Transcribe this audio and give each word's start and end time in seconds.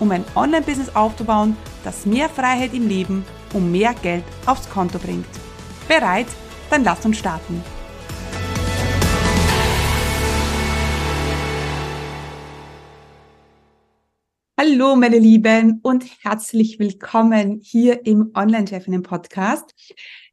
um 0.00 0.10
ein 0.10 0.24
Online-Business 0.34 0.94
aufzubauen, 0.94 1.56
das 1.84 2.06
mehr 2.06 2.28
Freiheit 2.28 2.74
im 2.74 2.88
Leben 2.88 3.24
und 3.52 3.70
mehr 3.70 3.94
Geld 3.94 4.24
aufs 4.46 4.68
Konto 4.68 4.98
bringt. 4.98 5.26
Bereit? 5.88 6.26
Dann 6.70 6.84
lass 6.84 7.04
uns 7.04 7.18
starten. 7.18 7.62
Hallo 14.60 14.96
meine 14.96 15.18
Lieben 15.18 15.80
und 15.82 16.04
herzlich 16.22 16.78
willkommen 16.78 17.60
hier 17.62 18.04
im 18.04 18.32
Online-Chefinnen 18.34 19.02
Podcast. 19.02 19.74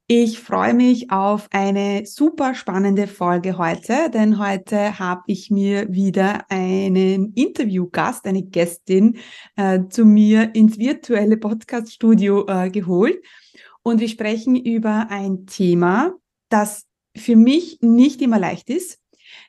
Ich 0.08 0.40
freue 0.40 0.76
mich 0.76 1.10
auf 1.10 1.48
eine 1.50 2.06
super 2.06 2.54
spannende 2.54 3.08
Folge 3.08 3.58
heute, 3.58 4.12
denn 4.14 4.38
heute 4.38 5.00
habe 5.00 5.24
ich 5.26 5.50
mir 5.50 5.92
wieder 5.92 6.46
einen 6.52 7.34
Interviewgast, 7.34 8.28
eine 8.28 8.44
Gästin 8.44 9.18
äh, 9.56 9.80
zu 9.90 10.06
mir 10.06 10.54
ins 10.54 10.78
virtuelle 10.78 11.38
Podcaststudio 11.38 12.46
äh, 12.48 12.70
geholt. 12.70 13.18
Und 13.82 14.00
wir 14.00 14.08
sprechen 14.08 14.56
über 14.56 15.08
ein 15.10 15.48
Thema, 15.48 16.14
das 16.50 16.86
für 17.18 17.36
mich 17.36 17.80
nicht 17.82 18.22
immer 18.22 18.38
leicht 18.38 18.70
ist. 18.70 19.00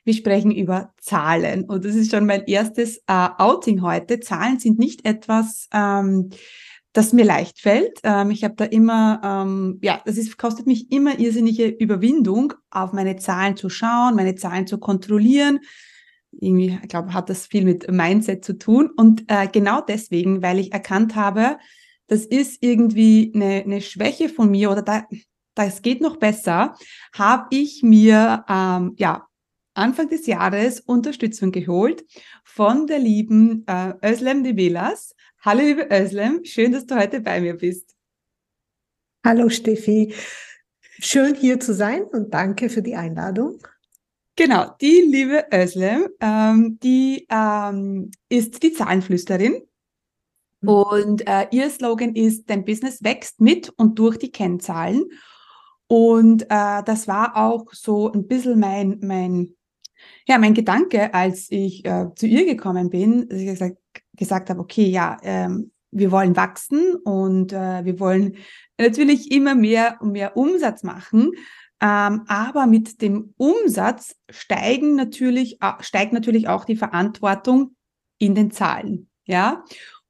Wir 0.05 0.15
sprechen 0.15 0.49
über 0.49 0.91
Zahlen 0.99 1.65
und 1.65 1.85
das 1.85 1.93
ist 1.93 2.09
schon 2.09 2.25
mein 2.25 2.45
erstes 2.45 2.97
äh, 3.05 3.29
Outing 3.37 3.83
heute. 3.83 4.21
Zahlen 4.21 4.57
sind 4.57 4.79
nicht 4.79 5.05
etwas, 5.05 5.67
ähm, 5.71 6.31
das 6.97 7.13
mir 7.13 7.25
leicht 7.25 7.59
fällt. 7.59 7.99
Ähm, 8.03 8.31
ich 8.31 8.43
habe 8.43 8.55
da 8.57 8.65
immer, 8.65 9.21
ähm, 9.23 9.77
ja, 9.83 10.01
das 10.05 10.17
ist, 10.17 10.35
kostet 10.37 10.65
mich 10.65 10.91
immer 10.91 11.19
irrsinnige 11.19 11.67
Überwindung, 11.67 12.53
auf 12.71 12.91
meine 12.91 13.17
Zahlen 13.17 13.55
zu 13.55 13.69
schauen, 13.69 14.15
meine 14.15 14.33
Zahlen 14.33 14.65
zu 14.65 14.79
kontrollieren. 14.79 15.59
Irgendwie, 16.31 16.79
ich 16.81 16.89
glaube, 16.89 17.13
hat 17.13 17.29
das 17.29 17.45
viel 17.45 17.65
mit 17.65 17.91
Mindset 17.91 18.43
zu 18.43 18.57
tun. 18.57 18.89
Und 18.97 19.25
äh, 19.27 19.47
genau 19.47 19.81
deswegen, 19.81 20.41
weil 20.41 20.57
ich 20.57 20.73
erkannt 20.73 21.15
habe, 21.15 21.57
das 22.07 22.25
ist 22.25 22.63
irgendwie 22.63 23.31
eine, 23.35 23.63
eine 23.63 23.81
Schwäche 23.81 24.27
von 24.27 24.49
mir 24.49 24.71
oder 24.71 24.81
da, 24.81 25.03
das 25.53 25.83
geht 25.83 26.01
noch 26.01 26.17
besser, 26.17 26.75
habe 27.13 27.45
ich 27.51 27.83
mir 27.83 28.43
ähm, 28.49 28.95
ja 28.97 29.27
Anfang 29.75 30.09
des 30.09 30.25
Jahres 30.25 30.79
Unterstützung 30.79 31.51
geholt 31.51 32.03
von 32.43 32.87
der 32.87 32.97
lieben 32.97 33.65
äh, 33.67 33.93
Özlem 34.03 34.43
de 34.43 34.57
Velas. 34.57 35.13
Hallo 35.41 35.61
liebe 35.61 35.87
Özlem, 35.91 36.43
schön, 36.43 36.71
dass 36.71 36.87
du 36.87 36.95
heute 36.95 37.21
bei 37.21 37.39
mir 37.39 37.55
bist. 37.55 37.95
Hallo 39.23 39.49
Steffi, 39.49 40.15
schön 40.99 41.35
hier 41.35 41.59
zu 41.59 41.75
sein 41.75 42.03
und 42.05 42.33
danke 42.33 42.69
für 42.69 42.81
die 42.81 42.95
Einladung. 42.95 43.61
Genau, 44.35 44.75
die 44.81 45.01
liebe 45.07 45.45
Özlem, 45.53 46.07
ähm, 46.21 46.79
die 46.81 47.27
ähm, 47.29 48.09
ist 48.29 48.63
die 48.63 48.73
Zahlenflüsterin 48.73 49.61
mhm. 50.61 50.69
und 50.69 51.27
äh, 51.27 51.47
ihr 51.51 51.69
Slogan 51.69 52.15
ist, 52.15 52.49
dein 52.49 52.65
Business 52.65 53.03
wächst 53.03 53.39
mit 53.39 53.69
und 53.77 53.99
durch 53.99 54.17
die 54.17 54.31
Kennzahlen. 54.31 55.05
Und 55.85 56.43
äh, 56.49 56.83
das 56.83 57.07
war 57.07 57.37
auch 57.37 57.67
so 57.73 58.11
ein 58.11 58.27
bisschen 58.27 58.59
mein, 58.59 58.99
mein, 59.03 59.55
ja, 60.27 60.39
mein 60.39 60.55
Gedanke, 60.55 61.13
als 61.13 61.45
ich 61.51 61.85
äh, 61.85 62.07
zu 62.15 62.25
ihr 62.25 62.45
gekommen 62.45 62.89
bin, 62.89 63.29
dass 63.29 63.39
ich 63.39 63.45
gesagt, 63.45 63.77
gesagt 64.17 64.49
habe, 64.49 64.59
okay, 64.59 64.85
ja, 64.85 65.17
ähm, 65.23 65.71
wir 65.91 66.11
wollen 66.11 66.35
wachsen 66.35 66.95
und 67.03 67.53
äh, 67.53 67.85
wir 67.85 67.99
wollen 67.99 68.35
natürlich 68.77 69.31
immer 69.31 69.55
mehr 69.55 69.97
und 70.01 70.11
mehr 70.11 70.35
Umsatz 70.35 70.83
machen. 70.83 71.31
Ähm, 71.79 72.23
aber 72.27 72.65
mit 72.65 73.01
dem 73.01 73.33
Umsatz 73.37 74.15
steigen 74.29 74.95
natürlich, 74.95 75.61
äh, 75.61 75.73
steigt 75.81 76.11
natürlich 76.11 76.47
auch 76.47 76.65
die 76.65 76.75
Verantwortung 76.75 77.75
in 78.17 78.35
den 78.35 78.51
Zahlen. 78.51 79.09
Ja. 79.25 79.63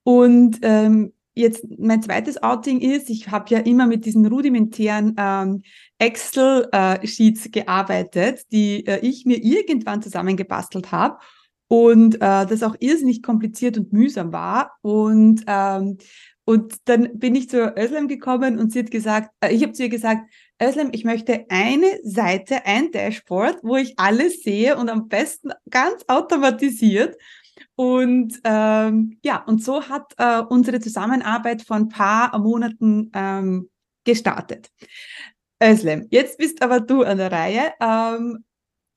Und 0.03 0.59
ähm, 0.61 1.13
jetzt 1.35 1.65
mein 1.77 2.01
zweites 2.01 2.41
Outing 2.41 2.79
ist, 2.79 3.09
ich 3.09 3.29
habe 3.29 3.49
ja 3.49 3.59
immer 3.59 3.85
mit 3.85 4.05
diesen 4.05 4.25
rudimentären 4.25 5.13
ähm, 5.17 5.61
Excel-Sheets 5.99 7.47
äh, 7.47 7.49
gearbeitet, 7.49 8.45
die 8.51 8.85
äh, 8.87 8.99
ich 9.05 9.25
mir 9.25 9.43
irgendwann 9.43 10.01
zusammengebastelt 10.01 10.91
habe 10.91 11.17
und 11.67 12.15
äh, 12.15 12.45
das 12.45 12.63
auch 12.63 12.75
irrsinnig 12.79 13.21
kompliziert 13.21 13.77
und 13.77 13.93
mühsam 13.93 14.31
war. 14.31 14.77
Und, 14.81 15.43
ähm, 15.47 15.97
und 16.45 16.75
dann 16.85 17.19
bin 17.19 17.35
ich 17.35 17.49
zu 17.49 17.75
Özlem 17.77 18.07
gekommen 18.07 18.57
und 18.57 18.71
sie 18.71 18.79
hat 18.79 18.91
gesagt, 18.91 19.31
äh, 19.41 19.53
ich 19.53 19.63
habe 19.63 19.73
zu 19.73 19.83
ihr 19.83 19.89
gesagt, 19.89 20.21
Özlem, 20.61 20.89
ich 20.93 21.03
möchte 21.03 21.45
eine 21.49 21.87
Seite, 22.03 22.65
ein 22.65 22.91
Dashboard, 22.91 23.59
wo 23.63 23.75
ich 23.75 23.93
alles 23.97 24.43
sehe 24.43 24.77
und 24.77 24.89
am 24.89 25.07
besten 25.07 25.51
ganz 25.69 26.03
automatisiert. 26.07 27.15
Und 27.75 28.39
ähm, 28.43 29.19
ja, 29.23 29.43
und 29.45 29.63
so 29.63 29.83
hat 29.83 30.13
äh, 30.17 30.41
unsere 30.41 30.79
Zusammenarbeit 30.79 31.61
vor 31.61 31.75
ein 31.75 31.89
paar 31.89 32.37
Monaten 32.39 33.11
ähm, 33.13 33.69
gestartet. 34.03 34.71
Özlem, 35.61 36.07
jetzt 36.09 36.37
bist 36.37 36.61
aber 36.61 36.79
du 36.79 37.03
an 37.03 37.17
der 37.17 37.31
Reihe. 37.31 37.73
Ähm, 37.79 38.43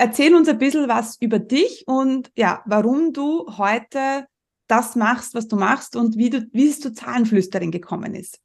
erzähl 0.01 0.35
uns 0.35 0.49
ein 0.49 0.59
bisschen 0.59 0.89
was 0.89 1.21
über 1.21 1.39
dich 1.39 1.85
und 1.87 2.33
ja, 2.35 2.63
warum 2.65 3.13
du 3.13 3.47
heute 3.59 4.27
das 4.67 4.97
machst, 4.97 5.35
was 5.35 5.47
du 5.47 5.57
machst 5.57 5.95
und 5.95 6.17
wie, 6.17 6.31
du, 6.31 6.49
wie 6.53 6.69
es 6.69 6.81
zu 6.81 6.95
Zahlenflüsterin 6.95 7.71
gekommen 7.71 8.15
ist. 8.15 8.41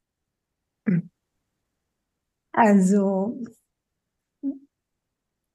Also, 2.52 3.42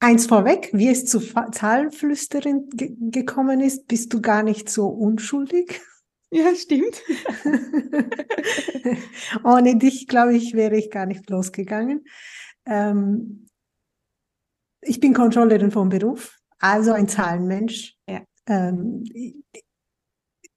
eins 0.00 0.26
vorweg, 0.26 0.70
wie 0.72 0.88
es 0.88 1.06
zu 1.06 1.20
Zahlenflüsterin 1.20 2.68
ge 2.70 2.96
gekommen 2.98 3.60
ist, 3.60 3.86
bist 3.86 4.12
du 4.12 4.20
gar 4.20 4.42
nicht 4.42 4.68
so 4.68 4.88
unschuldig. 4.88 5.80
Ja, 6.34 6.54
stimmt. 6.54 7.02
Ohne 9.44 9.76
dich, 9.76 10.08
glaube 10.08 10.34
ich, 10.34 10.54
wäre 10.54 10.78
ich 10.78 10.90
gar 10.90 11.04
nicht 11.04 11.28
losgegangen. 11.28 12.06
Ähm, 12.64 13.48
ich 14.82 15.00
bin 15.00 15.14
Controllerin 15.14 15.70
vom 15.70 15.88
Beruf, 15.88 16.38
also 16.58 16.92
ein 16.92 17.08
Zahlenmensch. 17.08 17.96
Ja. 18.08 18.20
Ähm, 18.46 19.04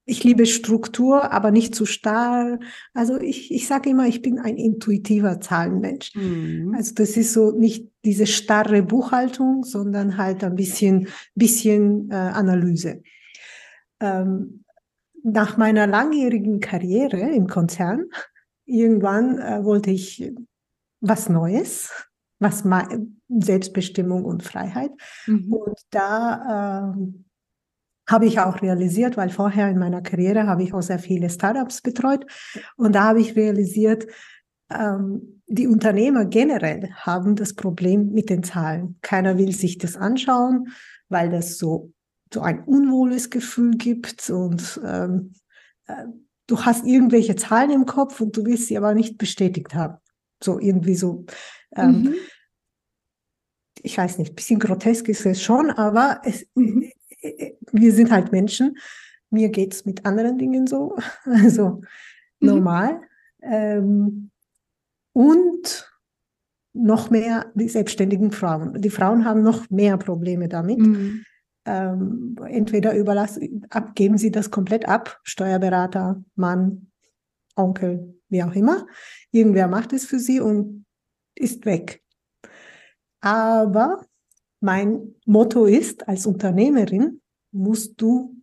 ich 0.08 0.24
liebe 0.24 0.46
Struktur, 0.46 1.32
aber 1.32 1.50
nicht 1.50 1.74
zu 1.74 1.86
starr. 1.86 2.60
Also 2.94 3.20
ich, 3.20 3.52
ich 3.52 3.68
sage 3.68 3.90
immer, 3.90 4.08
ich 4.08 4.22
bin 4.22 4.38
ein 4.38 4.58
intuitiver 4.58 5.42
Zahlenmensch. 5.42 6.14
Mhm. 6.16 6.76
Also 6.76 6.94
das 6.94 7.18
ist 7.18 7.34
so 7.34 7.52
nicht 7.52 7.90
diese 8.04 8.28
starre 8.28 8.84
Buchhaltung, 8.84 9.64
sondern 9.64 10.18
halt 10.18 10.44
ein 10.44 10.56
bisschen, 10.56 11.08
bisschen 11.34 12.12
äh, 12.12 12.16
Analyse. 12.16 13.02
Ähm, 14.00 14.64
nach 15.24 15.58
meiner 15.58 15.88
langjährigen 15.88 16.60
Karriere 16.60 17.32
im 17.32 17.48
Konzern, 17.48 18.06
irgendwann 18.66 19.40
äh, 19.40 19.64
wollte 19.64 19.90
ich 19.90 20.32
was 21.02 21.30
Neues, 21.30 21.92
was 22.38 22.64
Selbstbestimmung 23.30 24.26
und 24.26 24.44
Freiheit. 24.44 24.92
Mhm. 25.26 25.54
Und 25.54 25.80
da 25.92 26.94
äh, 26.94 28.12
habe 28.12 28.26
ich 28.26 28.40
auch 28.40 28.62
realisiert, 28.62 29.18
weil 29.18 29.30
vorher 29.30 29.70
in 29.70 29.80
meiner 29.80 30.02
Karriere 30.02 30.48
habe 30.48 30.64
ich 30.64 30.74
auch 30.74 30.82
sehr 30.82 31.00
viele 31.00 31.30
Startups 31.30 31.82
betreut. 31.82 32.26
Und 32.76 32.94
da 32.94 33.04
habe 33.04 33.22
ich 33.22 33.36
realisiert, 33.36 34.06
ähm, 34.70 35.42
die 35.48 35.68
Unternehmer 35.68 36.26
generell 36.26 36.92
haben 36.96 37.36
das 37.36 37.54
Problem 37.54 38.12
mit 38.12 38.30
den 38.30 38.44
Zahlen. 38.44 38.98
Keiner 39.02 39.38
will 39.38 39.52
sich 39.52 39.78
das 39.78 39.96
anschauen, 39.96 40.70
weil 41.10 41.30
das 41.30 41.58
so, 41.58 41.92
so 42.34 42.42
ein 42.42 42.64
unwohles 42.64 43.30
Gefühl 43.30 43.78
gibt 43.78 44.30
und 44.30 44.80
ähm, 44.84 45.34
äh, 45.88 46.06
du 46.48 46.66
hast 46.66 46.86
irgendwelche 46.86 47.36
Zahlen 47.36 47.72
im 47.72 47.86
Kopf 47.86 48.22
und 48.22 48.38
du 48.38 48.46
willst 48.46 48.68
sie 48.68 48.78
aber 48.78 48.94
nicht 48.94 49.18
bestätigt 49.18 49.74
haben. 49.74 49.98
So 50.44 50.60
irgendwie 50.60 50.96
so. 50.96 51.26
Ähm, 51.76 52.02
mhm 52.02 52.16
ich 53.86 53.98
weiß 53.98 54.18
nicht, 54.18 54.36
bisschen 54.36 54.60
grotesk 54.60 55.08
ist 55.10 55.26
es 55.26 55.42
schon, 55.42 55.70
aber 55.70 56.22
es, 56.24 56.48
mhm. 56.56 56.92
wir 57.72 57.94
sind 57.94 58.12
halt 58.12 58.32
Menschen. 58.32 58.78
Mir 59.30 59.50
geht 59.50 59.74
es 59.74 59.86
mit 59.86 60.06
anderen 60.06 60.38
Dingen 60.38 60.66
so, 60.66 60.98
also 61.24 61.82
mhm. 62.40 62.48
normal. 62.48 63.02
Ähm, 63.42 64.32
und 65.14 65.92
noch 66.74 67.10
mehr 67.10 67.52
die 67.54 67.70
selbstständigen 67.70 68.32
Frauen. 68.32 68.82
Die 68.82 68.90
Frauen 68.90 69.24
haben 69.24 69.44
noch 69.44 69.70
mehr 69.70 69.98
Probleme 69.98 70.50
damit. 70.50 70.80
Mhm. 70.80 71.24
Ähm, 71.68 72.36
entweder 72.48 72.96
überlassen, 72.96 73.66
ab, 73.70 73.96
geben 73.96 74.18
sie 74.18 74.32
das 74.32 74.52
komplett 74.52 74.88
ab, 74.88 75.20
Steuerberater, 75.24 76.24
Mann, 76.36 76.92
Onkel, 77.56 78.20
wie 78.30 78.44
auch 78.44 78.54
immer. 78.54 78.88
Irgendwer 79.32 79.68
macht 79.68 79.94
es 79.94 80.06
für 80.06 80.20
sie 80.20 80.40
und 80.40 80.86
ist 81.36 81.66
weg. 81.66 82.04
Aber 83.26 84.06
mein 84.62 85.16
Motto 85.26 85.66
ist, 85.66 86.08
als 86.08 86.28
Unternehmerin 86.28 87.22
musst 87.52 88.00
du 88.00 88.36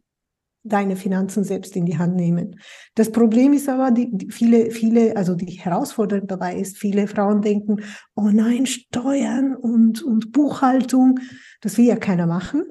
deine 0.65 0.97
Finanzen 0.97 1.45
selbst 1.45 1.77
in 1.77 1.87
die 1.87 1.99
Hand 1.99 2.17
nehmen. 2.17 2.59
Das 2.97 3.13
Problem 3.13 3.53
ist 3.53 3.69
aber, 3.69 3.93
die, 3.93 4.11
die, 4.11 4.31
viele, 4.33 4.73
viele, 4.73 5.17
also 5.17 5.37
die 5.37 5.53
Herausforderung 5.53 6.27
dabei 6.27 6.57
ist, 6.57 6.79
viele 6.79 7.07
Frauen 7.07 7.43
denken, 7.43 7.85
oh 8.17 8.31
nein, 8.33 8.67
Steuern 8.67 9.55
und, 9.55 10.03
und 10.03 10.33
Buchhaltung, 10.33 11.21
das 11.61 11.79
will 11.79 11.85
ja 11.85 11.97
keiner 11.97 12.27
machen. 12.27 12.65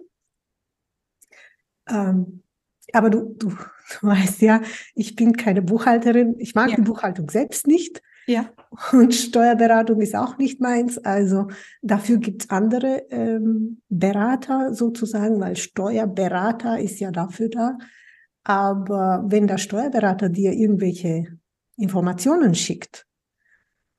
Ähm, 1.87 2.43
aber 2.91 3.09
du, 3.09 3.35
du, 3.37 3.49
du 3.51 4.07
weißt 4.07 4.41
ja, 4.41 4.61
ich 4.95 5.15
bin 5.15 5.37
keine 5.37 5.61
Buchhalterin, 5.61 6.35
ich 6.39 6.55
mag 6.55 6.71
ja. 6.71 6.75
die 6.75 6.81
Buchhaltung 6.81 7.29
selbst 7.29 7.67
nicht. 7.67 8.01
Ja. 8.31 8.49
Und 8.93 9.13
Steuerberatung 9.13 9.99
ist 9.99 10.15
auch 10.15 10.37
nicht 10.37 10.61
meins. 10.61 10.97
Also 10.97 11.47
dafür 11.81 12.17
gibt 12.17 12.43
es 12.43 12.49
andere 12.49 13.03
ähm, 13.09 13.81
Berater 13.89 14.73
sozusagen, 14.73 15.41
weil 15.41 15.57
Steuerberater 15.57 16.79
ist 16.79 17.01
ja 17.01 17.11
dafür 17.11 17.49
da. 17.49 17.77
Aber 18.45 19.25
wenn 19.27 19.47
der 19.47 19.57
Steuerberater 19.57 20.29
dir 20.29 20.53
irgendwelche 20.53 21.25
Informationen 21.75 22.55
schickt, 22.55 23.05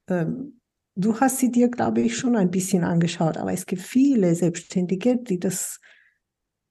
ähm, 0.09 0.61
du 0.95 1.21
hast 1.21 1.39
sie 1.39 1.51
dir, 1.51 1.69
glaube 1.69 2.01
ich, 2.01 2.17
schon 2.17 2.35
ein 2.35 2.51
bisschen 2.51 2.85
angeschaut, 2.85 3.37
aber 3.37 3.53
es 3.53 3.67
gibt 3.67 3.83
viele 3.83 4.35
Selbstständige, 4.35 5.19
die 5.19 5.39
das 5.39 5.79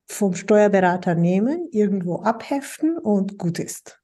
vom 0.07 0.33
Steuerberater 0.33 1.13
nehmen, 1.13 1.67
irgendwo 1.71 2.15
abheften 2.23 2.97
und 2.97 3.37
gut 3.37 3.59
ist. 3.59 4.00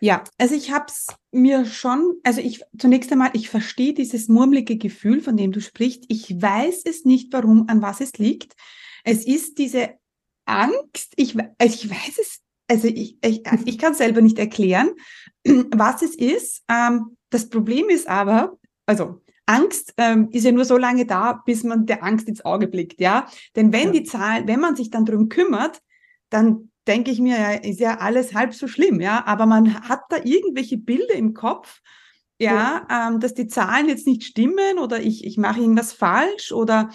Ja, 0.00 0.24
also 0.38 0.54
ich 0.54 0.72
habe 0.72 0.86
es 0.88 1.08
mir 1.30 1.66
schon, 1.66 2.14
also 2.24 2.40
ich 2.40 2.62
zunächst 2.78 3.12
einmal, 3.12 3.30
ich 3.34 3.50
verstehe 3.50 3.92
dieses 3.92 4.28
murmelige 4.28 4.78
Gefühl, 4.78 5.20
von 5.20 5.36
dem 5.36 5.52
du 5.52 5.60
sprichst. 5.60 6.04
Ich 6.08 6.40
weiß 6.40 6.82
es 6.86 7.04
nicht, 7.04 7.32
warum, 7.32 7.68
an 7.68 7.82
was 7.82 8.00
es 8.00 8.14
liegt. 8.14 8.54
Es 9.04 9.26
ist 9.26 9.58
diese 9.58 9.90
Angst, 10.46 11.12
ich, 11.16 11.36
also 11.58 11.74
ich 11.74 11.90
weiß 11.90 12.18
es, 12.18 12.40
also 12.68 12.88
ich, 12.88 13.18
ich, 13.22 13.42
ich 13.66 13.78
kann 13.78 13.92
es 13.92 13.98
selber 13.98 14.22
nicht 14.22 14.38
erklären, 14.38 14.90
was 15.44 16.02
es 16.02 16.14
ist. 16.14 16.64
Ähm, 16.68 17.16
das 17.28 17.48
Problem 17.48 17.88
ist 17.90 18.08
aber, 18.08 18.58
also 18.86 19.20
Angst 19.44 19.92
ähm, 19.96 20.28
ist 20.30 20.44
ja 20.44 20.52
nur 20.52 20.64
so 20.64 20.78
lange 20.78 21.04
da, 21.04 21.42
bis 21.44 21.62
man 21.62 21.84
der 21.84 22.02
Angst 22.04 22.28
ins 22.28 22.44
Auge 22.44 22.68
blickt, 22.68 23.00
ja. 23.00 23.26
Denn 23.56 23.72
wenn 23.72 23.88
ja. 23.88 24.00
die 24.00 24.04
Zahlen, 24.04 24.46
wenn 24.46 24.60
man 24.60 24.76
sich 24.76 24.90
dann 24.90 25.04
drum 25.04 25.28
kümmert, 25.28 25.80
dann 26.30 26.70
denke 26.86 27.10
ich 27.10 27.20
mir, 27.20 27.38
ja, 27.38 27.50
ist 27.52 27.80
ja 27.80 27.98
alles 27.98 28.34
halb 28.34 28.54
so 28.54 28.66
schlimm, 28.66 29.00
ja, 29.00 29.24
aber 29.26 29.46
man 29.46 29.88
hat 29.88 30.02
da 30.08 30.16
irgendwelche 30.24 30.78
Bilder 30.78 31.14
im 31.14 31.34
Kopf, 31.34 31.80
ja, 32.38 32.86
ja. 32.88 33.08
Ähm, 33.08 33.20
dass 33.20 33.34
die 33.34 33.46
Zahlen 33.46 33.88
jetzt 33.88 34.06
nicht 34.06 34.24
stimmen 34.24 34.78
oder 34.78 35.00
ich, 35.00 35.24
ich 35.24 35.36
mache 35.36 35.60
irgendwas 35.60 35.92
falsch 35.92 36.52
oder, 36.52 36.90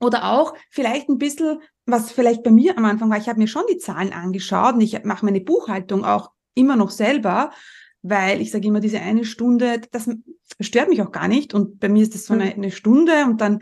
oder 0.00 0.32
auch 0.32 0.54
vielleicht 0.70 1.08
ein 1.08 1.18
bisschen, 1.18 1.60
was 1.84 2.12
vielleicht 2.12 2.42
bei 2.42 2.50
mir 2.50 2.76
am 2.78 2.84
Anfang 2.86 3.10
war, 3.10 3.18
ich 3.18 3.28
habe 3.28 3.38
mir 3.38 3.48
schon 3.48 3.64
die 3.70 3.78
Zahlen 3.78 4.12
angeschaut 4.12 4.74
und 4.74 4.80
ich 4.80 5.04
mache 5.04 5.24
meine 5.24 5.40
Buchhaltung 5.40 6.04
auch 6.04 6.30
immer 6.54 6.76
noch 6.76 6.90
selber, 6.90 7.50
weil 8.02 8.40
ich 8.40 8.50
sage 8.50 8.68
immer, 8.68 8.80
diese 8.80 9.00
eine 9.00 9.24
Stunde, 9.24 9.82
das 9.90 10.08
stört 10.60 10.88
mich 10.88 11.02
auch 11.02 11.12
gar 11.12 11.28
nicht. 11.28 11.52
Und 11.54 11.78
bei 11.78 11.88
mir 11.88 12.02
ist 12.02 12.14
das 12.14 12.24
so 12.26 12.34
eine, 12.34 12.52
eine 12.52 12.70
Stunde 12.70 13.24
und 13.26 13.40
dann 13.40 13.60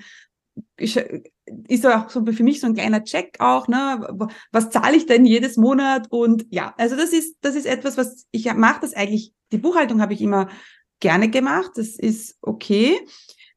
ist 1.69 1.87
auch 1.87 2.11
so 2.11 2.25
für 2.25 2.43
mich 2.43 2.61
so 2.61 2.67
ein 2.67 2.75
kleiner 2.75 3.05
Check 3.05 3.37
auch, 3.39 3.69
ne? 3.69 4.29
Was 4.53 4.71
zahle 4.71 4.97
ich 4.97 5.07
denn 5.07 5.25
jedes 5.25 5.57
Monat? 5.57 6.09
Und 6.11 6.47
ja, 6.51 6.75
also 6.77 6.97
das 6.97 7.13
ist, 7.13 7.37
das 7.41 7.55
ist 7.55 7.67
etwas, 7.67 7.97
was 7.97 8.27
ich 8.31 8.53
mache 8.55 8.81
das 8.81 8.95
eigentlich, 8.95 9.33
die 9.53 9.59
Buchhaltung 9.59 10.01
habe 10.01 10.15
ich 10.15 10.23
immer 10.23 10.49
gerne 11.01 11.31
gemacht, 11.31 11.73
das 11.77 11.97
ist 11.97 12.37
okay. 12.41 12.99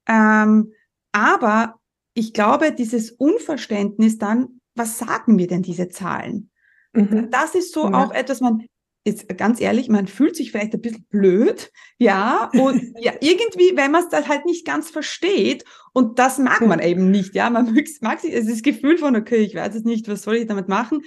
Ähm, 0.08 0.74
aber 1.12 1.80
ich 2.14 2.34
glaube, 2.34 2.72
dieses 2.72 3.12
Unverständnis 3.12 4.18
dann, 4.18 4.62
was 4.76 4.98
sagen 4.98 5.36
mir 5.36 5.48
denn 5.48 5.64
diese 5.64 5.90
Zahlen? 5.90 6.52
Mhm. 6.94 7.30
Das 7.32 7.56
ist 7.56 7.74
so 7.74 7.90
ja. 7.90 7.94
auch 7.94 8.12
etwas, 8.12 8.42
man, 8.42 8.66
jetzt 9.06 9.28
ganz 9.38 9.62
ehrlich, 9.62 9.90
man 9.90 10.08
fühlt 10.08 10.36
sich 10.36 10.52
vielleicht 10.52 10.74
ein 10.74 10.82
bisschen 10.82 11.06
blöd, 11.10 11.72
ja, 11.98 12.50
und 12.54 12.82
ja, 13.00 13.14
irgendwie, 13.22 13.76
wenn 13.76 13.92
man 13.92 14.04
es 14.04 14.10
dann 14.10 14.28
halt 14.28 14.46
nicht 14.46 14.66
ganz 14.66 14.90
versteht, 14.90 15.64
und 15.94 16.20
das 16.20 16.38
mag 16.38 16.62
man 16.62 16.80
eben 16.80 17.10
nicht, 17.12 17.36
ja, 17.36 17.50
man 17.50 17.74
mag 18.02 18.20
sich, 18.20 18.34
es 18.34 18.46
ist 18.46 18.58
das 18.58 18.62
Gefühl 18.62 18.98
von, 18.98 19.16
okay, 19.16 19.38
ich 19.38 19.56
weiß 19.56 19.76
es 19.76 19.84
nicht, 19.84 20.08
was 20.08 20.22
soll 20.22 20.36
ich 20.36 20.48
damit 20.48 20.68
machen, 20.68 21.02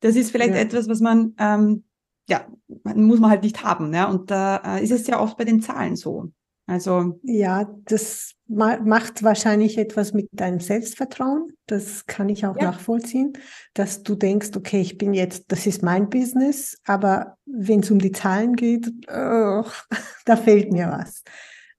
das 0.00 0.16
ist 0.16 0.30
vielleicht 0.30 0.54
ja. 0.54 0.60
etwas, 0.60 0.88
was 0.88 1.00
man, 1.00 1.34
ähm, 1.38 1.84
ja, 2.28 2.46
muss 2.94 3.20
man 3.20 3.30
halt 3.30 3.42
nicht 3.42 3.62
haben, 3.62 3.94
ja, 3.94 4.06
und 4.06 4.30
da 4.30 4.76
äh, 4.76 4.84
ist 4.84 4.90
es 4.90 5.06
ja 5.06 5.20
oft 5.20 5.36
bei 5.36 5.44
den 5.44 5.62
Zahlen 5.62 5.96
so. 5.96 6.32
Also. 6.66 7.20
Ja, 7.22 7.70
das 7.84 8.32
macht 8.48 9.22
wahrscheinlich 9.22 9.78
etwas 9.78 10.12
mit 10.12 10.28
deinem 10.32 10.60
Selbstvertrauen. 10.60 11.52
Das 11.66 12.06
kann 12.06 12.28
ich 12.28 12.46
auch 12.46 12.56
ja. 12.56 12.64
nachvollziehen, 12.64 13.32
dass 13.74 14.02
du 14.02 14.14
denkst, 14.14 14.50
okay, 14.56 14.80
ich 14.80 14.98
bin 14.98 15.14
jetzt, 15.14 15.44
das 15.48 15.66
ist 15.66 15.82
mein 15.82 16.08
Business, 16.10 16.78
aber 16.84 17.36
wenn 17.44 17.80
es 17.80 17.90
um 17.90 17.98
die 17.98 18.12
Zahlen 18.12 18.54
geht, 18.56 18.88
oh, 19.08 19.64
da 20.24 20.36
fehlt 20.36 20.72
mir 20.72 20.88
was. 20.88 21.22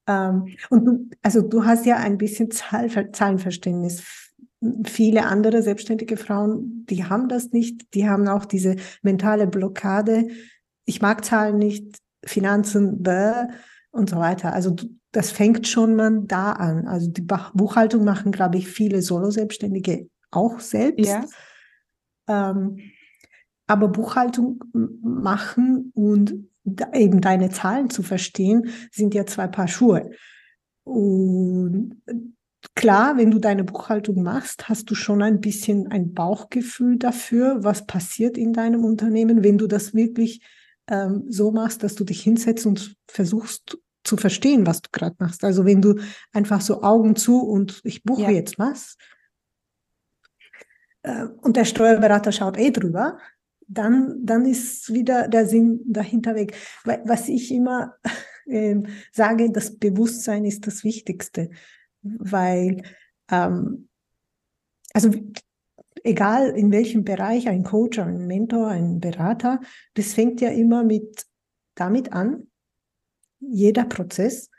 Ähm, 0.07 0.55
und 0.69 0.85
du, 0.85 1.09
also 1.21 1.41
du 1.41 1.65
hast 1.65 1.85
ja 1.85 1.97
ein 1.97 2.17
bisschen 2.17 2.51
Zahl, 2.51 2.89
Zahlenverständnis. 3.11 4.03
Viele 4.85 5.25
andere 5.25 5.61
selbstständige 5.61 6.17
Frauen, 6.17 6.85
die 6.89 7.05
haben 7.05 7.27
das 7.27 7.51
nicht. 7.51 7.93
Die 7.93 8.09
haben 8.09 8.27
auch 8.27 8.45
diese 8.45 8.77
mentale 9.01 9.47
Blockade. 9.47 10.27
Ich 10.85 11.01
mag 11.01 11.23
Zahlen 11.23 11.57
nicht, 11.57 11.97
Finanzen, 12.25 13.03
bäh 13.03 13.47
und 13.97 14.09
so 14.09 14.17
weiter. 14.17 14.53
Also 14.53 14.75
das 15.11 15.31
fängt 15.31 15.67
schon 15.67 15.95
mal 15.95 16.21
da 16.23 16.53
an. 16.53 16.87
Also 16.87 17.09
die 17.09 17.25
Buchhaltung 17.53 18.03
machen, 18.03 18.31
glaube 18.31 18.57
ich, 18.57 18.67
viele 18.67 19.01
Solo-Selbstständige 19.01 20.09
auch 20.31 20.59
selbst. 20.59 21.07
Ja. 21.07 21.25
Ähm, 22.27 22.77
aber 23.67 23.89
Buchhaltung 23.89 24.63
machen 24.73 25.91
und 25.93 26.47
eben 26.93 27.21
deine 27.21 27.49
Zahlen 27.49 27.89
zu 27.89 28.03
verstehen, 28.03 28.69
sind 28.91 29.13
ja 29.13 29.25
zwei 29.25 29.47
Paar 29.47 29.67
Schuhe. 29.67 30.11
Und 30.83 32.01
klar, 32.75 33.17
wenn 33.17 33.31
du 33.31 33.39
deine 33.39 33.63
Buchhaltung 33.63 34.23
machst, 34.23 34.69
hast 34.69 34.89
du 34.89 34.95
schon 34.95 35.21
ein 35.21 35.41
bisschen 35.41 35.87
ein 35.87 36.13
Bauchgefühl 36.13 36.97
dafür, 36.97 37.63
was 37.63 37.85
passiert 37.85 38.37
in 38.37 38.53
deinem 38.53 38.85
Unternehmen, 38.85 39.43
wenn 39.43 39.57
du 39.57 39.67
das 39.67 39.93
wirklich 39.93 40.41
ähm, 40.89 41.25
so 41.27 41.51
machst, 41.51 41.83
dass 41.83 41.95
du 41.95 42.03
dich 42.03 42.21
hinsetzt 42.21 42.65
und 42.65 42.95
versuchst 43.07 43.77
zu 44.07 44.17
verstehen, 44.17 44.65
was 44.65 44.81
du 44.81 44.89
gerade 44.91 45.15
machst. 45.19 45.43
Also 45.43 45.65
wenn 45.65 45.81
du 45.81 45.95
einfach 46.33 46.61
so 46.61 46.81
Augen 46.81 47.15
zu 47.15 47.41
und 47.41 47.81
ich 47.83 48.03
buche 48.03 48.23
ja. 48.23 48.29
jetzt 48.31 48.57
was 48.57 48.97
äh, 51.03 51.25
und 51.41 51.57
der 51.57 51.65
Steuerberater 51.65 52.31
schaut 52.31 52.57
eh 52.57 52.71
drüber, 52.71 53.19
dann, 53.67 54.25
dann 54.25 54.45
ist 54.45 54.93
wieder 54.93 55.27
der 55.27 55.45
Sinn 55.45 55.81
dahinter 55.85 56.35
weg. 56.35 56.55
Was 56.83 57.27
ich 57.27 57.51
immer 57.51 57.95
äh, 58.45 58.77
sage, 59.11 59.51
das 59.51 59.77
Bewusstsein 59.77 60.45
ist 60.45 60.65
das 60.65 60.83
Wichtigste, 60.83 61.49
weil 62.01 62.81
ähm, 63.29 63.89
also 64.93 65.11
egal 66.03 66.49
in 66.51 66.71
welchem 66.71 67.03
Bereich, 67.03 67.49
ein 67.49 67.63
Coach, 67.63 67.99
ein 67.99 68.25
Mentor, 68.25 68.69
ein 68.69 68.99
Berater, 68.99 69.59
das 69.95 70.13
fängt 70.13 70.39
ja 70.41 70.49
immer 70.49 70.83
mit 70.83 71.25
damit 71.75 72.13
an, 72.13 72.47
jeder 73.39 73.85
Prozess, 73.85 74.49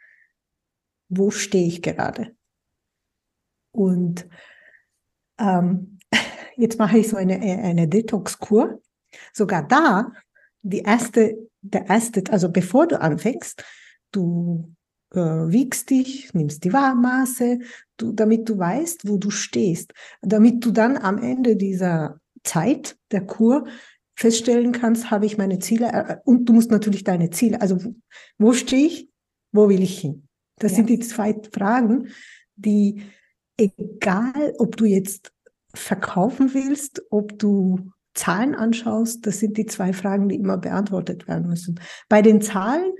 wo 1.09 1.31
stehe 1.31 1.67
ich 1.67 1.83
gerade? 1.83 2.37
Und 3.73 4.29
ähm, 5.39 5.99
jetzt 6.57 6.79
mache 6.79 6.99
ich 6.99 7.09
so 7.09 7.17
eine, 7.17 7.41
eine 7.41 7.89
Detox-Kur. 7.89 8.81
Sogar 9.33 9.67
da, 9.67 10.13
die 10.63 10.81
erste, 10.81 11.49
der 11.63 11.87
erste, 11.87 12.23
also 12.31 12.51
bevor 12.51 12.87
du 12.87 13.01
anfängst, 13.01 13.65
du 14.13 14.75
äh, 15.13 15.19
wiegst 15.21 15.91
dich, 15.91 16.35
nimmst 16.35 16.65
die 16.65 16.71
Maße, 16.71 17.61
du, 17.97 18.13
damit 18.13 18.49
du 18.49 18.59
weißt, 18.59 19.09
wo 19.09 19.17
du 19.17 19.31
stehst, 19.31 19.93
damit 20.21 20.65
du 20.65 20.71
dann 20.71 20.97
am 20.97 21.19
Ende 21.19 21.57
dieser 21.57 22.21
Zeit 22.45 22.99
der 23.11 23.25
Kur 23.25 23.67
feststellen 24.19 24.73
kannst, 24.73 25.13
habe 25.13 25.27
ich 25.27 25.39
meine 25.39 25.61
Ziele 25.61 25.93
äh, 25.93 26.17
und 26.25 26.47
du 26.47 26.53
musst 26.53 26.73
natürlich 26.73 27.05
deine 27.05 27.31
Ziele, 27.31 27.61
also 27.61 27.79
wo 28.37 28.53
stehe 28.53 28.87
ich, 28.87 29.09
wo 29.53 29.69
will 29.69 29.81
ich 29.81 30.01
hin? 30.01 30.27
Das 30.59 30.73
ja. 30.73 30.77
sind 30.79 30.91
die 30.91 30.99
zwei 30.99 31.41
Fragen, 31.53 32.09
die 32.57 33.03
egal, 33.57 34.55
ob 34.59 34.77
du 34.77 34.87
jetzt 34.87 35.33
verkaufen 35.73 36.53
willst, 36.53 37.01
ob 37.11 37.39
du 37.39 37.93
Zahlen 38.15 38.57
anschaust, 38.57 39.25
das 39.25 39.39
sind 39.39 39.57
die 39.57 39.67
zwei 39.67 39.93
Fragen, 39.93 40.29
die 40.29 40.35
immer 40.35 40.59
beantwortet 40.59 41.29
werden 41.29 41.49
müssen. 41.49 41.81
Bei 42.09 42.21
den 42.21 42.41
Zahlen, 42.41 42.93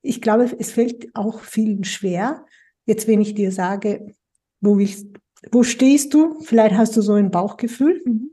ich 0.00 0.22
glaube, 0.22 0.48
es 0.60 0.70
fällt 0.70 1.08
auch 1.14 1.40
vielen 1.40 1.82
schwer. 1.82 2.46
Jetzt, 2.86 3.08
wenn 3.08 3.20
ich 3.20 3.34
dir 3.34 3.50
sage, 3.50 4.14
wo 4.60 4.78
willst, 4.78 5.08
wo 5.50 5.64
stehst 5.64 6.14
du? 6.14 6.40
Vielleicht 6.42 6.76
hast 6.76 6.96
du 6.96 7.02
so 7.02 7.14
ein 7.14 7.32
Bauchgefühl. 7.32 8.00
Mhm. 8.04 8.31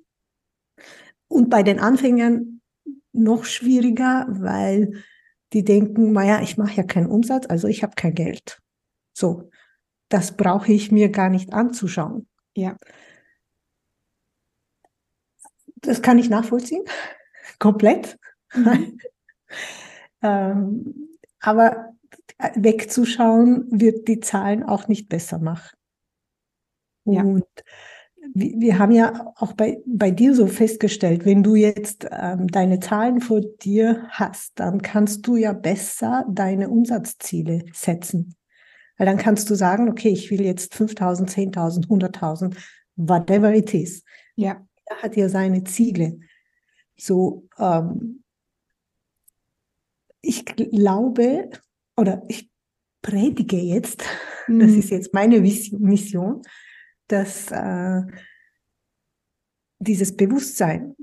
Und 1.30 1.50
bei 1.50 1.64
den 1.64 1.80
Anfängern 1.80 2.62
noch 3.14 3.46
schwieriger, 3.46 4.28
weil 4.30 5.04
die 5.54 5.64
denken, 5.64 6.12
naja, 6.12 6.42
ich 6.42 6.58
mache 6.58 6.76
ja 6.76 6.84
keinen 6.84 7.10
Umsatz, 7.10 7.46
also 7.48 7.68
ich 7.68 7.82
habe 7.82 7.94
kein 7.96 8.14
Geld. 8.14 8.60
So, 9.14 9.50
das 10.10 10.36
brauche 10.36 10.72
ich 10.72 10.92
mir 10.92 11.10
gar 11.10 11.30
nicht 11.30 11.54
anzuschauen. 11.54 12.28
Ja. 12.56 12.78
Das 15.76 16.02
kann 16.02 16.20
ich 16.20 16.30
nachvollziehen, 16.30 16.84
komplett. 17.60 18.18
Mhm. 18.54 19.00
ähm, 20.22 21.10
aber 21.40 21.94
wegzuschauen 22.56 23.68
wird 23.72 24.08
die 24.08 24.20
Zahlen 24.20 24.64
auch 24.64 24.88
nicht 24.88 25.10
besser 25.10 25.40
machen. 25.40 25.78
Ja. 27.06 27.24
Und 27.24 27.46
wir 28.34 28.80
haben 28.80 28.92
ja 28.92 29.34
auch 29.38 29.54
bei, 29.54 29.82
bei 29.86 30.12
dir 30.12 30.36
so 30.36 30.48
festgestellt, 30.48 31.26
wenn 31.26 31.44
du 31.44 31.56
jetzt 31.56 32.08
ähm, 32.12 32.48
deine 32.48 32.80
Zahlen 32.80 33.22
vor 33.22 33.42
dir 33.42 34.06
hast, 34.10 34.60
dann 34.60 34.82
kannst 34.82 35.26
du 35.28 35.36
ja 35.36 35.54
besser 35.54 36.26
deine 36.30 36.70
Umsatzziele 36.70 37.66
setzen. 37.74 38.36
Weil 38.98 39.08
dann 39.08 39.18
kannst 39.18 39.50
du 39.50 39.56
sagen, 39.56 39.90
okay, 39.90 40.10
ich 40.10 40.30
will 40.30 40.42
jetzt 40.42 40.76
5000, 40.76 41.30
10.000, 41.30 41.88
100.000, 41.88 42.56
whatever 42.98 43.54
it 43.54 43.74
is. 43.74 44.04
Ja. 44.36 44.66
Er 44.86 45.04
hat 45.04 45.16
ja 45.16 45.30
seine 45.30 45.64
Ziele. 45.64 46.20
So, 46.98 47.48
ähm, 47.58 48.24
ich 50.22 50.46
glaube, 50.46 51.50
oder 51.96 52.24
ich 52.28 52.50
predige 53.02 53.58
jetzt, 53.58 54.04
mhm. 54.48 54.60
das 54.60 54.72
ist 54.72 54.90
jetzt 54.90 55.14
meine 55.14 55.40
Mission, 55.40 56.42
dass 57.10 57.52
äh, 57.52 58.02
dieses 59.80 60.16
Bewusstsein, 60.16 60.96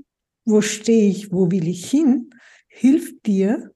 wo 0.45 0.61
stehe 0.61 1.09
ich, 1.09 1.31
wo 1.31 1.51
will 1.51 1.67
ich 1.67 1.89
hin, 1.89 2.31
hilft 2.67 3.25
dir, 3.25 3.71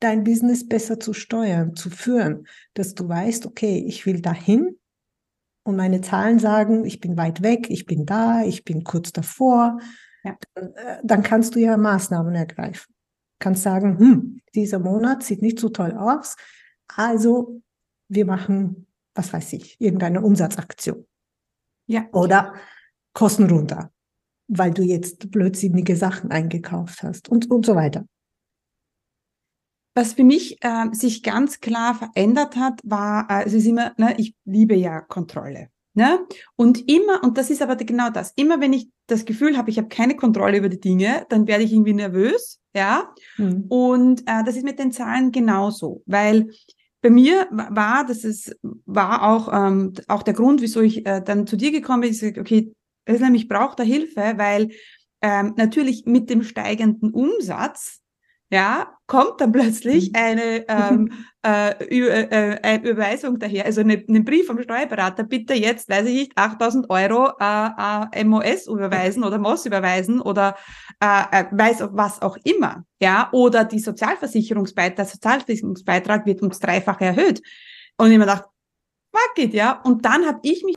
dein 0.00 0.24
Business 0.24 0.66
besser 0.66 0.98
zu 0.98 1.12
steuern, 1.12 1.74
zu 1.74 1.90
führen, 1.90 2.46
dass 2.74 2.94
du 2.94 3.08
weißt, 3.08 3.46
okay, 3.46 3.84
ich 3.86 4.06
will 4.06 4.20
dahin 4.20 4.78
und 5.62 5.76
meine 5.76 6.00
Zahlen 6.00 6.38
sagen, 6.38 6.84
ich 6.84 7.00
bin 7.00 7.16
weit 7.16 7.42
weg, 7.42 7.68
ich 7.70 7.86
bin 7.86 8.06
da, 8.06 8.42
ich 8.42 8.64
bin 8.64 8.82
kurz 8.82 9.12
davor. 9.12 9.78
Ja. 10.24 10.36
Dann, 10.54 10.74
äh, 10.74 11.00
dann 11.04 11.22
kannst 11.22 11.54
du 11.54 11.60
ja 11.60 11.76
Maßnahmen 11.76 12.34
ergreifen. 12.34 12.94
Kannst 13.38 13.62
sagen, 13.62 13.98
hm, 13.98 14.40
dieser 14.54 14.78
Monat 14.78 15.22
sieht 15.22 15.42
nicht 15.42 15.58
so 15.58 15.68
toll 15.68 15.92
aus, 15.92 16.36
also 16.88 17.62
wir 18.08 18.26
machen, 18.26 18.86
was 19.14 19.32
weiß 19.32 19.52
ich, 19.54 19.80
irgendeine 19.80 20.22
Umsatzaktion. 20.22 21.06
Ja. 21.90 22.06
Oder 22.12 22.54
Kosten 23.14 23.50
runter, 23.50 23.90
weil 24.46 24.70
du 24.70 24.82
jetzt 24.82 25.32
blödsinnige 25.32 25.96
Sachen 25.96 26.30
eingekauft 26.30 27.02
hast 27.02 27.28
und, 27.28 27.50
und 27.50 27.66
so 27.66 27.74
weiter. 27.74 28.06
Was 29.96 30.12
für 30.12 30.22
mich 30.22 30.62
äh, 30.62 30.86
sich 30.92 31.24
ganz 31.24 31.58
klar 31.58 31.96
verändert 31.96 32.54
hat, 32.54 32.80
war, 32.84 33.28
äh, 33.28 33.44
es 33.44 33.54
ist 33.54 33.66
immer, 33.66 33.92
ne, 33.96 34.14
ich 34.18 34.36
liebe 34.44 34.76
ja 34.76 35.00
Kontrolle. 35.00 35.68
Ne? 35.94 36.20
Und 36.54 36.88
immer, 36.88 37.24
und 37.24 37.36
das 37.36 37.50
ist 37.50 37.60
aber 37.60 37.74
genau 37.74 38.10
das, 38.10 38.32
immer 38.36 38.60
wenn 38.60 38.72
ich 38.72 38.88
das 39.08 39.24
Gefühl 39.24 39.56
habe, 39.56 39.70
ich 39.70 39.78
habe 39.78 39.88
keine 39.88 40.14
Kontrolle 40.14 40.58
über 40.58 40.68
die 40.68 40.78
Dinge, 40.78 41.26
dann 41.28 41.48
werde 41.48 41.64
ich 41.64 41.72
irgendwie 41.72 41.94
nervös, 41.94 42.60
ja. 42.72 43.12
Mhm. 43.36 43.64
Und 43.68 44.20
äh, 44.28 44.44
das 44.44 44.54
ist 44.54 44.62
mit 44.62 44.78
den 44.78 44.92
Zahlen 44.92 45.32
genauso, 45.32 46.04
weil 46.06 46.50
bei 47.00 47.10
mir 47.10 47.48
war, 47.50 48.04
das 48.06 48.24
ist, 48.24 48.56
war 48.62 49.22
auch, 49.22 49.52
ähm, 49.52 49.94
auch 50.08 50.22
der 50.22 50.34
Grund, 50.34 50.60
wieso 50.60 50.80
ich 50.80 51.06
äh, 51.06 51.22
dann 51.22 51.46
zu 51.46 51.56
dir 51.56 51.72
gekommen 51.72 52.02
bin, 52.02 52.10
ich 52.10 52.18
sage, 52.18 52.40
okay, 52.40 52.74
Özlem, 53.08 53.34
ich 53.34 53.48
brauche 53.48 53.76
da 53.76 53.82
Hilfe, 53.82 54.34
weil 54.36 54.70
ähm, 55.22 55.54
natürlich 55.56 56.04
mit 56.06 56.30
dem 56.30 56.42
steigenden 56.42 57.10
Umsatz, 57.12 57.99
ja, 58.50 58.96
kommt 59.06 59.40
dann 59.40 59.52
plötzlich 59.52 60.10
mhm. 60.10 60.16
eine 60.16 60.64
ähm, 60.68 61.12
äh, 61.44 61.70
äh, 61.70 62.58
äh, 62.62 62.90
Überweisung 62.90 63.38
daher, 63.38 63.64
also 63.64 63.80
eine, 63.80 64.04
einen 64.08 64.24
Brief 64.24 64.46
vom 64.46 64.60
Steuerberater, 64.60 65.22
bitte 65.22 65.54
jetzt, 65.54 65.88
weiß 65.88 66.06
ich 66.06 66.14
nicht, 66.14 66.32
8000 66.36 66.90
Euro 66.90 67.32
äh, 67.40 68.20
äh, 68.20 68.24
MOS 68.24 68.66
überweisen 68.66 69.24
oder 69.24 69.38
MOS 69.38 69.66
überweisen 69.66 70.20
oder 70.20 70.56
äh, 71.00 71.22
äh, 71.30 71.44
weiß 71.50 71.88
was 71.92 72.20
auch 72.22 72.36
immer, 72.44 72.84
ja, 73.00 73.28
oder 73.32 73.64
die 73.64 73.78
Sozialversicherungsbeitrag, 73.78 74.96
der 74.96 75.04
Sozialversicherungsbeitrag 75.06 76.26
wird 76.26 76.42
ums 76.42 76.58
Dreifache 76.58 77.06
erhöht. 77.06 77.40
Und 77.96 78.10
ich 78.10 78.18
mir 78.18 78.24
gedacht, 78.24 78.44
fuck 79.12 79.44
it, 79.44 79.54
ja, 79.54 79.80
und 79.84 80.04
dann 80.04 80.26
habe 80.26 80.40
ich 80.42 80.64
mich 80.64 80.76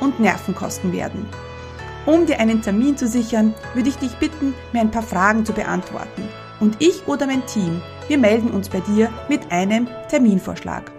und 0.00 0.20
Nerven 0.20 0.54
kosten 0.54 0.92
werden. 0.92 1.26
Um 2.06 2.26
dir 2.26 2.38
einen 2.38 2.60
Termin 2.60 2.96
zu 2.96 3.08
sichern, 3.08 3.54
würde 3.74 3.88
ich 3.88 3.96
dich 3.96 4.14
bitten, 4.16 4.54
mir 4.72 4.80
ein 4.80 4.90
paar 4.90 5.02
Fragen 5.02 5.44
zu 5.46 5.52
beantworten. 5.52 6.28
Und 6.60 6.76
ich 6.78 7.06
oder 7.08 7.26
mein 7.26 7.46
Team, 7.46 7.80
wir 8.08 8.18
melden 8.18 8.50
uns 8.50 8.68
bei 8.68 8.80
dir 8.80 9.10
mit 9.28 9.50
einem 9.50 9.88
Terminvorschlag. 10.08 10.92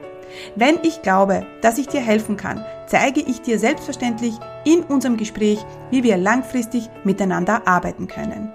Wenn 0.56 0.80
ich 0.84 1.02
glaube, 1.02 1.46
dass 1.62 1.78
ich 1.78 1.88
dir 1.88 2.02
helfen 2.02 2.38
kann, 2.38 2.66
zeige 2.88 3.22
ich 3.22 3.42
dir 3.42 3.60
selbstverständlich 3.60 4.34
in 4.66 4.84
unserem 4.84 5.18
Gespräch, 5.18 5.64
wie 5.92 6.04
wir 6.04 6.18
langfristig 6.18 6.90
miteinander 7.04 7.68
arbeiten 7.68 8.08
können. 8.08 8.52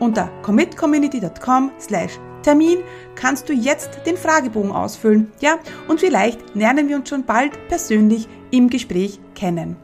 Unter 0.00 0.30
commitcommunity.com 0.42 1.70
slash 1.78 2.18
Termin 2.42 2.78
kannst 3.14 3.48
du 3.48 3.52
jetzt 3.52 4.00
den 4.04 4.16
Fragebogen 4.16 4.72
ausfüllen, 4.72 5.30
ja, 5.40 5.58
und 5.86 6.00
vielleicht 6.00 6.56
lernen 6.56 6.88
wir 6.88 6.96
uns 6.96 7.08
schon 7.08 7.24
bald 7.24 7.52
persönlich 7.68 8.28
im 8.52 8.70
Gespräch 8.70 9.18
kennen. 9.34 9.76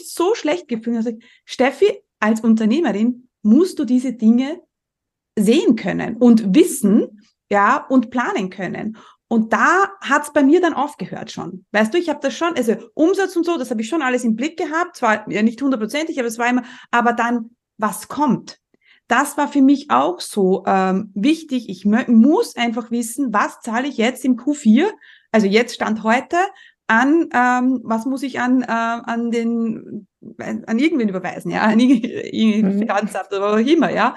So 0.00 0.34
schlecht 0.34 0.68
gefühlt. 0.68 0.96
Also, 0.96 1.12
Steffi, 1.44 2.00
als 2.20 2.40
Unternehmerin 2.40 3.28
musst 3.42 3.78
du 3.78 3.84
diese 3.84 4.14
Dinge 4.14 4.62
sehen 5.38 5.76
können 5.76 6.16
und 6.16 6.54
wissen, 6.54 7.20
ja, 7.50 7.84
und 7.88 8.10
planen 8.10 8.48
können. 8.48 8.96
Und 9.28 9.52
da 9.52 9.90
hat's 10.00 10.32
bei 10.32 10.42
mir 10.42 10.60
dann 10.60 10.74
aufgehört 10.74 11.32
schon. 11.32 11.66
Weißt 11.72 11.92
du, 11.92 11.98
ich 11.98 12.08
habe 12.08 12.20
das 12.22 12.36
schon, 12.36 12.54
also 12.56 12.76
Umsatz 12.94 13.34
und 13.36 13.44
so, 13.44 13.58
das 13.58 13.70
habe 13.70 13.80
ich 13.80 13.88
schon 13.88 14.02
alles 14.02 14.24
im 14.24 14.36
Blick 14.36 14.56
gehabt, 14.56 14.96
zwar 14.96 15.28
ja 15.30 15.42
nicht 15.42 15.60
hundertprozentig, 15.60 16.18
aber 16.18 16.28
es 16.28 16.38
war 16.38 16.48
immer, 16.48 16.62
aber 16.90 17.12
dann, 17.12 17.56
was 17.76 18.08
kommt? 18.08 18.60
Das 19.08 19.36
war 19.36 19.48
für 19.48 19.62
mich 19.62 19.90
auch 19.90 20.20
so 20.20 20.64
ähm, 20.66 21.10
wichtig. 21.14 21.68
Ich 21.68 21.84
muss 21.84 22.56
einfach 22.56 22.90
wissen, 22.90 23.32
was 23.32 23.60
zahle 23.60 23.88
ich 23.88 23.96
jetzt 23.96 24.24
im 24.24 24.36
Q4, 24.36 24.88
also 25.30 25.46
jetzt 25.46 25.74
Stand 25.74 26.02
heute, 26.02 26.36
an, 26.86 27.28
ähm, 27.34 27.80
was 27.82 28.06
muss 28.06 28.22
ich 28.22 28.40
an, 28.40 28.62
äh, 28.62 28.66
an 28.66 29.30
den, 29.30 30.06
an 30.38 30.78
irgendwen 30.78 31.08
überweisen, 31.08 31.50
ja, 31.50 31.62
an 31.62 31.80
irgendein 31.80 32.74
mhm. 32.74 32.78
Finanzamt 32.78 33.32
oder 33.32 33.54
auch 33.54 33.58
immer, 33.58 33.90
ja. 33.90 34.16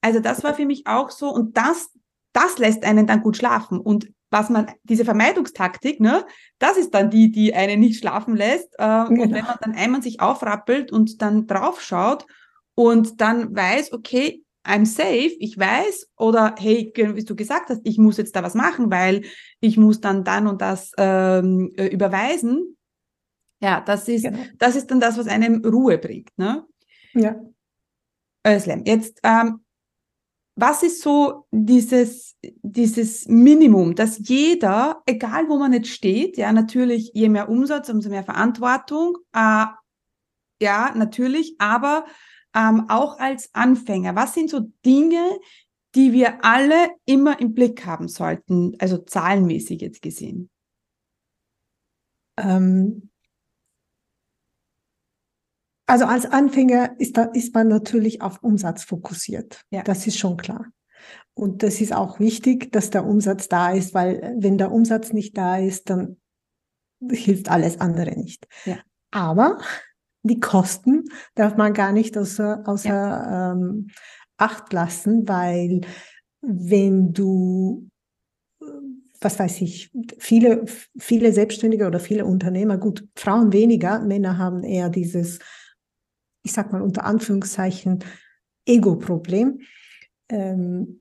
Also 0.00 0.20
das 0.20 0.42
war 0.42 0.54
für 0.54 0.64
mich 0.64 0.86
auch 0.86 1.10
so 1.10 1.28
und 1.28 1.56
das, 1.56 1.90
das 2.32 2.58
lässt 2.58 2.84
einen 2.84 3.06
dann 3.06 3.22
gut 3.22 3.36
schlafen 3.36 3.78
und 3.78 4.08
was 4.30 4.48
man, 4.48 4.70
diese 4.84 5.04
Vermeidungstaktik, 5.04 6.00
ne, 6.00 6.24
das 6.58 6.76
ist 6.76 6.94
dann 6.94 7.10
die, 7.10 7.32
die 7.32 7.52
einen 7.52 7.80
nicht 7.80 7.98
schlafen 7.98 8.36
lässt. 8.36 8.74
Äh, 8.78 9.06
genau. 9.08 9.08
Und 9.08 9.32
wenn 9.32 9.44
man 9.44 9.58
dann 9.60 9.74
einmal 9.74 10.02
sich 10.02 10.20
aufrappelt 10.20 10.92
und 10.92 11.20
dann 11.20 11.48
draufschaut 11.48 12.26
und 12.80 13.20
dann 13.20 13.54
weiß, 13.54 13.92
okay, 13.92 14.42
I'm 14.64 14.86
safe, 14.86 15.36
ich 15.38 15.58
weiß, 15.58 16.12
oder 16.16 16.54
hey, 16.58 16.90
wie 16.94 17.24
du 17.24 17.36
gesagt 17.36 17.68
hast, 17.68 17.82
ich 17.84 17.98
muss 17.98 18.16
jetzt 18.16 18.34
da 18.34 18.42
was 18.42 18.54
machen, 18.54 18.90
weil 18.90 19.22
ich 19.60 19.76
muss 19.76 20.00
dann 20.00 20.24
dann 20.24 20.46
und 20.46 20.62
das 20.62 20.92
ähm, 20.96 21.70
äh, 21.76 21.88
überweisen. 21.88 22.78
Ja, 23.60 23.82
das 23.82 24.08
ist, 24.08 24.22
genau. 24.22 24.38
das 24.56 24.76
ist 24.76 24.90
dann 24.90 24.98
das, 24.98 25.18
was 25.18 25.26
einem 25.26 25.62
Ruhe 25.62 25.98
bringt. 25.98 26.30
Ne? 26.38 26.64
Ja. 27.12 27.36
Özlem, 28.46 28.84
jetzt, 28.86 29.20
ähm, 29.22 29.60
was 30.56 30.82
ist 30.82 31.02
so 31.02 31.46
dieses, 31.50 32.36
dieses 32.62 33.28
Minimum, 33.28 33.94
dass 33.94 34.26
jeder, 34.26 35.02
egal 35.04 35.50
wo 35.50 35.58
man 35.58 35.74
jetzt 35.74 35.90
steht, 35.90 36.38
ja, 36.38 36.50
natürlich, 36.50 37.10
je 37.12 37.28
mehr 37.28 37.50
Umsatz, 37.50 37.90
umso 37.90 38.08
mehr 38.08 38.24
Verantwortung, 38.24 39.18
äh, 39.34 39.66
ja, 40.62 40.92
natürlich, 40.94 41.56
aber 41.58 42.06
ähm, 42.54 42.86
auch 42.88 43.18
als 43.18 43.54
Anfänger, 43.54 44.14
was 44.16 44.34
sind 44.34 44.50
so 44.50 44.60
Dinge, 44.84 45.38
die 45.94 46.12
wir 46.12 46.44
alle 46.44 46.90
immer 47.04 47.40
im 47.40 47.54
Blick 47.54 47.84
haben 47.86 48.08
sollten, 48.08 48.76
also 48.78 48.98
zahlenmäßig 48.98 49.80
jetzt 49.80 50.02
gesehen? 50.02 50.50
Ähm, 52.36 53.10
Also 55.90 56.04
als 56.04 56.24
Anfänger 56.24 56.94
ist, 57.00 57.16
da, 57.16 57.24
ist 57.24 57.52
man 57.52 57.66
natürlich 57.66 58.22
auf 58.22 58.44
Umsatz 58.44 58.84
fokussiert. 58.84 59.62
Ja. 59.70 59.82
Das 59.82 60.06
ist 60.06 60.18
schon 60.18 60.36
klar. 60.36 60.66
Und 61.34 61.64
das 61.64 61.80
ist 61.80 61.92
auch 61.92 62.20
wichtig, 62.20 62.70
dass 62.70 62.90
der 62.90 63.04
Umsatz 63.04 63.48
da 63.48 63.72
ist, 63.72 63.92
weil 63.92 64.36
wenn 64.38 64.56
der 64.56 64.70
Umsatz 64.70 65.12
nicht 65.12 65.36
da 65.36 65.58
ist, 65.58 65.90
dann 65.90 66.20
hilft 67.10 67.50
alles 67.50 67.80
andere 67.80 68.12
nicht. 68.12 68.46
Ja. 68.66 68.78
Aber 69.10 69.58
die 70.22 70.40
Kosten 70.40 71.04
darf 71.34 71.56
man 71.56 71.72
gar 71.72 71.92
nicht 71.92 72.16
außer, 72.16 72.62
außer 72.66 72.88
ja. 72.88 73.52
ähm, 73.52 73.88
Acht 74.36 74.72
lassen, 74.72 75.28
weil 75.28 75.82
wenn 76.40 77.12
du 77.12 77.90
was 79.20 79.38
weiß 79.38 79.60
ich, 79.60 79.90
viele, 80.18 80.64
viele 80.98 81.32
Selbstständige 81.32 81.86
oder 81.86 82.00
viele 82.00 82.24
Unternehmer, 82.24 82.78
gut, 82.78 83.06
Frauen 83.14 83.52
weniger, 83.52 84.00
Männer 84.00 84.38
haben 84.38 84.64
eher 84.64 84.88
dieses, 84.88 85.40
ich 86.42 86.52
sag 86.52 86.72
mal 86.72 86.80
unter 86.80 87.04
Anführungszeichen, 87.04 88.02
Ego-Problem. 88.64 89.60
Ähm, 90.30 91.00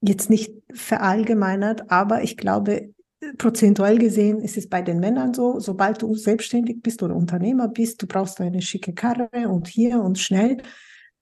jetzt 0.00 0.30
nicht 0.30 0.54
verallgemeinert, 0.72 1.90
aber 1.90 2.22
ich 2.22 2.36
glaube, 2.36 2.94
prozentuell 3.38 3.98
gesehen 3.98 4.40
ist 4.40 4.56
es 4.56 4.68
bei 4.68 4.82
den 4.82 5.00
Männern 5.00 5.34
so, 5.34 5.60
sobald 5.60 6.02
du 6.02 6.14
selbstständig 6.14 6.82
bist 6.82 7.02
oder 7.02 7.14
Unternehmer 7.14 7.68
bist, 7.68 8.02
du 8.02 8.06
brauchst 8.06 8.40
eine 8.40 8.62
schicke 8.62 8.92
Karre 8.92 9.28
und 9.48 9.68
hier 9.68 10.00
und 10.00 10.18
schnell. 10.18 10.58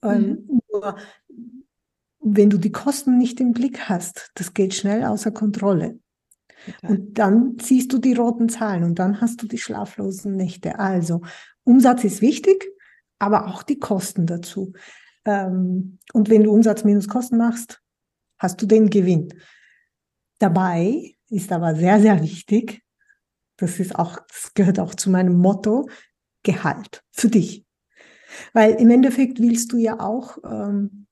Ähm, 0.03 0.45
mhm. 0.47 0.61
nur 0.71 0.97
wenn 2.21 2.51
du 2.51 2.59
die 2.59 2.73
Kosten 2.73 3.19
nicht 3.19 3.39
im 3.41 3.53
Blick 3.53 3.89
hast, 3.89 4.31
das 4.35 4.55
geht 4.55 4.75
schnell 4.75 5.05
außer 5.05 5.31
Kontrolle. 5.31 5.99
Okay. 6.67 6.87
Und 6.87 7.19
dann 7.19 7.57
siehst 7.61 7.93
du 7.93 7.99
die 7.99 8.15
roten 8.15 8.49
Zahlen 8.49 8.85
und 8.85 8.99
dann 8.99 9.21
hast 9.21 9.43
du 9.43 9.47
die 9.47 9.59
schlaflosen 9.59 10.35
Nächte. 10.35 10.79
Also 10.79 11.21
Umsatz 11.65 12.05
ist 12.05 12.23
wichtig, 12.23 12.67
aber 13.19 13.49
auch 13.49 13.63
die 13.63 13.79
Kosten 13.79 14.27
dazu. 14.27 14.73
Ähm, 15.27 15.99
und 16.13 16.31
wenn 16.31 16.45
du 16.45 16.53
Umsatz 16.53 16.85
minus 16.85 17.09
Kosten 17.09 17.37
machst, 17.37 17.83
hast 18.39 18.61
du 18.61 18.67
den 18.67 18.89
Gewinn. 18.89 19.29
Dabei 20.39 21.14
ist 21.35 21.53
aber 21.53 21.75
sehr, 21.75 22.01
sehr 22.01 22.23
wichtig, 22.23 22.83
das 23.57 23.79
ist 23.79 23.97
auch, 23.97 24.19
das 24.29 24.55
gehört 24.55 24.81
auch 24.81 24.95
zu 24.95 25.11
meinem 25.11 25.37
Motto, 25.37 25.89
Gehalt 26.43 27.03
für 27.11 27.29
dich. 27.29 27.65
Weil 28.53 28.75
im 28.75 28.91
Endeffekt 28.91 29.41
willst 29.41 29.73
du 29.73 29.79
ja 29.79 30.01
auch 30.01 30.37
ähm, 30.45 31.07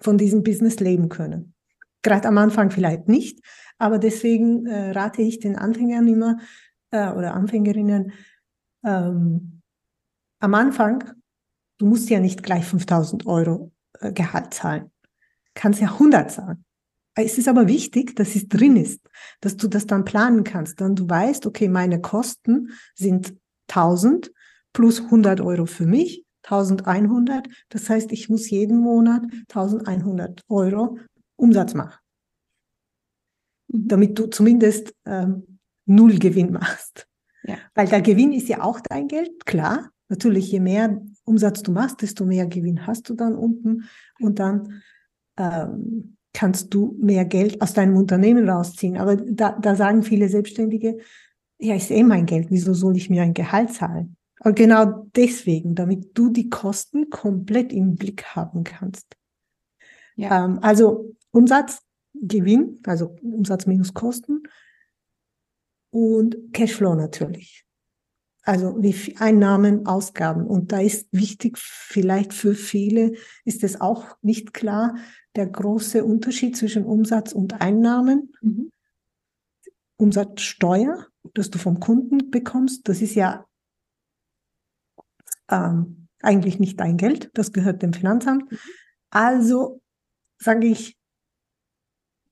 von 0.00 0.18
diesem 0.18 0.42
Business 0.42 0.78
leben 0.80 1.08
können. 1.08 1.54
Gerade 2.02 2.28
am 2.28 2.36
Anfang 2.36 2.70
vielleicht 2.70 3.08
nicht, 3.08 3.40
aber 3.78 3.98
deswegen 3.98 4.66
äh, 4.66 4.90
rate 4.90 5.22
ich 5.22 5.40
den 5.40 5.56
Anfängern 5.56 6.06
immer 6.06 6.36
äh, 6.90 7.10
oder 7.10 7.34
Anfängerinnen 7.34 8.12
ähm, 8.84 9.62
am 10.40 10.54
Anfang, 10.54 11.04
du 11.78 11.86
musst 11.86 12.10
ja 12.10 12.20
nicht 12.20 12.42
gleich 12.42 12.64
5000 12.64 13.26
Euro 13.26 13.72
äh, 14.00 14.12
Gehalt 14.12 14.54
zahlen. 14.54 14.90
Kannst 15.54 15.80
ja 15.80 15.88
100 15.92 16.30
zahlen. 16.30 16.64
Es 17.24 17.36
ist 17.36 17.48
aber 17.48 17.66
wichtig, 17.66 18.14
dass 18.14 18.36
es 18.36 18.46
drin 18.48 18.76
ist, 18.76 19.00
dass 19.40 19.56
du 19.56 19.66
das 19.66 19.86
dann 19.86 20.04
planen 20.04 20.44
kannst. 20.44 20.80
Dann 20.80 20.94
du 20.94 21.08
weißt, 21.08 21.46
okay, 21.46 21.68
meine 21.68 22.00
Kosten 22.00 22.70
sind 22.94 23.34
1000 23.68 24.32
plus 24.72 25.00
100 25.00 25.40
Euro 25.40 25.66
für 25.66 25.86
mich 25.86 26.24
1100. 26.44 27.48
Das 27.70 27.90
heißt, 27.90 28.12
ich 28.12 28.28
muss 28.28 28.48
jeden 28.50 28.78
Monat 28.78 29.22
1100 29.48 30.42
Euro 30.48 30.98
Umsatz 31.34 31.74
machen, 31.74 31.98
mhm. 33.66 33.88
damit 33.88 34.18
du 34.18 34.26
zumindest 34.26 34.94
ähm, 35.04 35.58
null 35.86 36.20
Gewinn 36.20 36.52
machst. 36.52 37.08
Ja. 37.42 37.56
Weil 37.74 37.88
der 37.88 38.00
Gewinn 38.00 38.32
ist 38.32 38.48
ja 38.48 38.62
auch 38.62 38.78
dein 38.80 39.08
Geld, 39.08 39.44
klar. 39.44 39.90
Natürlich, 40.08 40.52
je 40.52 40.60
mehr 40.60 41.02
Umsatz 41.24 41.62
du 41.64 41.72
machst, 41.72 42.00
desto 42.00 42.24
mehr 42.24 42.46
Gewinn 42.46 42.86
hast 42.86 43.10
du 43.10 43.14
dann 43.14 43.34
unten 43.34 43.88
und 44.20 44.38
dann 44.38 44.82
ähm, 45.36 46.17
kannst 46.38 46.72
du 46.72 46.94
mehr 47.00 47.24
Geld 47.24 47.60
aus 47.60 47.74
deinem 47.74 47.96
Unternehmen 47.96 48.48
rausziehen. 48.48 48.96
Aber 48.96 49.16
da, 49.16 49.58
da 49.60 49.74
sagen 49.74 50.04
viele 50.04 50.28
Selbstständige, 50.28 50.98
ja, 51.58 51.74
ist 51.74 51.90
eh 51.90 52.04
mein 52.04 52.26
Geld, 52.26 52.46
wieso 52.50 52.74
soll 52.74 52.96
ich 52.96 53.10
mir 53.10 53.22
ein 53.22 53.34
Gehalt 53.34 53.72
zahlen? 53.72 54.16
Und 54.44 54.54
genau 54.54 55.08
deswegen, 55.16 55.74
damit 55.74 56.16
du 56.16 56.30
die 56.30 56.48
Kosten 56.48 57.10
komplett 57.10 57.72
im 57.72 57.96
Blick 57.96 58.24
haben 58.36 58.62
kannst. 58.62 59.16
Ja. 60.14 60.44
Ähm, 60.44 60.60
also 60.62 61.16
Umsatz, 61.32 61.80
Gewinn, 62.14 62.78
also 62.86 63.16
Umsatz 63.20 63.66
minus 63.66 63.92
Kosten 63.92 64.44
und 65.90 66.36
Cashflow 66.52 66.94
natürlich. 66.94 67.64
Also 68.42 68.80
wie 68.80 69.16
Einnahmen, 69.16 69.86
Ausgaben. 69.86 70.46
Und 70.46 70.70
da 70.70 70.80
ist 70.80 71.08
wichtig, 71.10 71.58
vielleicht 71.58 72.32
für 72.32 72.54
viele 72.54 73.14
ist 73.44 73.64
es 73.64 73.80
auch 73.80 74.16
nicht 74.22 74.54
klar, 74.54 74.94
der 75.38 75.46
große 75.46 76.04
Unterschied 76.04 76.56
zwischen 76.56 76.84
Umsatz 76.84 77.32
und 77.32 77.60
Einnahmen. 77.60 78.34
Mhm. 78.42 78.72
Umsatzsteuer, 79.96 81.06
das 81.34 81.50
du 81.50 81.58
vom 81.58 81.78
Kunden 81.78 82.30
bekommst, 82.30 82.88
das 82.88 83.00
ist 83.00 83.14
ja 83.14 83.46
ähm, 85.48 86.08
eigentlich 86.20 86.58
nicht 86.58 86.78
dein 86.80 86.96
Geld, 86.96 87.30
das 87.34 87.52
gehört 87.52 87.82
dem 87.82 87.92
Finanzamt. 87.92 88.50
Mhm. 88.50 88.58
Also 89.10 89.80
sage 90.38 90.66
ich, 90.66 90.98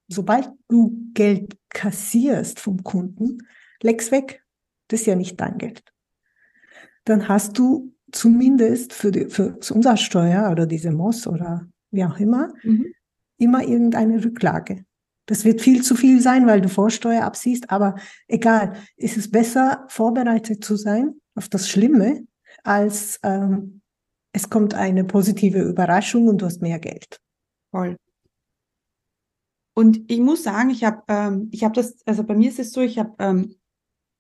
sobald 0.08 0.50
du 0.68 1.10
Geld 1.14 1.56
kassierst 1.68 2.58
vom 2.58 2.82
Kunden, 2.82 3.38
leg's 3.82 4.10
weg, 4.10 4.44
das 4.88 5.00
ist 5.00 5.06
ja 5.06 5.14
nicht 5.14 5.40
dein 5.40 5.58
Geld. 5.58 5.82
Dann 7.04 7.28
hast 7.28 7.56
du 7.56 7.94
zumindest 8.10 8.92
für 8.92 9.12
die 9.12 9.26
für 9.26 9.58
Umsatzsteuer 9.70 10.50
oder 10.50 10.66
diese 10.66 10.90
MOS 10.90 11.28
oder 11.28 11.68
wie 11.92 12.04
auch 12.04 12.18
immer, 12.18 12.52
mhm. 12.62 12.92
Immer 13.38 13.62
irgendeine 13.62 14.24
Rücklage. 14.24 14.84
Das 15.26 15.44
wird 15.44 15.60
viel 15.60 15.82
zu 15.82 15.96
viel 15.96 16.20
sein, 16.20 16.46
weil 16.46 16.60
du 16.60 16.68
Vorsteuer 16.68 17.24
absiehst, 17.24 17.70
aber 17.70 17.96
egal, 18.28 18.76
ist 18.96 19.16
es 19.16 19.30
besser, 19.30 19.84
vorbereitet 19.88 20.64
zu 20.64 20.76
sein 20.76 21.20
auf 21.34 21.48
das 21.48 21.68
Schlimme, 21.68 22.26
als 22.62 23.18
ähm, 23.22 23.82
es 24.32 24.48
kommt 24.50 24.74
eine 24.74 25.04
positive 25.04 25.62
Überraschung 25.62 26.28
und 26.28 26.42
du 26.42 26.46
hast 26.46 26.62
mehr 26.62 26.78
Geld. 26.78 27.20
Voll. 27.70 27.96
Und 29.74 30.10
ich 30.10 30.20
muss 30.20 30.42
sagen, 30.42 30.70
ich 30.70 30.84
habe 30.84 31.02
ähm, 31.08 31.50
habe 31.62 31.74
das, 31.74 31.96
also 32.06 32.24
bei 32.24 32.34
mir 32.34 32.48
ist 32.48 32.58
es 32.58 32.72
so, 32.72 32.80
ich 32.80 32.98
habe 32.98 33.14
ähm, 33.18 33.56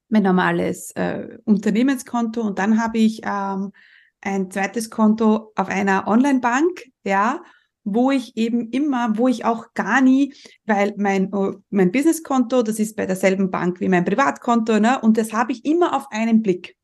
mein 0.08 0.22
normales 0.22 0.90
äh, 0.92 1.38
Unternehmenskonto 1.44 2.42
und 2.42 2.58
dann 2.58 2.82
habe 2.82 2.98
ich 2.98 3.22
ähm, 3.24 3.72
ein 4.20 4.50
zweites 4.50 4.90
Konto 4.90 5.52
auf 5.54 5.68
einer 5.68 6.08
Online-Bank, 6.08 6.84
ja, 7.04 7.42
wo 7.86 8.10
ich 8.10 8.36
eben 8.36 8.68
immer, 8.70 9.16
wo 9.16 9.28
ich 9.28 9.44
auch 9.44 9.72
gar 9.72 10.00
nie, 10.00 10.34
weil 10.66 10.92
mein, 10.98 11.32
oh, 11.32 11.54
mein 11.70 11.92
Businesskonto, 11.92 12.62
das 12.62 12.80
ist 12.80 12.96
bei 12.96 13.06
derselben 13.06 13.50
Bank 13.50 13.80
wie 13.80 13.88
mein 13.88 14.04
Privatkonto, 14.04 14.80
ne, 14.80 15.00
und 15.00 15.16
das 15.16 15.32
habe 15.32 15.52
ich 15.52 15.64
immer 15.64 15.96
auf 15.96 16.06
einen 16.10 16.42
Blick. 16.42 16.76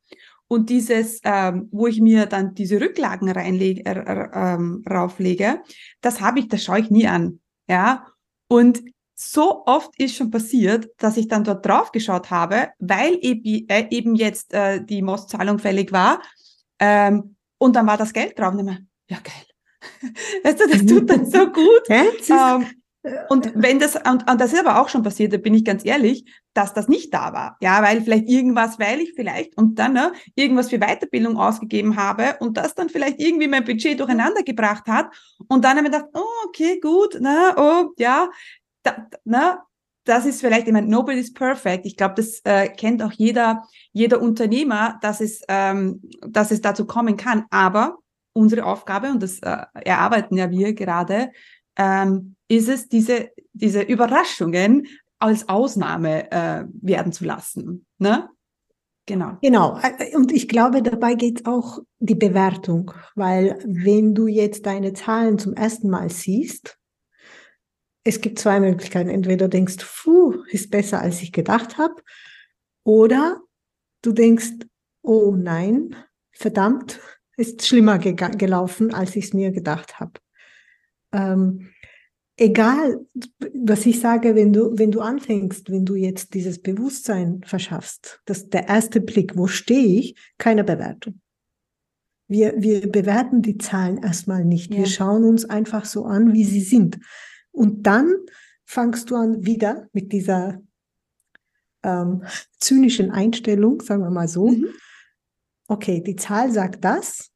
Und 0.47 0.69
dieses, 0.69 1.19
ähm, 1.23 1.67
wo 1.71 1.87
ich 1.87 1.99
mir 1.99 2.25
dann 2.25 2.53
diese 2.53 2.79
Rücklagen 2.79 3.29
reinlege, 3.29 3.85
äh, 3.85 4.29
ähm, 4.33 4.83
rauflege, 4.89 5.61
das 6.01 6.21
habe 6.21 6.39
ich, 6.39 6.47
das 6.47 6.63
schaue 6.63 6.79
ich 6.79 6.89
nie 6.89 7.07
an. 7.07 7.39
Ja. 7.67 8.07
Und 8.47 8.83
so 9.15 9.63
oft 9.65 9.97
ist 9.99 10.15
schon 10.15 10.31
passiert, 10.31 10.89
dass 10.97 11.17
ich 11.17 11.27
dann 11.27 11.43
dort 11.43 11.65
drauf 11.65 11.91
geschaut 11.91 12.29
habe, 12.29 12.69
weil 12.79 13.17
eben, 13.21 13.67
äh, 13.67 13.87
eben 13.89 14.15
jetzt 14.15 14.53
äh, 14.53 14.83
die 14.83 15.01
MOS-Zahlung 15.01 15.59
fällig 15.59 15.91
war. 15.91 16.21
Ähm, 16.79 17.35
und 17.57 17.75
dann 17.75 17.87
war 17.87 17.97
das 17.97 18.13
Geld 18.13 18.37
drauf. 18.37 18.53
Und 18.53 18.59
ich 18.59 18.65
mir, 18.65 18.79
ja, 19.09 19.17
geil. 19.23 19.52
Weißt 20.43 20.59
du, 20.59 20.67
das 20.67 20.85
tut 20.85 21.09
dann 21.09 21.25
so 21.25 21.47
gut. 21.47 21.89
ähm, 21.89 22.67
und 23.29 23.51
wenn 23.55 23.79
das, 23.79 23.95
und, 23.95 24.29
und 24.29 24.39
das 24.39 24.53
ist 24.53 24.65
aber 24.65 24.81
auch 24.81 24.87
schon 24.87 25.03
passiert, 25.03 25.33
da 25.33 25.37
bin 25.37 25.53
ich 25.53 25.65
ganz 25.65 25.83
ehrlich, 25.83 26.23
dass 26.53 26.73
das 26.73 26.87
nicht 26.87 27.13
da 27.13 27.33
war. 27.33 27.57
Ja, 27.61 27.81
weil 27.83 28.01
vielleicht 28.01 28.29
irgendwas, 28.29 28.79
weil 28.79 29.01
ich 29.01 29.13
vielleicht 29.13 29.57
und 29.57 29.77
dann 29.77 29.93
ne, 29.93 30.13
irgendwas 30.35 30.69
für 30.69 30.79
Weiterbildung 30.79 31.37
ausgegeben 31.37 31.97
habe 31.97 32.37
und 32.39 32.55
das 32.55 32.75
dann 32.75 32.87
vielleicht 32.87 33.19
irgendwie 33.19 33.49
mein 33.49 33.65
Budget 33.65 33.99
durcheinander 33.99 34.43
gebracht 34.43 34.87
hat. 34.87 35.13
Und 35.49 35.65
dann 35.65 35.77
habe 35.77 35.87
ich 35.87 35.91
gedacht, 35.91 36.09
oh, 36.13 36.47
okay, 36.47 36.79
gut, 36.79 37.17
na, 37.19 37.53
oh, 37.57 37.93
ja, 37.97 38.29
da, 38.83 39.07
na, 39.25 39.65
das 40.05 40.25
ist 40.25 40.41
vielleicht, 40.41 40.67
ich 40.67 40.73
meine, 40.73 40.87
nobody's 40.87 41.33
perfect. 41.33 41.85
Ich 41.85 41.97
glaube, 41.97 42.15
das 42.15 42.39
äh, 42.43 42.69
kennt 42.69 43.01
auch 43.03 43.11
jeder, 43.11 43.63
jeder 43.91 44.21
Unternehmer, 44.21 44.97
dass 45.01 45.21
es, 45.21 45.41
ähm, 45.47 46.01
dass 46.21 46.51
es 46.51 46.61
dazu 46.61 46.85
kommen 46.85 47.17
kann. 47.17 47.45
Aber 47.49 47.97
unsere 48.33 48.65
Aufgabe, 48.65 49.09
und 49.11 49.23
das 49.23 49.39
äh, 49.39 49.57
erarbeiten 49.85 50.37
ja 50.37 50.49
wir 50.49 50.73
gerade, 50.73 51.31
ähm, 51.77 52.35
ist 52.47 52.69
es, 52.69 52.87
diese, 52.89 53.29
diese 53.53 53.81
Überraschungen 53.81 54.87
als 55.19 55.47
Ausnahme 55.47 56.31
äh, 56.31 56.65
werden 56.81 57.13
zu 57.13 57.25
lassen. 57.25 57.85
Ne? 57.97 58.29
Genau. 59.05 59.37
Genau. 59.41 59.79
Und 60.13 60.31
ich 60.31 60.47
glaube, 60.47 60.81
dabei 60.81 61.15
geht 61.15 61.45
auch 61.45 61.79
die 61.99 62.15
Bewertung, 62.15 62.91
weil 63.15 63.57
wenn 63.65 64.15
du 64.15 64.27
jetzt 64.27 64.65
deine 64.65 64.93
Zahlen 64.93 65.37
zum 65.39 65.53
ersten 65.53 65.89
Mal 65.89 66.09
siehst, 66.09 66.77
es 68.05 68.21
gibt 68.21 68.39
zwei 68.39 68.59
Möglichkeiten. 68.59 69.09
Entweder 69.09 69.47
denkst, 69.47 69.77
puh, 70.03 70.43
ist 70.49 70.71
besser, 70.71 71.01
als 71.01 71.21
ich 71.21 71.31
gedacht 71.31 71.77
habe, 71.77 71.95
oder 72.83 73.41
du 74.01 74.11
denkst, 74.11 74.67
oh 75.01 75.33
nein, 75.37 75.95
verdammt, 76.31 76.99
ist 77.37 77.65
schlimmer 77.65 77.97
ge 77.97 78.13
gelaufen, 78.13 78.93
als 78.93 79.15
ich 79.15 79.25
es 79.25 79.33
mir 79.33 79.51
gedacht 79.51 79.99
habe. 79.99 80.13
Ähm, 81.11 81.69
egal, 82.37 83.05
was 83.53 83.85
ich 83.85 83.99
sage, 83.99 84.35
wenn 84.35 84.53
du, 84.53 84.77
wenn 84.77 84.91
du 84.91 85.01
anfängst, 85.01 85.71
wenn 85.71 85.85
du 85.85 85.95
jetzt 85.95 86.33
dieses 86.33 86.61
Bewusstsein 86.61 87.41
verschaffst, 87.45 88.21
dass 88.25 88.49
der 88.49 88.67
erste 88.67 89.01
Blick, 89.01 89.37
wo 89.37 89.47
stehe 89.47 89.99
ich, 89.99 90.15
keine 90.37 90.63
Bewertung. 90.63 91.19
Wir, 92.27 92.53
wir 92.57 92.89
bewerten 92.91 93.41
die 93.41 93.57
Zahlen 93.57 94.01
erstmal 94.01 94.45
nicht. 94.45 94.71
Ja. 94.71 94.79
Wir 94.79 94.85
schauen 94.87 95.23
uns 95.23 95.45
einfach 95.45 95.85
so 95.85 96.05
an, 96.05 96.33
wie 96.33 96.45
sie 96.45 96.61
sind. 96.61 96.99
Und 97.51 97.85
dann 97.85 98.11
fangst 98.65 99.11
du 99.11 99.15
an 99.15 99.45
wieder 99.45 99.87
mit 99.93 100.11
dieser 100.11 100.61
ähm, 101.83 102.23
zynischen 102.59 103.11
Einstellung, 103.11 103.81
sagen 103.81 104.01
wir 104.01 104.09
mal 104.09 104.27
so. 104.27 104.47
Mhm. 104.47 104.67
Okay, 105.73 106.01
die 106.01 106.15
Zahl 106.15 106.51
sagt 106.51 106.85
das 106.85 107.31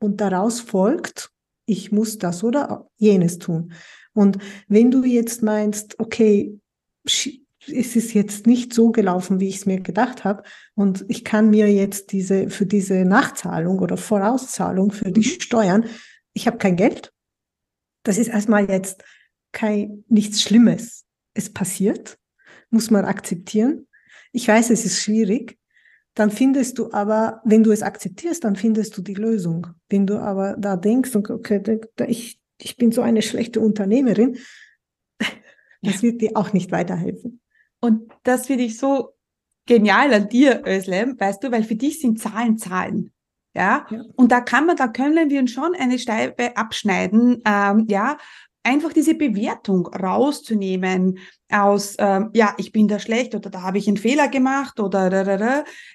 und 0.00 0.20
daraus 0.20 0.58
folgt, 0.58 1.30
ich 1.64 1.92
muss 1.92 2.18
das 2.18 2.42
oder 2.42 2.90
jenes 2.96 3.38
tun. 3.38 3.72
Und 4.14 4.38
wenn 4.66 4.90
du 4.90 5.04
jetzt 5.04 5.44
meinst, 5.44 6.00
okay, 6.00 6.58
es 7.04 7.28
ist 7.68 8.14
jetzt 8.14 8.48
nicht 8.48 8.74
so 8.74 8.90
gelaufen, 8.90 9.38
wie 9.38 9.46
ich 9.46 9.58
es 9.58 9.66
mir 9.66 9.78
gedacht 9.78 10.24
habe, 10.24 10.42
und 10.74 11.04
ich 11.06 11.24
kann 11.24 11.50
mir 11.50 11.72
jetzt 11.72 12.10
diese 12.10 12.50
für 12.50 12.66
diese 12.66 13.04
Nachzahlung 13.04 13.78
oder 13.78 13.96
Vorauszahlung 13.96 14.90
für 14.90 15.12
die 15.12 15.20
mhm. 15.20 15.40
Steuern, 15.40 15.84
ich 16.32 16.48
habe 16.48 16.58
kein 16.58 16.74
Geld. 16.74 17.12
Das 18.02 18.18
ist 18.18 18.26
erstmal 18.26 18.68
jetzt 18.68 19.04
kein 19.52 20.02
nichts 20.08 20.42
Schlimmes. 20.42 21.04
Es 21.32 21.48
passiert, 21.48 22.18
muss 22.70 22.90
man 22.90 23.04
akzeptieren. 23.04 23.86
Ich 24.32 24.48
weiß, 24.48 24.70
es 24.70 24.84
ist 24.84 25.00
schwierig. 25.00 25.56
Dann 26.18 26.32
findest 26.32 26.80
du 26.80 26.90
aber, 26.90 27.40
wenn 27.44 27.62
du 27.62 27.70
es 27.70 27.84
akzeptierst, 27.84 28.42
dann 28.42 28.56
findest 28.56 28.96
du 28.96 29.02
die 29.02 29.14
Lösung. 29.14 29.68
Wenn 29.88 30.04
du 30.04 30.18
aber 30.18 30.56
da 30.58 30.74
denkst, 30.74 31.14
okay, 31.14 31.80
ich, 32.08 32.40
ich 32.60 32.76
bin 32.76 32.90
so 32.90 33.02
eine 33.02 33.22
schlechte 33.22 33.60
Unternehmerin, 33.60 34.36
das 35.80 35.94
ja. 35.94 36.02
wird 36.02 36.20
dir 36.20 36.32
auch 36.34 36.52
nicht 36.52 36.72
weiterhelfen. 36.72 37.40
Und 37.80 38.10
das 38.24 38.48
finde 38.48 38.64
ich 38.64 38.78
so 38.78 39.10
genial 39.66 40.12
an 40.12 40.28
dir, 40.28 40.64
Özlem, 40.66 41.20
weißt 41.20 41.44
du, 41.44 41.52
weil 41.52 41.62
für 41.62 41.76
dich 41.76 42.00
sind 42.00 42.18
Zahlen 42.18 42.58
Zahlen. 42.58 43.12
Ja? 43.54 43.86
ja? 43.88 44.02
Und 44.16 44.32
da 44.32 44.40
kann 44.40 44.66
man, 44.66 44.74
da 44.74 44.88
können 44.88 45.30
wir 45.30 45.38
uns 45.38 45.52
schon 45.52 45.76
eine 45.78 46.00
Steibe 46.00 46.56
abschneiden, 46.56 47.42
ähm, 47.44 47.86
ja, 47.88 48.18
einfach 48.68 48.92
diese 48.92 49.14
Bewertung 49.14 49.86
rauszunehmen 49.86 51.18
aus, 51.50 51.96
ähm, 51.98 52.30
ja, 52.34 52.54
ich 52.58 52.70
bin 52.70 52.86
da 52.86 52.98
schlecht 52.98 53.34
oder 53.34 53.48
da 53.48 53.62
habe 53.62 53.78
ich 53.78 53.88
einen 53.88 53.96
Fehler 53.96 54.28
gemacht 54.28 54.78
oder, 54.78 55.10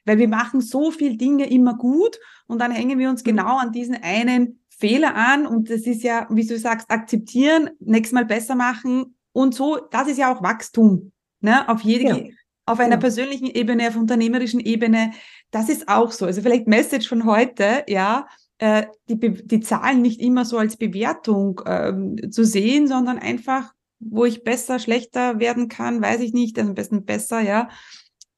weil 0.05 0.17
wir 0.17 0.27
machen 0.27 0.59
so 0.59 0.89
viel 0.89 1.15
Dinge 1.15 1.47
immer 1.49 1.75
gut 1.75 2.19
und 2.47 2.59
dann 2.59 2.71
hängen 2.71 2.97
wir 2.97 3.09
uns 3.09 3.23
mhm. 3.23 3.29
genau 3.29 3.57
an 3.57 3.71
diesen 3.71 3.95
einen 4.01 4.59
Fehler 4.69 5.15
an 5.15 5.45
und 5.45 5.69
das 5.69 5.81
ist 5.81 6.01
ja, 6.01 6.27
wie 6.31 6.45
du 6.45 6.57
sagst, 6.57 6.89
akzeptieren, 6.89 7.69
nächstes 7.79 8.13
Mal 8.13 8.25
besser 8.25 8.55
machen 8.55 9.15
und 9.31 9.53
so, 9.53 9.77
das 9.91 10.07
ist 10.07 10.17
ja 10.17 10.33
auch 10.33 10.41
Wachstum, 10.41 11.11
ne, 11.41 11.69
auf 11.69 11.81
jede, 11.81 12.05
ja. 12.05 12.17
auf 12.65 12.79
einer 12.79 12.95
ja. 12.95 12.99
persönlichen 12.99 13.47
Ebene, 13.47 13.87
auf 13.87 13.95
unternehmerischen 13.95 14.59
Ebene, 14.59 15.11
das 15.51 15.69
ist 15.69 15.87
auch 15.87 16.11
so. 16.11 16.25
Also 16.25 16.41
vielleicht 16.41 16.67
Message 16.67 17.07
von 17.07 17.25
heute, 17.25 17.83
ja, 17.87 18.27
äh, 18.63 18.87
die, 19.09 19.17
die 19.19 19.59
Zahlen 19.59 20.01
nicht 20.01 20.21
immer 20.21 20.45
so 20.45 20.57
als 20.57 20.77
Bewertung 20.77 21.59
ähm, 21.65 22.31
zu 22.31 22.45
sehen, 22.45 22.87
sondern 22.87 23.19
einfach, 23.19 23.73
wo 23.99 24.23
ich 24.23 24.45
besser, 24.45 24.79
schlechter 24.79 25.37
werden 25.39 25.67
kann, 25.67 26.01
weiß 26.01 26.21
ich 26.21 26.31
nicht, 26.31 26.57
am 26.57 26.73
besten 26.73 27.03
besser, 27.03 27.41
ja. 27.41 27.69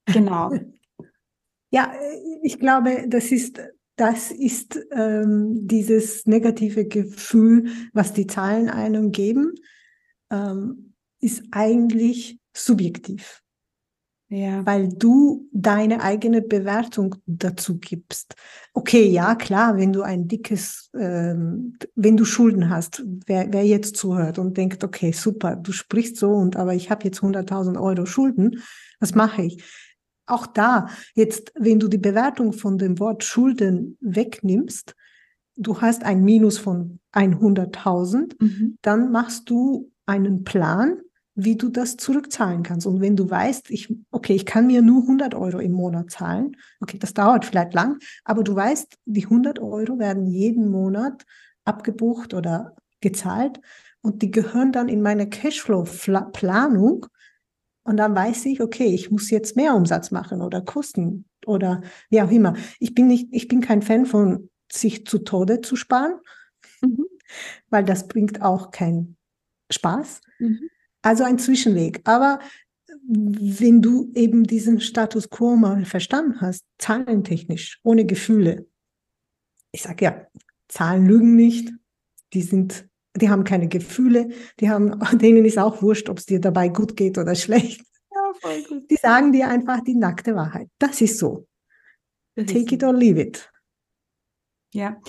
Genau. 0.06 0.50
Ja, 1.72 1.92
ich 2.44 2.60
glaube, 2.60 3.06
das 3.08 3.32
ist, 3.32 3.60
das 3.96 4.30
ist 4.30 4.78
ähm, 4.92 5.66
dieses 5.66 6.24
negative 6.24 6.86
Gefühl, 6.86 7.70
was 7.92 8.12
die 8.12 8.28
Zahlen 8.28 8.70
einem 8.70 9.10
geben, 9.10 9.52
ähm, 10.30 10.94
ist 11.20 11.42
eigentlich 11.50 12.38
subjektiv. 12.56 13.42
Ja. 14.28 14.66
Weil 14.66 14.88
du 14.88 15.48
deine 15.52 16.02
eigene 16.02 16.42
Bewertung 16.42 17.14
dazu 17.26 17.78
gibst. 17.78 18.34
Okay, 18.74 19.08
ja, 19.08 19.36
klar, 19.36 19.76
wenn 19.76 19.92
du 19.92 20.02
ein 20.02 20.26
dickes, 20.26 20.90
ähm, 20.98 21.78
wenn 21.94 22.16
du 22.16 22.24
Schulden 22.24 22.68
hast, 22.68 23.04
wer, 23.26 23.52
wer 23.52 23.64
jetzt 23.64 23.96
zuhört 23.96 24.40
und 24.40 24.56
denkt, 24.56 24.82
okay, 24.82 25.12
super, 25.12 25.54
du 25.54 25.70
sprichst 25.70 26.16
so 26.16 26.32
und 26.32 26.56
aber 26.56 26.74
ich 26.74 26.90
habe 26.90 27.04
jetzt 27.04 27.20
100.000 27.20 27.80
Euro 27.80 28.04
Schulden, 28.04 28.62
was 28.98 29.14
mache 29.14 29.42
ich? 29.42 29.62
Auch 30.26 30.48
da, 30.48 30.88
jetzt, 31.14 31.52
wenn 31.54 31.78
du 31.78 31.86
die 31.86 31.98
Bewertung 31.98 32.52
von 32.52 32.78
dem 32.78 32.98
Wort 32.98 33.22
Schulden 33.22 33.96
wegnimmst, 34.00 34.96
du 35.54 35.80
hast 35.80 36.02
ein 36.02 36.24
Minus 36.24 36.58
von 36.58 36.98
100.000, 37.12 38.34
mhm. 38.40 38.78
dann 38.82 39.12
machst 39.12 39.48
du 39.48 39.92
einen 40.04 40.42
Plan, 40.42 41.00
wie 41.36 41.56
du 41.56 41.68
das 41.68 41.98
zurückzahlen 41.98 42.62
kannst. 42.62 42.86
Und 42.86 43.00
wenn 43.00 43.14
du 43.14 43.28
weißt, 43.28 43.70
ich, 43.70 43.94
okay, 44.10 44.34
ich 44.34 44.46
kann 44.46 44.66
mir 44.66 44.80
nur 44.80 45.02
100 45.02 45.34
Euro 45.34 45.58
im 45.58 45.72
Monat 45.72 46.10
zahlen, 46.10 46.56
okay, 46.80 46.98
das 46.98 47.12
dauert 47.12 47.44
vielleicht 47.44 47.74
lang, 47.74 47.98
aber 48.24 48.42
du 48.42 48.56
weißt, 48.56 48.96
die 49.04 49.24
100 49.24 49.58
Euro 49.60 49.98
werden 49.98 50.26
jeden 50.26 50.68
Monat 50.70 51.24
abgebucht 51.64 52.32
oder 52.32 52.74
gezahlt 53.02 53.60
und 54.00 54.22
die 54.22 54.30
gehören 54.30 54.72
dann 54.72 54.88
in 54.88 55.02
meine 55.02 55.28
Cashflow-Planung 55.28 57.06
und 57.82 57.96
dann 57.98 58.16
weiß 58.16 58.46
ich, 58.46 58.62
okay, 58.62 58.86
ich 58.86 59.10
muss 59.10 59.30
jetzt 59.30 59.56
mehr 59.56 59.74
Umsatz 59.74 60.10
machen 60.10 60.40
oder 60.40 60.62
Kosten 60.62 61.26
oder 61.44 61.82
wie 62.08 62.22
auch 62.22 62.30
immer. 62.30 62.54
Ich 62.80 62.94
bin 62.94 63.08
nicht, 63.08 63.28
ich 63.30 63.46
bin 63.46 63.60
kein 63.60 63.82
Fan 63.82 64.06
von 64.06 64.48
sich 64.72 65.06
zu 65.06 65.18
Tode 65.18 65.60
zu 65.60 65.76
sparen, 65.76 66.14
mhm. 66.80 67.04
weil 67.68 67.84
das 67.84 68.08
bringt 68.08 68.40
auch 68.40 68.70
keinen 68.70 69.16
Spaß. 69.70 70.22
Mhm. 70.38 70.70
Also 71.06 71.22
ein 71.22 71.38
Zwischenweg. 71.38 72.00
Aber 72.02 72.40
wenn 73.06 73.80
du 73.80 74.10
eben 74.16 74.42
diesen 74.42 74.80
Status 74.80 75.30
quo 75.30 75.54
mal 75.54 75.84
verstanden 75.84 76.40
hast, 76.40 76.64
zahlentechnisch, 76.78 77.78
ohne 77.84 78.04
Gefühle, 78.04 78.66
ich 79.70 79.82
sage 79.82 80.04
ja, 80.04 80.26
Zahlen 80.66 81.06
lügen 81.06 81.36
nicht, 81.36 81.72
die 82.32 82.42
sind, 82.42 82.88
die 83.14 83.30
haben 83.30 83.44
keine 83.44 83.68
Gefühle, 83.68 84.30
die 84.58 84.68
haben, 84.68 84.98
denen 85.20 85.44
ist 85.44 85.58
auch 85.58 85.80
wurscht, 85.80 86.08
ob 86.08 86.18
es 86.18 86.26
dir 86.26 86.40
dabei 86.40 86.70
gut 86.70 86.96
geht 86.96 87.18
oder 87.18 87.36
schlecht. 87.36 87.82
Ja. 88.12 88.32
Die 88.90 88.96
sagen 88.96 89.30
dir 89.30 89.48
einfach 89.48 89.84
die 89.84 89.94
nackte 89.94 90.34
Wahrheit. 90.34 90.68
Das 90.80 91.00
ist 91.00 91.18
so. 91.18 91.46
Das 92.34 92.46
Take 92.46 92.64
ist 92.64 92.72
it 92.72 92.82
or 92.82 92.92
leave 92.92 93.20
it. 93.20 93.48
Ja, 94.74 95.00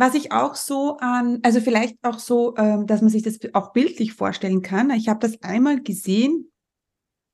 was 0.00 0.14
ich 0.14 0.32
auch 0.32 0.54
so 0.54 0.96
an, 0.96 1.40
also 1.42 1.60
vielleicht 1.60 1.98
auch 2.02 2.18
so, 2.18 2.56
ähm, 2.56 2.86
dass 2.86 3.02
man 3.02 3.10
sich 3.10 3.22
das 3.22 3.38
auch 3.52 3.74
bildlich 3.74 4.14
vorstellen 4.14 4.62
kann. 4.62 4.90
Ich 4.90 5.08
habe 5.10 5.20
das 5.20 5.42
einmal 5.42 5.82
gesehen. 5.82 6.50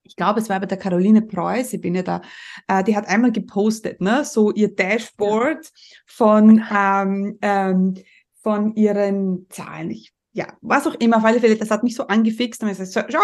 Ich 0.03 0.17
glaube, 0.17 0.41
es 0.41 0.49
war 0.49 0.59
bei 0.59 0.67
der 0.67 0.77
Caroline 0.77 1.23
Preuß, 1.23 1.73
ich 1.73 1.81
bin 1.81 1.95
ja 1.95 2.03
da, 2.03 2.23
äh, 2.67 2.83
die 2.83 2.97
hat 2.97 3.07
einmal 3.07 3.31
gepostet, 3.31 4.01
ne, 4.01 4.25
so 4.25 4.53
ihr 4.53 4.75
Dashboard 4.75 5.71
von, 6.07 6.63
ähm, 6.77 7.39
ähm, 7.41 7.95
von 8.43 8.75
ihren 8.75 9.47
Zahlen. 9.49 9.93
Ich, 9.93 10.13
ja, 10.33 10.49
was 10.61 10.89
auch 10.89 10.95
immer, 10.97 11.19
auf 11.19 11.25
alle 11.25 11.41
Fälle, 11.41 11.57
das 11.57 11.71
hat 11.71 11.85
mich 11.85 11.95
so 11.95 12.09
angefixt 12.09 12.63
und 12.65 12.69
ich 12.69 12.79
so, 12.79 13.01
schau, 13.09 13.21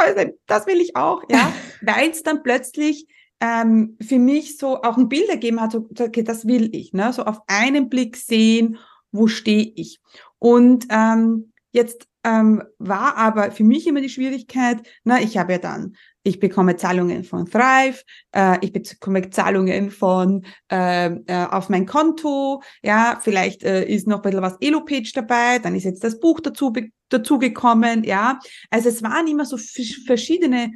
das 0.47 0.67
will 0.69 0.81
ich 0.81 0.95
auch, 0.95 1.23
ja, 1.29 1.53
weil 1.83 2.11
es 2.11 2.23
dann 2.23 2.45
plötzlich 2.45 3.09
ähm, 3.41 3.97
für 4.01 4.21
mich 4.21 4.57
so 4.57 4.83
auch 4.83 4.97
ein 4.97 5.09
Bild 5.09 5.29
ergeben 5.29 5.61
hat, 5.61 5.73
so, 5.73 5.89
okay, 5.99 6.23
das 6.23 6.47
will 6.47 6.69
ich, 6.73 6.93
ne, 6.93 7.13
so 7.13 7.25
auf 7.25 7.41
einen 7.49 7.89
Blick 7.89 8.17
sehen 8.17 8.79
wo 9.13 9.27
stehe 9.29 9.73
ich? 9.77 10.01
Und 10.39 10.87
ähm, 10.91 11.53
jetzt 11.71 12.09
ähm, 12.25 12.63
war 12.79 13.17
aber 13.17 13.51
für 13.51 13.65
mich 13.65 13.87
immer 13.87 14.01
die 14.01 14.09
Schwierigkeit, 14.09 14.79
na, 15.05 15.21
ich 15.21 15.37
habe 15.37 15.53
ja 15.53 15.59
dann, 15.59 15.97
ich 16.23 16.39
bekomme 16.39 16.77
Zahlungen 16.77 17.25
von 17.25 17.47
Thrive, 17.47 18.03
äh, 18.33 18.59
ich 18.61 18.73
bekomme 18.73 19.29
Zahlungen 19.31 19.91
von 19.91 20.45
äh, 20.71 21.07
äh, 21.07 21.47
auf 21.51 21.69
mein 21.69 21.85
Konto, 21.87 22.63
ja, 22.83 23.19
vielleicht 23.21 23.65
äh, 23.65 23.85
ist 23.85 24.07
noch 24.07 24.19
ein 24.19 24.23
bisschen 24.23 24.43
was 24.43 24.57
Elo-Page 24.61 25.13
dabei, 25.13 25.59
dann 25.59 25.75
ist 25.75 25.85
jetzt 25.85 26.05
das 26.05 26.21
Buch 26.21 26.39
dazu, 26.41 26.73
dazu 27.09 27.39
gekommen, 27.39 28.05
ja. 28.05 28.39
Also 28.71 28.89
es 28.89 29.03
waren 29.03 29.27
immer 29.27 29.45
so 29.45 29.57
verschiedene 29.57 30.73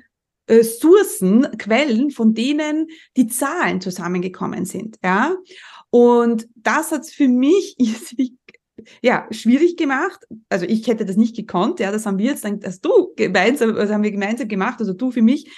äh, 0.48 0.64
Sourcen, 0.64 1.46
Quellen, 1.58 2.10
von 2.10 2.34
denen 2.34 2.88
die 3.16 3.28
Zahlen 3.28 3.80
zusammengekommen 3.80 4.64
sind, 4.64 4.98
ja. 5.04 5.36
Und 5.90 6.48
das 6.54 6.92
hat 6.92 7.02
es 7.02 7.12
für 7.12 7.28
mich 7.28 7.76
ja, 9.02 9.26
schwierig 9.30 9.76
gemacht. 9.76 10.20
Also 10.48 10.66
ich 10.66 10.86
hätte 10.86 11.04
das 11.04 11.16
nicht 11.16 11.36
gekonnt, 11.36 11.80
ja, 11.80 11.90
das 11.92 12.06
haben 12.06 12.18
wir 12.18 12.26
jetzt, 12.26 12.44
dann, 12.44 12.60
hast 12.64 12.84
du 12.84 13.12
gemeinsam, 13.16 13.76
also 13.76 13.94
haben 13.94 14.02
wir 14.02 14.10
gemeinsam 14.10 14.48
gemacht, 14.48 14.80
also 14.80 14.92
du 14.92 15.10
für 15.10 15.22
mich. 15.22 15.50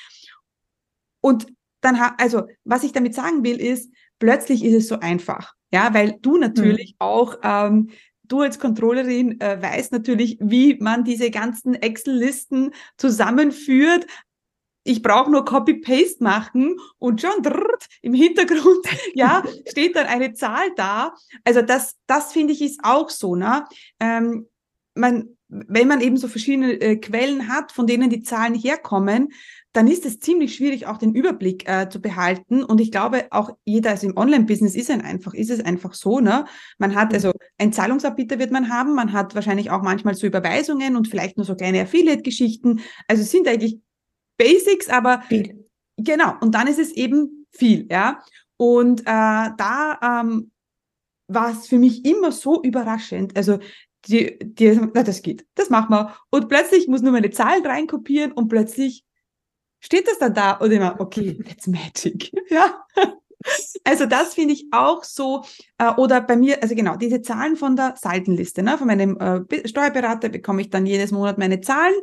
Und 1.20 1.46
dann, 1.80 1.96
also 2.18 2.42
was 2.64 2.84
ich 2.84 2.92
damit 2.92 3.14
sagen 3.14 3.44
will, 3.44 3.60
ist, 3.60 3.92
plötzlich 4.18 4.64
ist 4.64 4.74
es 4.74 4.88
so 4.88 4.98
einfach, 5.00 5.54
ja, 5.72 5.92
weil 5.94 6.18
du 6.20 6.38
natürlich 6.38 6.92
mhm. 6.92 6.96
auch 6.98 7.36
ähm, 7.42 7.90
du 8.28 8.40
als 8.40 8.58
Controllerin 8.58 9.40
äh, 9.40 9.60
weißt 9.60 9.92
natürlich, 9.92 10.38
wie 10.40 10.76
man 10.76 11.04
diese 11.04 11.30
ganzen 11.30 11.74
Excel-Listen 11.74 12.72
zusammenführt, 12.96 14.06
ich 14.88 15.02
brauche 15.02 15.30
nur 15.30 15.44
Copy-Paste 15.44 16.24
machen 16.24 16.76
und 16.98 17.20
schon 17.20 17.42
drrrt, 17.42 17.86
im 18.00 18.14
Hintergrund, 18.14 18.86
ja, 19.14 19.42
steht 19.68 19.96
dann 19.96 20.06
eine 20.06 20.32
Zahl 20.32 20.70
da. 20.76 21.14
Also 21.44 21.62
das, 21.62 21.96
das 22.06 22.32
finde 22.32 22.54
ich 22.54 22.62
ist 22.62 22.80
auch 22.82 23.10
so, 23.10 23.36
ne? 23.36 23.64
Ähm, 24.00 24.48
man, 24.94 25.28
wenn 25.48 25.88
man 25.88 26.00
eben 26.00 26.16
so 26.16 26.26
verschiedene 26.26 26.72
äh, 26.72 26.96
Quellen 26.96 27.48
hat, 27.48 27.70
von 27.70 27.86
denen 27.86 28.10
die 28.10 28.22
Zahlen 28.22 28.54
herkommen, 28.54 29.28
dann 29.72 29.86
ist 29.86 30.06
es 30.06 30.18
ziemlich 30.18 30.54
schwierig, 30.54 30.86
auch 30.86 30.96
den 30.96 31.14
Überblick 31.14 31.68
äh, 31.68 31.88
zu 31.88 32.00
behalten. 32.00 32.64
Und 32.64 32.80
ich 32.80 32.90
glaube, 32.90 33.26
auch 33.30 33.50
jeder, 33.64 33.90
also 33.90 34.06
im 34.06 34.16
Online-Business 34.16 34.74
ist 34.74 34.90
es 34.90 35.00
einfach, 35.00 35.34
ist 35.34 35.50
es 35.50 35.64
einfach 35.64 35.94
so, 35.94 36.20
ne? 36.20 36.46
Man 36.78 36.94
hat 36.94 37.12
also 37.12 37.32
ein 37.58 37.72
Zahlungsanbieter 37.72 38.38
wird 38.38 38.50
man 38.50 38.70
haben, 38.70 38.94
man 38.94 39.12
hat 39.12 39.34
wahrscheinlich 39.34 39.70
auch 39.70 39.82
manchmal 39.82 40.14
so 40.14 40.26
Überweisungen 40.26 40.96
und 40.96 41.08
vielleicht 41.08 41.36
nur 41.36 41.46
so 41.46 41.54
kleine 41.54 41.82
Affiliate-Geschichten. 41.82 42.80
Also 43.06 43.22
es 43.22 43.30
sind 43.30 43.46
eigentlich 43.46 43.78
Basics, 44.38 44.88
aber 44.88 45.22
viel. 45.28 45.68
genau. 45.96 46.34
Und 46.40 46.54
dann 46.54 46.66
ist 46.66 46.78
es 46.78 46.92
eben 46.92 47.46
viel, 47.52 47.86
ja. 47.90 48.22
Und 48.56 49.02
äh, 49.02 49.04
da 49.04 49.98
ähm, 50.02 50.50
war 51.28 51.50
es 51.50 51.66
für 51.68 51.78
mich 51.78 52.04
immer 52.04 52.32
so 52.32 52.62
überraschend. 52.62 53.36
Also 53.36 53.58
die, 54.06 54.38
die, 54.40 54.80
na, 54.94 55.02
das 55.02 55.22
geht, 55.22 55.46
das 55.54 55.70
machen 55.70 55.90
wir. 55.90 56.14
Und 56.30 56.48
plötzlich 56.48 56.88
muss 56.88 57.02
nur 57.02 57.12
meine 57.12 57.30
Zahlen 57.30 57.64
reinkopieren 57.64 58.32
und 58.32 58.48
plötzlich 58.48 59.04
steht 59.80 60.08
das 60.08 60.18
dann 60.18 60.34
da 60.34 60.52
und 60.52 60.70
immer, 60.70 60.98
okay, 60.98 61.38
that's 61.44 61.66
magic. 61.66 62.32
ja. 62.50 62.84
Also 63.84 64.06
das 64.06 64.34
finde 64.34 64.54
ich 64.54 64.66
auch 64.72 65.04
so, 65.04 65.44
äh, 65.78 65.92
oder 65.94 66.20
bei 66.20 66.36
mir, 66.36 66.60
also 66.62 66.74
genau, 66.74 66.96
diese 66.96 67.22
Zahlen 67.22 67.56
von 67.56 67.76
der 67.76 67.94
Seitenliste, 67.96 68.62
ne, 68.62 68.76
von 68.76 68.88
meinem 68.88 69.16
äh, 69.16 69.68
Steuerberater 69.68 70.28
bekomme 70.28 70.62
ich 70.62 70.70
dann 70.70 70.86
jedes 70.86 71.12
Monat 71.12 71.38
meine 71.38 71.60
Zahlen. 71.60 71.94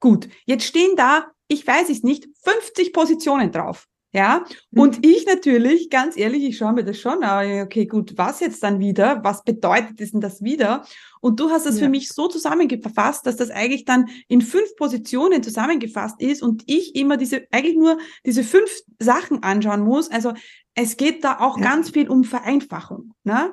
Gut, 0.00 0.28
jetzt 0.46 0.64
stehen 0.64 0.96
da, 0.96 1.30
ich 1.48 1.66
weiß 1.66 1.88
es 1.88 2.02
nicht, 2.02 2.28
50 2.44 2.92
Positionen 2.92 3.50
drauf. 3.50 3.88
Ja, 4.10 4.46
mhm. 4.70 4.80
und 4.80 5.06
ich 5.06 5.26
natürlich, 5.26 5.90
ganz 5.90 6.16
ehrlich, 6.16 6.42
ich 6.42 6.56
schaue 6.56 6.72
mir 6.72 6.84
das 6.84 6.98
schon, 6.98 7.22
aber 7.22 7.62
okay, 7.62 7.84
gut, 7.84 8.16
was 8.16 8.40
jetzt 8.40 8.62
dann 8.62 8.80
wieder? 8.80 9.22
Was 9.22 9.44
bedeutet 9.44 10.00
denn 10.00 10.22
das 10.22 10.42
wieder? 10.42 10.86
Und 11.20 11.40
du 11.40 11.50
hast 11.50 11.66
es 11.66 11.78
ja. 11.78 11.84
für 11.84 11.90
mich 11.90 12.08
so 12.08 12.26
zusammengefasst, 12.26 13.26
dass 13.26 13.36
das 13.36 13.50
eigentlich 13.50 13.84
dann 13.84 14.08
in 14.26 14.40
fünf 14.40 14.76
Positionen 14.76 15.42
zusammengefasst 15.42 16.22
ist 16.22 16.42
und 16.42 16.62
ich 16.66 16.94
immer 16.96 17.18
diese, 17.18 17.46
eigentlich 17.50 17.76
nur 17.76 17.98
diese 18.24 18.44
fünf 18.44 18.70
Sachen 18.98 19.42
anschauen 19.42 19.82
muss. 19.82 20.10
Also 20.10 20.32
es 20.74 20.96
geht 20.96 21.22
da 21.22 21.40
auch 21.40 21.58
ja. 21.58 21.64
ganz 21.64 21.90
viel 21.90 22.08
um 22.08 22.24
Vereinfachung. 22.24 23.12
Ne? 23.24 23.52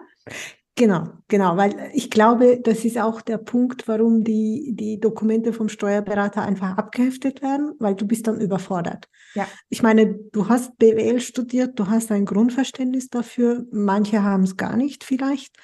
Genau, 0.77 1.07
genau, 1.29 1.55
weil 1.55 1.89
ich 1.93 2.11
glaube, 2.11 2.59
das 2.61 2.83
ist 2.83 2.97
auch 2.97 3.21
der 3.21 3.37
Punkt, 3.37 3.87
warum 3.87 4.25
die, 4.25 4.73
die 4.75 4.99
Dokumente 4.99 5.53
vom 5.53 5.69
Steuerberater 5.69 6.41
einfach 6.41 6.77
abgeheftet 6.77 7.41
werden, 7.41 7.75
weil 7.79 7.95
du 7.95 8.05
bist 8.05 8.27
dann 8.27 8.41
überfordert. 8.41 9.07
Ja. 9.35 9.47
Ich 9.69 9.81
meine, 9.81 10.13
du 10.33 10.49
hast 10.49 10.77
BWL 10.77 11.21
studiert, 11.21 11.79
du 11.79 11.87
hast 11.87 12.11
ein 12.11 12.25
Grundverständnis 12.25 13.09
dafür, 13.09 13.65
manche 13.71 14.21
haben 14.21 14.43
es 14.43 14.57
gar 14.57 14.75
nicht 14.75 15.05
vielleicht. 15.05 15.55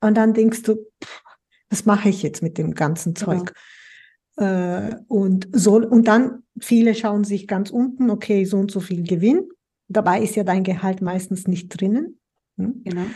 Und 0.00 0.16
dann 0.16 0.34
denkst 0.34 0.62
du, 0.62 0.76
pff, 1.02 1.22
was 1.68 1.84
mache 1.84 2.08
ich 2.08 2.22
jetzt 2.22 2.40
mit 2.40 2.56
dem 2.56 2.74
ganzen 2.74 3.14
genau. 3.14 3.26
Zeug? 3.32 3.54
Genau. 4.36 4.86
Äh, 4.86 4.96
und 5.08 5.48
so, 5.50 5.76
und 5.76 6.06
dann 6.06 6.44
viele 6.60 6.94
schauen 6.94 7.24
sich 7.24 7.48
ganz 7.48 7.70
unten, 7.70 8.08
okay, 8.08 8.44
so 8.44 8.58
und 8.58 8.70
so 8.70 8.78
viel 8.78 9.02
Gewinn. 9.02 9.48
Dabei 9.88 10.22
ist 10.22 10.36
ja 10.36 10.44
dein 10.44 10.62
Gehalt 10.62 11.02
meistens 11.02 11.48
nicht 11.48 11.68
drinnen. 11.70 12.20
Hm? 12.56 12.82
Genau. 12.84 13.06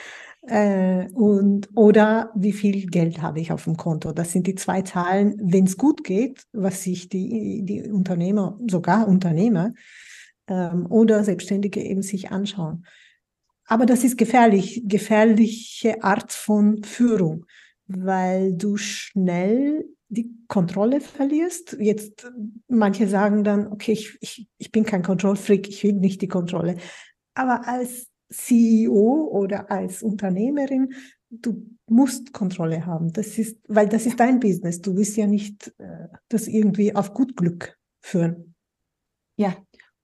Äh, 0.47 1.09
und, 1.13 1.71
oder 1.75 2.31
wie 2.35 2.53
viel 2.53 2.87
Geld 2.87 3.23
habe 3.23 3.41
ich 3.41 3.51
auf 3.51 3.65
dem 3.65 3.77
Konto? 3.77 4.13
Das 4.13 4.33
sind 4.33 4.47
die 4.47 4.55
zwei 4.55 4.83
Zahlen, 4.83 5.37
wenn 5.43 5.65
es 5.65 5.79
gut 5.79 6.05
geht, 6.05 6.45
was 6.53 6.83
sich 6.83 7.09
die, 7.09 7.63
die 7.65 7.91
Unternehmer, 7.91 8.59
sogar 8.69 9.09
Unternehmer 9.09 9.73
ähm, 10.47 10.87
oder 10.91 11.25
Selbstständige 11.25 11.81
eben 11.81 12.03
sich 12.03 12.31
anschauen. 12.31 12.85
Aber 13.67 13.87
das 13.87 14.05
ist 14.05 14.19
gefährlich, 14.19 14.83
gefährliche 14.85 16.05
Art 16.05 16.33
von 16.33 16.83
Führung, 16.85 17.47
weil 17.87 18.55
du 18.55 18.77
schnell 18.77 19.87
die 20.09 20.31
Kontrolle 20.49 21.01
verlierst. 21.01 21.77
Jetzt, 21.81 22.31
manche 22.69 23.09
sagen 23.09 23.45
dann, 23.45 23.69
okay, 23.69 23.93
ich, 23.93 24.19
ich, 24.21 24.47
ich 24.59 24.71
bin 24.71 24.85
kein 24.85 25.03
Kontrollfreak, 25.03 25.69
ich 25.69 25.83
will 25.83 25.95
nicht 25.95 26.21
die 26.21 26.29
Kontrolle. 26.29 26.77
Aber 27.35 27.67
als 27.67 28.09
CEO 28.31 29.29
oder 29.31 29.71
als 29.71 30.03
Unternehmerin, 30.03 30.93
du 31.31 31.67
musst 31.87 32.33
Kontrolle 32.33 32.87
haben. 32.87 33.13
Das 33.13 33.39
ist, 33.39 33.59
weil 33.69 33.89
das 33.89 34.07
ist 34.07 34.19
dein 34.21 34.41
Business. 34.41 34.81
Du 34.81 34.97
willst 34.97 35.17
ja 35.17 35.27
nicht 35.27 35.75
äh, 35.79 36.09
das 36.29 36.47
irgendwie 36.47 36.95
auf 36.95 37.15
gut 37.15 37.37
Glück 37.37 37.79
führen. 38.01 38.55
Ja, 39.37 39.57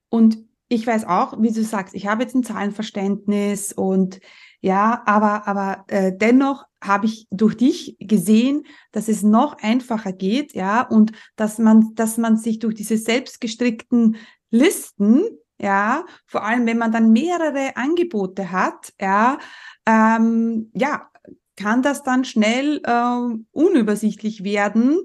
und 0.09 0.45
ich 0.69 0.87
weiß 0.87 1.05
auch, 1.05 1.41
wie 1.41 1.51
du 1.51 1.65
sagst, 1.65 1.95
ich 1.95 2.07
habe 2.07 2.23
jetzt 2.23 2.35
ein 2.35 2.45
Zahlenverständnis 2.45 3.73
und 3.73 4.21
ja, 4.61 5.03
aber, 5.07 5.49
aber 5.49 5.85
äh, 5.89 6.17
dennoch 6.17 6.65
habe 6.83 7.07
ich 7.07 7.27
durch 7.31 7.57
dich 7.57 7.97
gesehen, 7.99 8.65
dass 8.93 9.09
es 9.09 9.23
noch 9.23 9.59
einfacher 9.59 10.13
geht, 10.13 10.55
ja, 10.55 10.83
und 10.83 11.13
dass 11.37 11.59
man, 11.59 11.95
dass 11.95 12.19
man 12.19 12.37
sich 12.37 12.59
durch 12.59 12.75
diese 12.75 12.97
selbstgestrickten 12.97 14.17
Listen 14.51 15.23
ja, 15.61 16.05
vor 16.27 16.45
allem 16.45 16.67
wenn 16.67 16.79
man 16.79 16.93
dann 16.93 17.13
mehrere 17.13 17.77
Angebote 17.77 18.51
hat, 18.51 18.93
ja, 19.01 19.39
ähm, 19.87 20.71
ja, 20.75 21.11
kann 21.57 21.83
das 21.83 22.03
dann 22.03 22.25
schnell 22.25 22.81
äh, 22.85 23.37
unübersichtlich 23.53 24.43
werden. 24.45 24.99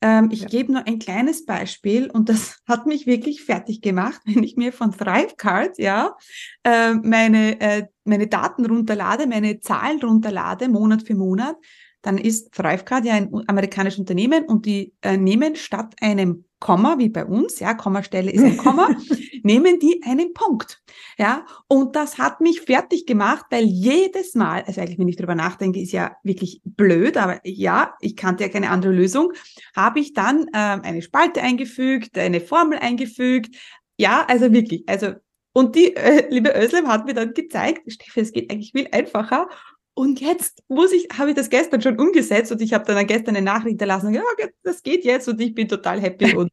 Ähm, 0.00 0.30
ich 0.32 0.40
ja. 0.40 0.48
gebe 0.48 0.72
nur 0.72 0.86
ein 0.86 0.98
kleines 0.98 1.46
Beispiel 1.46 2.10
und 2.10 2.28
das 2.28 2.60
hat 2.68 2.86
mich 2.86 3.06
wirklich 3.06 3.44
fertig 3.44 3.80
gemacht, 3.80 4.20
wenn 4.26 4.42
ich 4.42 4.56
mir 4.56 4.72
von 4.72 4.92
Thrivecard 4.92 5.78
ja 5.78 6.16
äh, 6.64 6.94
meine 6.94 7.60
äh, 7.60 7.86
meine 8.04 8.26
Daten 8.26 8.66
runterlade, 8.66 9.28
meine 9.28 9.60
Zahlen 9.60 10.00
runterlade 10.00 10.68
Monat 10.68 11.06
für 11.06 11.14
Monat, 11.14 11.56
dann 12.02 12.18
ist 12.18 12.52
Thrivecard 12.52 13.04
ja 13.04 13.14
ein 13.14 13.32
amerikanisches 13.46 14.00
Unternehmen 14.00 14.44
und 14.44 14.66
die 14.66 14.92
äh, 15.02 15.16
nehmen 15.16 15.56
statt 15.56 15.94
einem 16.00 16.44
Komma, 16.58 16.96
wie 16.98 17.08
bei 17.08 17.24
uns, 17.24 17.58
ja, 17.58 17.74
Kommastelle 17.74 18.30
ist 18.30 18.44
ein 18.44 18.56
Komma, 18.56 18.90
nehmen 19.42 19.80
die 19.80 20.00
einen 20.04 20.32
Punkt. 20.32 20.80
Ja, 21.18 21.44
und 21.66 21.96
das 21.96 22.18
hat 22.18 22.40
mich 22.40 22.60
fertig 22.60 23.04
gemacht, 23.06 23.46
weil 23.50 23.64
jedes 23.64 24.34
Mal, 24.34 24.62
also 24.62 24.80
eigentlich, 24.80 24.98
wenn 24.98 25.08
ich 25.08 25.16
drüber 25.16 25.34
nachdenke, 25.34 25.80
ist 25.80 25.90
ja 25.90 26.16
wirklich 26.22 26.60
blöd, 26.64 27.16
aber 27.16 27.40
ja, 27.44 27.94
ich 28.00 28.16
kannte 28.16 28.44
ja 28.44 28.48
keine 28.48 28.70
andere 28.70 28.92
Lösung, 28.92 29.32
habe 29.74 29.98
ich 29.98 30.12
dann 30.12 30.46
ähm, 30.54 30.82
eine 30.82 31.02
Spalte 31.02 31.42
eingefügt, 31.42 32.16
eine 32.16 32.40
Formel 32.40 32.78
eingefügt. 32.78 33.56
Ja, 33.96 34.24
also 34.28 34.52
wirklich, 34.52 34.84
also 34.88 35.14
und 35.52 35.76
die 35.76 35.94
äh, 35.96 36.28
liebe 36.30 36.54
Özlem 36.56 36.88
hat 36.88 37.04
mir 37.04 37.14
dann 37.14 37.34
gezeigt, 37.34 37.90
Steffi, 37.90 38.20
es 38.20 38.32
geht 38.32 38.50
eigentlich 38.50 38.72
viel 38.72 38.88
einfacher. 38.90 39.48
Und 39.94 40.20
jetzt 40.20 40.62
muss 40.68 40.92
ich, 40.92 41.08
habe 41.18 41.30
ich 41.30 41.36
das 41.36 41.50
gestern 41.50 41.82
schon 41.82 41.98
umgesetzt 41.98 42.50
und 42.50 42.62
ich 42.62 42.72
habe 42.72 42.84
dann 42.84 43.06
gestern 43.06 43.36
eine 43.36 43.44
Nachricht 43.44 43.72
hinterlassen, 43.72 44.14
ja, 44.14 44.22
das 44.62 44.82
geht 44.82 45.04
jetzt 45.04 45.28
und 45.28 45.40
ich 45.40 45.54
bin 45.54 45.68
total 45.68 46.00
happy. 46.00 46.34
Und 46.36 46.50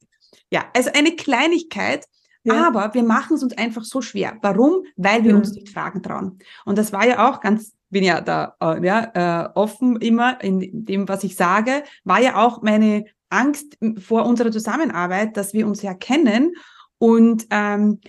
ja, 0.51 0.65
also 0.75 0.89
eine 0.93 1.15
Kleinigkeit, 1.15 2.05
ja. 2.43 2.67
aber 2.67 2.93
wir 2.93 3.03
machen 3.03 3.35
es 3.35 3.43
uns 3.43 3.57
einfach 3.57 3.83
so 3.83 4.01
schwer. 4.01 4.37
Warum? 4.41 4.83
Weil 4.95 5.23
wir 5.23 5.31
ja. 5.31 5.37
uns 5.37 5.53
nicht 5.53 5.69
fragen 5.69 6.01
trauen. 6.01 6.39
Und 6.65 6.77
das 6.77 6.91
war 6.91 7.07
ja 7.07 7.29
auch 7.29 7.39
ganz, 7.39 7.75
bin 7.89 8.03
ja 8.03 8.21
da 8.21 8.55
äh, 8.61 8.85
ja, 8.85 9.45
äh, 9.45 9.49
offen 9.55 9.97
immer 9.97 10.43
in 10.43 10.85
dem, 10.85 11.07
was 11.07 11.23
ich 11.23 11.35
sage, 11.35 11.83
war 12.03 12.19
ja 12.19 12.35
auch 12.43 12.61
meine 12.61 13.05
Angst 13.29 13.77
vor 13.99 14.25
unserer 14.25 14.51
Zusammenarbeit, 14.51 15.37
dass 15.37 15.53
wir 15.53 15.67
uns 15.67 15.81
ja 15.81 15.93
kennen 15.93 16.53
und 16.97 17.45
ähm, 17.51 17.99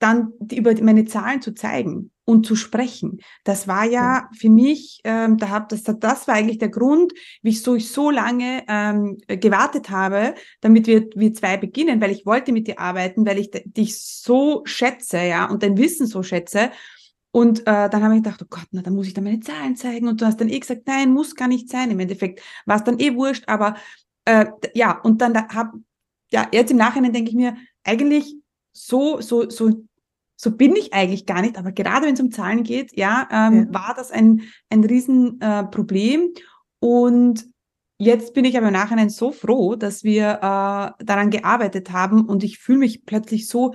dann 0.00 0.32
über 0.50 0.74
meine 0.82 1.04
Zahlen 1.04 1.40
zu 1.40 1.54
zeigen 1.54 2.10
und 2.24 2.46
zu 2.46 2.56
sprechen. 2.56 3.20
Das 3.44 3.68
war 3.68 3.84
ja 3.84 4.28
für 4.36 4.50
mich, 4.50 5.00
ähm, 5.04 5.36
da 5.36 5.50
hab, 5.50 5.68
das, 5.68 5.82
das 5.82 6.26
war 6.26 6.34
eigentlich 6.34 6.58
der 6.58 6.70
Grund, 6.70 7.12
wieso 7.42 7.74
ich 7.74 7.90
so 7.90 8.10
lange 8.10 8.64
ähm, 8.66 9.18
gewartet 9.26 9.90
habe, 9.90 10.34
damit 10.60 10.86
wir, 10.86 11.06
wir 11.14 11.34
zwei 11.34 11.56
beginnen, 11.56 12.00
weil 12.00 12.12
ich 12.12 12.24
wollte 12.24 12.52
mit 12.52 12.66
dir 12.66 12.78
arbeiten, 12.78 13.26
weil 13.26 13.38
ich 13.38 13.50
dich 13.64 14.00
so 14.00 14.62
schätze, 14.64 15.18
ja, 15.18 15.46
und 15.46 15.62
dein 15.62 15.76
Wissen 15.76 16.06
so 16.06 16.22
schätze. 16.22 16.70
Und 17.32 17.60
äh, 17.60 17.88
dann 17.88 18.02
habe 18.02 18.16
ich 18.16 18.22
gedacht, 18.22 18.42
oh 18.42 18.48
Gott, 18.48 18.66
na, 18.70 18.82
dann 18.82 18.94
muss 18.94 19.06
ich 19.06 19.14
da 19.14 19.20
meine 19.20 19.40
Zahlen 19.40 19.76
zeigen. 19.76 20.08
Und 20.08 20.20
du 20.20 20.26
hast 20.26 20.40
dann 20.40 20.48
eh 20.48 20.58
gesagt, 20.58 20.82
nein, 20.86 21.12
muss 21.12 21.36
gar 21.36 21.46
nicht 21.46 21.68
sein. 21.68 21.90
Im 21.90 22.00
Endeffekt 22.00 22.42
war 22.64 22.76
es 22.76 22.84
dann 22.84 22.98
eh 22.98 23.14
wurscht, 23.14 23.44
aber 23.46 23.76
äh, 24.24 24.46
ja, 24.74 24.98
und 25.00 25.20
dann 25.20 25.34
da 25.34 25.46
hab, 25.48 25.72
ja, 26.32 26.48
jetzt 26.52 26.70
im 26.70 26.78
Nachhinein 26.78 27.12
denke 27.12 27.30
ich 27.30 27.36
mir, 27.36 27.56
eigentlich 27.84 28.34
so, 28.72 29.20
so, 29.20 29.48
so 29.48 29.84
so 30.42 30.50
bin 30.50 30.74
ich 30.74 30.94
eigentlich 30.94 31.26
gar 31.26 31.42
nicht, 31.42 31.58
aber 31.58 31.70
gerade 31.70 32.06
wenn 32.06 32.14
es 32.14 32.20
um 32.20 32.30
Zahlen 32.30 32.62
geht, 32.62 32.96
ja, 32.96 33.28
ähm, 33.30 33.66
ja. 33.66 33.74
war 33.74 33.94
das 33.94 34.10
ein, 34.10 34.40
ein 34.70 34.82
Riesenproblem. 34.82 36.32
Äh, 36.34 36.40
und 36.78 37.46
jetzt 37.98 38.32
bin 38.32 38.46
ich 38.46 38.56
aber 38.56 38.68
im 38.68 38.72
Nachhinein 38.72 39.10
so 39.10 39.32
froh, 39.32 39.74
dass 39.74 40.02
wir 40.02 40.36
äh, 40.36 41.04
daran 41.04 41.28
gearbeitet 41.28 41.92
haben 41.92 42.24
und 42.24 42.42
ich 42.42 42.58
fühle 42.58 42.78
mich 42.78 43.04
plötzlich 43.04 43.48
so, 43.48 43.74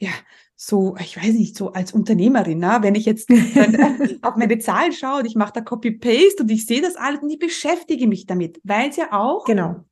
ja, 0.00 0.10
so, 0.56 0.96
ich 0.98 1.16
weiß 1.16 1.34
nicht, 1.34 1.56
so 1.56 1.74
als 1.74 1.92
Unternehmerin, 1.92 2.58
ne? 2.58 2.78
wenn 2.80 2.96
ich 2.96 3.04
jetzt 3.06 3.30
auf 4.22 4.34
meine 4.34 4.58
Zahlen 4.58 4.92
schaue 4.92 5.20
und 5.20 5.26
ich 5.26 5.36
mache 5.36 5.52
da 5.54 5.60
Copy-Paste 5.60 6.42
und 6.42 6.50
ich 6.50 6.66
sehe 6.66 6.82
das 6.82 6.96
alles 6.96 7.22
und 7.22 7.30
ich 7.30 7.38
beschäftige 7.38 8.08
mich 8.08 8.26
damit, 8.26 8.60
weil 8.64 8.90
es 8.90 8.96
ja 8.96 9.12
auch 9.12 9.44
genau. 9.44 9.84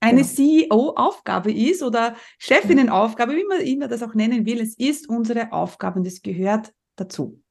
Eine 0.00 0.22
genau. 0.22 0.34
CEO-Aufgabe 0.34 1.52
ist 1.52 1.82
oder 1.82 2.16
Chefinnenaufgabe, 2.38 3.34
wie 3.34 3.44
man 3.44 3.60
immer 3.60 3.88
das 3.88 4.02
auch 4.02 4.14
nennen 4.14 4.46
will. 4.46 4.60
Es 4.60 4.76
ist 4.76 5.08
unsere 5.08 5.52
Aufgabe 5.52 5.98
und 6.00 6.06
es 6.06 6.22
gehört 6.22 6.72
dazu. 6.96 7.42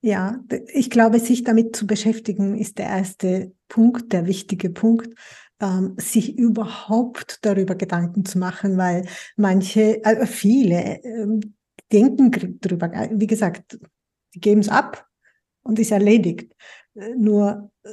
Ja, 0.00 0.40
ich 0.72 0.90
glaube, 0.90 1.18
sich 1.18 1.44
damit 1.44 1.76
zu 1.76 1.86
beschäftigen, 1.86 2.56
ist 2.56 2.78
der 2.78 2.86
erste 2.86 3.52
Punkt, 3.68 4.12
der 4.12 4.26
wichtige 4.26 4.70
Punkt, 4.70 5.18
ähm, 5.60 5.94
sich 5.98 6.38
überhaupt 6.38 7.38
darüber 7.42 7.74
Gedanken 7.74 8.24
zu 8.24 8.38
machen, 8.38 8.76
weil 8.76 9.06
manche, 9.36 10.02
äh, 10.04 10.26
viele 10.26 11.02
ähm, 11.02 11.56
denken 11.92 12.58
darüber, 12.60 12.90
wie 13.12 13.26
gesagt, 13.26 13.78
die 14.34 14.40
geben 14.40 14.60
es 14.60 14.68
ab 14.68 15.06
und 15.62 15.78
ist 15.78 15.90
erledigt. 15.90 16.54
Äh, 16.94 17.14
nur 17.16 17.70
äh, 17.82 17.90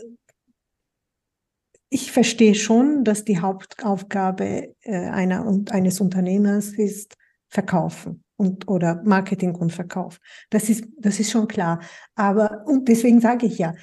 ich 1.93 2.11
verstehe 2.11 2.55
schon, 2.55 3.03
dass 3.03 3.23
die 3.23 3.39
Hauptaufgabe 3.39 4.73
äh, 4.81 4.95
einer, 4.95 5.45
eines 5.69 6.01
Unternehmers 6.01 6.69
ist, 6.69 7.15
verkaufen 7.49 8.23
und, 8.35 8.67
oder 8.67 9.03
Marketing 9.03 9.53
und 9.53 9.71
Verkauf. 9.71 10.19
Das 10.49 10.69
ist, 10.69 10.85
das 10.97 11.19
ist 11.19 11.29
schon 11.29 11.47
klar. 11.47 11.81
Aber, 12.15 12.65
und 12.65 12.87
deswegen 12.87 13.21
sage 13.21 13.45
ich 13.45 13.59
ja, 13.59 13.75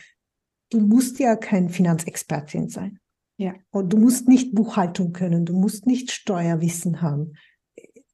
du 0.70 0.80
musst 0.80 1.20
ja 1.20 1.36
kein 1.36 1.68
Finanzexpertin 1.68 2.68
sein. 2.68 2.98
Ja. 3.36 3.54
Und 3.70 3.92
du 3.92 3.96
musst 3.96 4.28
nicht 4.28 4.54
Buchhaltung 4.54 5.12
können, 5.12 5.46
du 5.46 5.54
musst 5.54 5.86
nicht 5.86 6.10
Steuerwissen 6.10 7.02
haben. 7.02 7.34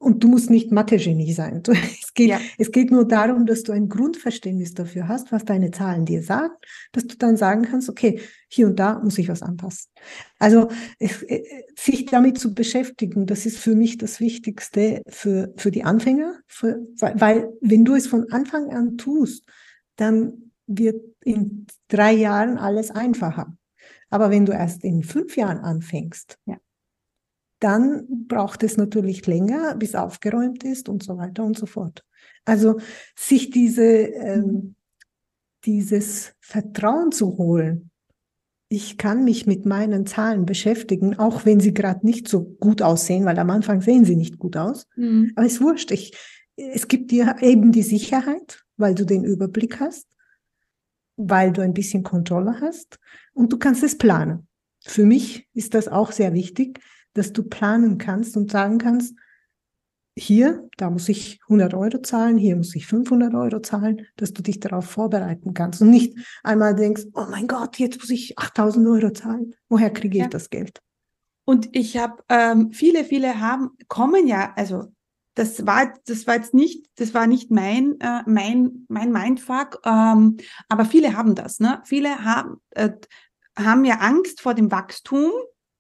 Und 0.07 0.23
du 0.23 0.29
musst 0.29 0.51
nicht 0.51 0.71
Mathe-Genie 0.71 1.33
sein. 1.33 1.65
Du, 1.65 1.73
es, 2.01 2.15
geht, 2.15 2.29
ja. 2.29 2.39
es 2.59 2.71
geht 2.71 2.93
nur 2.93 3.09
darum, 3.09 3.45
dass 3.45 3.65
du 3.65 3.73
ein 3.73 3.89
Grundverständnis 3.89 4.73
dafür 4.73 5.09
hast, 5.09 5.33
was 5.33 5.45
deine 5.45 5.73
Zahlen 5.73 6.05
dir 6.05 6.23
sagen, 6.23 6.55
dass 6.93 7.09
du 7.09 7.17
dann 7.17 7.37
sagen 7.37 7.63
kannst, 7.63 7.89
okay, 7.89 8.21
hier 8.47 8.69
und 8.69 8.79
da 8.79 9.01
muss 9.01 9.19
ich 9.19 9.29
was 9.29 9.43
anpassen. 9.43 9.91
Also 10.39 10.69
es, 11.01 11.25
äh, 11.25 11.43
sich 11.77 12.07
damit 12.07 12.39
zu 12.39 12.55
beschäftigen, 12.55 13.27
das 13.27 13.47
ist 13.47 13.59
für 13.59 13.75
mich 13.75 13.99
das 13.99 14.21
Wichtigste 14.21 15.03
für, 15.09 15.53
für 15.57 15.73
die 15.73 15.83
Anfänger, 15.83 16.37
für, 16.47 16.87
weil, 17.01 17.21
weil 17.21 17.49
wenn 17.61 17.85
du 17.85 17.97
es 17.97 18.07
von 18.07 18.31
Anfang 18.31 18.71
an 18.71 18.99
tust, 18.99 19.43
dann 19.97 20.53
wird 20.69 21.03
in 21.25 21.67
drei 21.89 22.13
Jahren 22.13 22.59
alles 22.59 22.93
einfacher. 22.93 23.57
Aber 24.11 24.31
wenn 24.31 24.47
du 24.47 24.53
erst 24.53 24.85
in 24.85 25.03
fünf 25.03 25.37
Jahren 25.37 25.59
anfängst, 25.59 26.39
ja 26.47 26.59
dann 27.61 28.27
braucht 28.27 28.63
es 28.63 28.77
natürlich 28.77 29.27
länger, 29.27 29.75
bis 29.77 29.95
aufgeräumt 29.95 30.65
ist 30.65 30.89
und 30.89 31.03
so 31.03 31.17
weiter 31.17 31.45
und 31.45 31.57
so 31.59 31.67
fort. 31.67 32.05
Also 32.45 32.79
sich 33.15 33.51
diese, 33.51 33.85
ähm, 33.85 34.45
mhm. 34.45 34.75
dieses 35.65 36.35
Vertrauen 36.41 37.13
zu 37.13 37.39
holen, 37.39 37.91
ich 38.69 38.99
kann 38.99 39.25
mich 39.25 39.47
mit 39.47 39.65
meinen 39.65 40.07
Zahlen 40.07 40.45
beschäftigen, 40.45 41.19
auch 41.19 41.45
wenn 41.45 41.61
sie 41.61 41.73
gerade 41.73 42.05
nicht 42.05 42.27
so 42.29 42.43
gut 42.43 42.83
aussehen, 42.83 43.25
weil 43.25 43.39
am 43.39 43.51
Anfang 43.51 43.81
sehen 43.81 44.05
sie 44.05 44.17
nicht 44.17 44.39
gut 44.39 44.57
aus. 44.57 44.87
Mhm. 44.97 45.33
Aber 45.37 45.47
es 45.47 45.55
ist 45.55 45.61
wurscht. 45.61 45.93
Ich, 45.93 46.17
es 46.57 46.89
gibt 46.89 47.11
dir 47.11 47.37
eben 47.41 47.71
die 47.71 47.85
Sicherheit, 47.85 48.65
weil 48.77 48.95
du 48.95 49.05
den 49.05 49.25
Überblick 49.25 49.79
hast, 49.79 50.09
weil 51.17 51.53
du 51.53 51.63
ein 51.63 51.75
bisschen 51.75 52.03
Kontrolle 52.03 52.61
hast 52.61 52.99
und 53.35 53.53
du 53.53 53.59
kannst 53.59 53.83
es 53.83 53.97
planen. 53.97 54.49
Für 54.85 55.05
mich 55.05 55.49
ist 55.55 55.75
das 55.75 55.89
auch 55.89 56.13
sehr 56.13 56.35
wichtig, 56.35 56.81
dass 57.17 57.33
du 57.33 57.43
planen 57.43 57.99
kannst 57.99 58.37
und 58.37 58.51
sagen 58.51 58.79
kannst, 58.79 59.15
hier, 60.19 60.67
da 60.79 60.89
muss 60.89 61.09
ich 61.11 61.41
100 61.43 61.75
Euro 61.75 62.01
zahlen, 62.01 62.39
hier 62.39 62.57
muss 62.57 62.75
ich 62.75 62.87
500 62.87 63.35
Euro 63.35 63.61
zahlen, 63.61 64.07
dass 64.17 64.33
du 64.33 64.43
dich 64.43 64.61
darauf 64.61 64.87
vorbereiten 64.87 65.53
kannst 65.53 65.83
und 65.83 65.91
nicht 65.91 66.17
einmal 66.43 66.75
denkst, 66.75 67.05
oh 67.13 67.27
mein 67.31 67.47
Gott, 67.47 67.79
jetzt 67.79 67.99
muss 67.99 68.11
ich 68.11 68.39
8000 68.39 68.87
Euro 68.87 69.11
zahlen. 69.13 69.55
Woher 69.69 69.91
kriege 69.91 70.17
ich 70.17 70.25
ja. 70.25 70.29
das 70.29 70.49
Geld? 70.49 70.81
Und 71.45 71.69
ich 71.73 71.99
habe 71.99 72.23
ähm, 72.31 72.73
viele, 72.73 73.05
viele 73.05 73.41
haben 73.41 73.71
kommen 73.89 74.27
ja, 74.27 74.53
also 74.57 74.93
das 75.35 75.67
war, 75.67 75.93
das 76.07 76.27
war 76.27 76.37
jetzt 76.37 76.55
nicht, 76.55 76.87
das 76.97 77.13
war 77.13 77.27
nicht 77.27 77.51
mein, 77.51 78.01
äh, 78.01 78.23
mein, 78.27 78.87
mein 78.89 79.13
Mindfuck, 79.13 79.81
ähm, 79.85 80.39
aber 80.71 80.87
viele 80.87 81.15
haben 81.15 81.35
das. 81.35 81.61
Ne? 81.61 81.83
Viele 81.85 82.25
haben, 82.25 82.57
äh, 82.71 82.91
haben 83.57 83.85
ja 83.85 83.97
Angst 83.97 84.41
vor 84.41 84.55
dem 84.55 84.71
Wachstum 84.71 85.31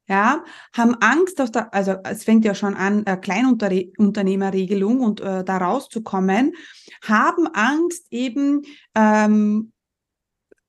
ja, 0.09 0.45
haben 0.73 0.95
Angst, 1.01 1.40
aus 1.40 1.51
der, 1.51 1.75
also 1.75 1.97
es 2.05 2.25
fängt 2.25 2.45
ja 2.45 2.55
schon 2.55 2.75
an, 2.75 3.05
äh, 3.07 3.16
Kleinunternehmerregelung 3.16 5.01
und 5.01 5.21
äh, 5.21 5.42
da 5.45 5.57
rauszukommen, 5.59 6.53
haben 7.03 7.49
Angst 7.49 8.07
eben, 8.11 8.62
ähm, 8.95 9.73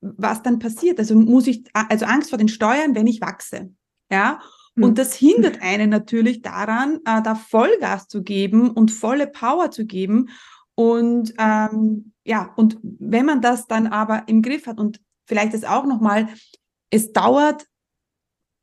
was 0.02 0.42
dann 0.42 0.60
passiert. 0.60 1.00
Also 1.00 1.16
muss 1.16 1.48
ich, 1.48 1.66
also 1.74 2.06
Angst 2.06 2.30
vor 2.30 2.40
den 2.40 2.50
Steuern, 2.50 2.96
wenn 2.96 3.08
ich 3.08 3.22
wachse. 3.22 3.72
Ja, 4.10 4.40
hm. 4.76 4.84
und 4.84 4.98
das 4.98 5.14
hindert 5.14 5.62
einen 5.62 5.90
natürlich 5.90 6.42
daran, 6.42 7.00
äh, 7.06 7.22
da 7.22 7.36
Vollgas 7.36 8.08
zu 8.08 8.24
geben 8.24 8.72
und 8.72 8.92
volle 8.92 9.28
Power 9.28 9.70
zu 9.70 9.86
geben. 9.86 10.30
Und 10.74 11.34
ähm, 11.38 12.14
ja, 12.24 12.54
und 12.56 12.80
wenn 12.82 13.26
man 13.26 13.42
das 13.42 13.68
dann 13.68 13.88
aber 13.88 14.24
im 14.28 14.42
Griff 14.42 14.68
hat 14.68 14.80
und 14.80 15.00
vielleicht 15.26 15.54
ist 15.54 15.68
auch 15.68 15.86
nochmal, 15.86 16.28
es 16.90 17.12
dauert 17.12 17.66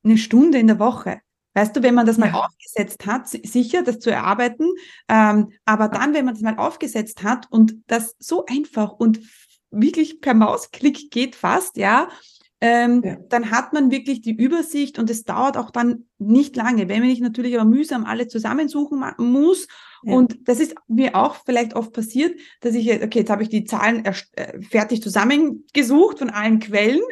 eine 0.05 0.19
Stunde 0.19 0.59
in 0.59 0.67
der 0.67 0.79
Woche. 0.79 1.21
Weißt 1.55 1.77
du, 1.77 1.83
wenn 1.83 1.95
man 1.95 2.07
das 2.07 2.19
mal 2.19 2.33
aufgesetzt 2.33 3.07
hat, 3.07 3.29
sicher, 3.29 3.83
das 3.83 4.01
zu 4.01 4.11
erarbeiten, 4.11 4.67
ähm, 5.09 5.53
aber 5.65 5.89
dann, 5.89 6.13
wenn 6.13 6.25
man 6.25 6.35
das 6.35 6.43
mal 6.43 6.57
aufgesetzt 6.57 7.23
hat 7.23 7.47
und 7.51 7.77
das 7.87 8.17
so 8.19 8.45
einfach 8.47 8.93
und 8.93 9.21
wirklich 9.71 10.21
per 10.21 10.35
Mausklick 10.35 11.11
geht 11.13 11.37
fast, 11.37 11.77
ja, 11.77 12.09
ähm, 12.61 13.03
ja. 13.05 13.17
dann 13.29 13.51
hat 13.51 13.73
man 13.73 13.91
wirklich 13.91 14.21
die 14.21 14.35
Übersicht 14.35 14.99
und 14.99 15.11
es 15.11 15.25
dauert 15.25 15.57
auch 15.57 15.71
dann 15.71 16.07
nicht 16.19 16.57
lange, 16.57 16.89
wenn 16.89 17.01
man 17.01 17.09
nicht 17.09 17.23
natürlich 17.23 17.55
aber 17.55 17.69
mühsam 17.69 18.05
alle 18.05 18.27
zusammensuchen 18.27 19.05
muss. 19.19 19.69
Ja. 20.03 20.15
Und 20.15 20.49
das 20.49 20.61
ist 20.61 20.75
mir 20.89 21.15
auch 21.15 21.37
vielleicht 21.45 21.75
oft 21.75 21.93
passiert, 21.93 22.39
dass 22.63 22.75
ich, 22.75 22.91
okay, 22.91 23.21
jetzt 23.21 23.31
habe 23.31 23.43
ich 23.43 23.49
die 23.49 23.65
Zahlen 23.65 24.05
äh, 24.05 24.63
fertig 24.63 25.03
zusammengesucht 25.03 26.19
von 26.19 26.31
allen 26.31 26.59
Quellen 26.59 27.03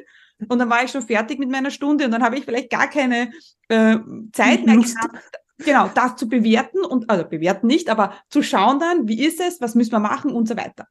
und 0.48 0.58
dann 0.58 0.70
war 0.70 0.84
ich 0.84 0.90
schon 0.90 1.02
fertig 1.02 1.38
mit 1.38 1.50
meiner 1.50 1.70
Stunde 1.70 2.04
und 2.04 2.10
dann 2.10 2.22
habe 2.22 2.36
ich 2.36 2.44
vielleicht 2.44 2.70
gar 2.70 2.88
keine 2.88 3.32
äh, 3.68 3.98
Zeit 4.32 4.64
mehr 4.66 4.76
gehabt, 4.76 5.18
genau, 5.58 5.88
das 5.94 6.16
zu 6.16 6.28
bewerten 6.28 6.84
und, 6.84 7.08
also 7.08 7.24
bewerten 7.24 7.66
nicht, 7.66 7.88
aber 7.88 8.14
zu 8.28 8.42
schauen 8.42 8.80
dann, 8.80 9.08
wie 9.08 9.24
ist 9.24 9.40
es, 9.40 9.60
was 9.60 9.74
müssen 9.74 9.92
wir 9.92 10.00
machen 10.00 10.32
und 10.32 10.48
so 10.48 10.56
weiter. 10.56 10.88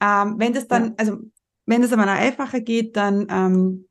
Ähm, 0.00 0.36
wenn 0.38 0.52
das 0.52 0.68
dann, 0.68 0.94
also 0.96 1.18
wenn 1.66 1.82
es 1.82 1.92
aber 1.92 2.06
einfacher 2.06 2.60
geht, 2.60 2.96
dann 2.96 3.26
ähm, 3.30 3.88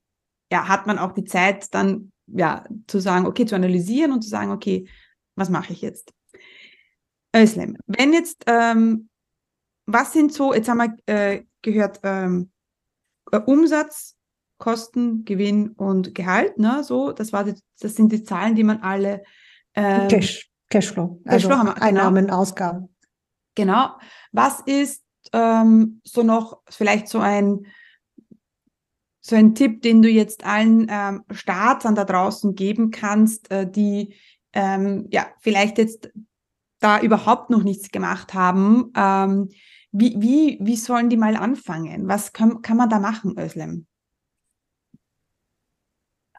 ja, 0.51 0.67
hat 0.67 0.87
man 0.87 0.99
auch 0.99 1.13
die 1.13 1.23
Zeit, 1.23 1.73
dann 1.73 2.11
ja, 2.27 2.65
zu 2.87 2.99
sagen, 2.99 3.25
okay, 3.25 3.45
zu 3.45 3.55
analysieren 3.55 4.11
und 4.11 4.21
zu 4.21 4.29
sagen, 4.29 4.51
okay, 4.51 4.87
was 5.35 5.49
mache 5.49 5.73
ich 5.73 5.81
jetzt? 5.81 6.13
Özlem, 7.35 7.77
wenn 7.87 8.13
jetzt, 8.13 8.43
ähm, 8.47 9.09
was 9.85 10.13
sind 10.13 10.33
so, 10.33 10.53
jetzt 10.53 10.67
haben 10.69 10.77
wir 10.77 10.97
äh, 11.05 11.43
gehört, 11.61 11.99
ähm, 12.03 12.51
Umsatz, 13.45 14.17
Kosten, 14.61 15.25
Gewinn 15.25 15.71
und 15.71 16.15
Gehalt. 16.15 16.57
Ne? 16.57 16.83
So, 16.85 17.11
das, 17.11 17.33
war 17.33 17.43
die, 17.43 17.55
das 17.81 17.95
sind 17.95 18.11
die 18.13 18.23
Zahlen, 18.23 18.55
die 18.55 18.63
man 18.63 18.79
alle. 18.81 19.23
Ähm, 19.73 20.07
Cash, 20.07 20.49
Cashflow. 20.69 21.19
Also 21.25 21.49
Cashflow 21.49 21.57
haben 21.57 21.67
wir, 21.67 21.73
genau. 21.73 21.85
Einnahmen, 21.85 22.25
genau. 22.27 22.37
Ausgaben. 22.37 22.95
Genau. 23.55 23.89
Was 24.31 24.61
ist 24.61 25.03
ähm, 25.33 25.99
so 26.05 26.23
noch 26.23 26.61
vielleicht 26.69 27.09
so 27.09 27.19
ein 27.19 27.65
so 29.23 29.35
ein 29.35 29.53
Tipp, 29.53 29.83
den 29.83 30.01
du 30.01 30.09
jetzt 30.09 30.45
allen 30.45 30.87
ähm, 30.89 31.23
Startern 31.29 31.93
da 31.93 32.05
draußen 32.05 32.55
geben 32.55 32.89
kannst, 32.89 33.51
äh, 33.51 33.69
die 33.69 34.15
ähm, 34.53 35.07
ja 35.11 35.27
vielleicht 35.41 35.77
jetzt 35.77 36.11
da 36.79 36.99
überhaupt 36.99 37.49
noch 37.49 37.63
nichts 37.63 37.91
gemacht 37.91 38.33
haben. 38.33 38.91
Ähm, 38.95 39.49
wie, 39.91 40.15
wie, 40.19 40.57
wie 40.61 40.75
sollen 40.75 41.09
die 41.09 41.17
mal 41.17 41.35
anfangen? 41.35 42.07
Was 42.07 42.33
kann, 42.33 42.61
kann 42.61 42.77
man 42.77 42.89
da 42.89 42.99
machen, 42.99 43.37
Özlem? 43.37 43.85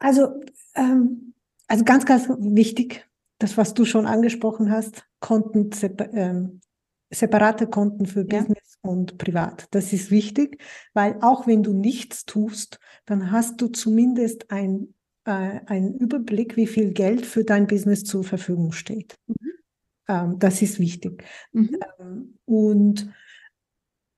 Also, 0.02 0.40
ähm, 0.74 1.32
also 1.68 1.84
ganz, 1.84 2.04
ganz 2.04 2.28
wichtig, 2.28 3.08
das, 3.38 3.56
was 3.56 3.72
du 3.72 3.84
schon 3.84 4.06
angesprochen 4.06 4.70
hast, 4.70 5.06
Konten, 5.20 5.70
ähm, 6.12 6.60
separate 7.10 7.68
Konten 7.68 8.06
für 8.06 8.26
ja. 8.28 8.40
Business 8.40 8.78
und 8.82 9.16
Privat. 9.16 9.68
Das 9.70 9.92
ist 9.92 10.10
wichtig, 10.10 10.60
weil 10.92 11.18
auch 11.20 11.46
wenn 11.46 11.62
du 11.62 11.72
nichts 11.72 12.24
tust, 12.24 12.80
dann 13.06 13.30
hast 13.30 13.60
du 13.60 13.68
zumindest 13.68 14.50
ein, 14.50 14.94
äh, 15.24 15.60
einen 15.66 15.94
Überblick, 15.94 16.56
wie 16.56 16.66
viel 16.66 16.92
Geld 16.92 17.24
für 17.24 17.44
dein 17.44 17.68
Business 17.68 18.02
zur 18.02 18.24
Verfügung 18.24 18.72
steht. 18.72 19.16
Mhm. 19.28 19.52
Ähm, 20.08 20.38
das 20.40 20.62
ist 20.62 20.80
wichtig. 20.80 21.24
Mhm. 21.52 21.76
Ähm, 22.00 22.38
und 22.44 23.08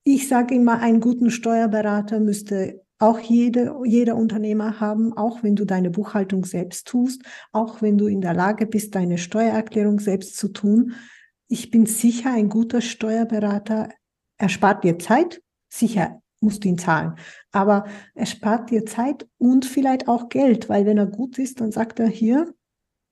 ich 0.03 0.29
sage 0.29 0.55
immer, 0.55 0.81
einen 0.81 1.01
guten 1.01 1.31
Steuerberater 1.31 2.21
müsste 2.21 2.84
auch 3.05 3.21
jede, 3.21 3.75
jeder 3.85 4.17
Unternehmer 4.17 4.81
haben, 4.81 5.13
auch 5.13 5.43
wenn 5.43 5.57
du 5.57 5.67
deine 5.67 5.91
Buchhaltung 5.91 6.45
selbst 6.47 6.89
tust, 6.89 7.23
auch 7.53 7.83
wenn 7.83 7.99
du 7.99 8.07
in 8.07 8.23
der 8.23 8.33
Lage 8.33 8.67
bist, 8.67 8.95
deine 8.95 9.19
Steuererklärung 9.19 10.01
selbst 10.01 10.39
zu 10.39 10.49
tun. 10.49 10.95
Ich 11.47 11.71
bin 11.71 11.85
sicher, 11.85 12.33
ein 12.33 12.49
guter 12.49 12.81
Steuerberater 12.81 13.91
erspart 14.39 14.85
dir 14.85 14.99
Zeit. 14.99 15.43
Sicher 15.69 16.23
musst 16.41 16.65
du 16.65 16.69
ihn 16.69 16.79
zahlen. 16.79 17.15
Aber 17.53 17.85
er 18.15 18.27
spart 18.27 18.71
dir 18.71 18.87
Zeit 18.87 19.29
und 19.37 19.67
vielleicht 19.67 20.09
auch 20.09 20.31
Geld, 20.31 20.71
weil 20.71 20.87
wenn 20.87 20.97
er 20.97 21.07
gut 21.07 21.39
ist, 21.39 21.61
dann 21.61 21.73
sagt 21.73 22.01
er 22.01 22.09
hier, 22.09 22.55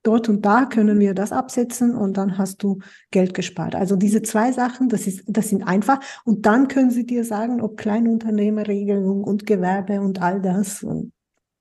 dort 0.03 0.29
und 0.29 0.45
da 0.45 0.67
können 0.67 0.99
wir 0.99 1.15
das 1.15 1.33
absetzen 1.33 1.95
und 1.95 2.17
dann 2.17 2.39
hast 2.39 2.63
du 2.63 2.81
Geld 3.11 3.35
gespart. 3.35 3.75
Also 3.75 3.97
diese 3.97 4.23
zwei 4.23 4.53
Sachen, 4.53 4.89
das 4.89 5.07
ist, 5.07 5.25
das 5.27 5.49
sind 5.49 5.63
einfach. 5.63 6.01
Und 6.25 6.47
dann 6.47 6.69
können 6.69 6.91
sie 6.91 7.07
dir 7.07 7.25
sagen, 7.25 7.61
ob 7.61 7.77
Kleinunternehmerregelung 7.77 9.23
und 9.25 9.47
Gewerbe 9.47 10.01
und 10.01 10.21
all 10.21 10.41
das 10.41 10.83
und 10.83 11.13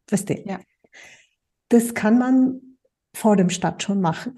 du. 0.10 0.44
Ja. 0.46 0.60
Das 1.70 1.94
kann 1.94 2.18
man 2.18 2.62
vor 3.14 3.36
dem 3.36 3.50
Start 3.50 3.84
schon 3.84 4.02
machen. 4.02 4.36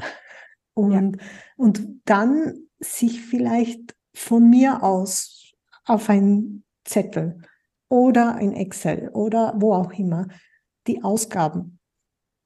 Und, 0.74 1.18
ja. 1.18 1.26
und 1.56 2.02
dann 2.06 2.68
sich 2.80 3.22
vielleicht 3.22 3.96
von 4.14 4.50
mir 4.50 4.84
aus 4.84 5.54
auf 5.86 6.10
ein 6.10 6.64
Zettel 6.84 7.42
oder 7.90 8.36
ein 8.36 8.54
Excel 8.54 9.10
oder 9.10 9.54
wo 9.58 9.74
auch 9.74 9.94
immer 9.94 10.28
die 10.88 11.04
Ausgaben 11.04 11.80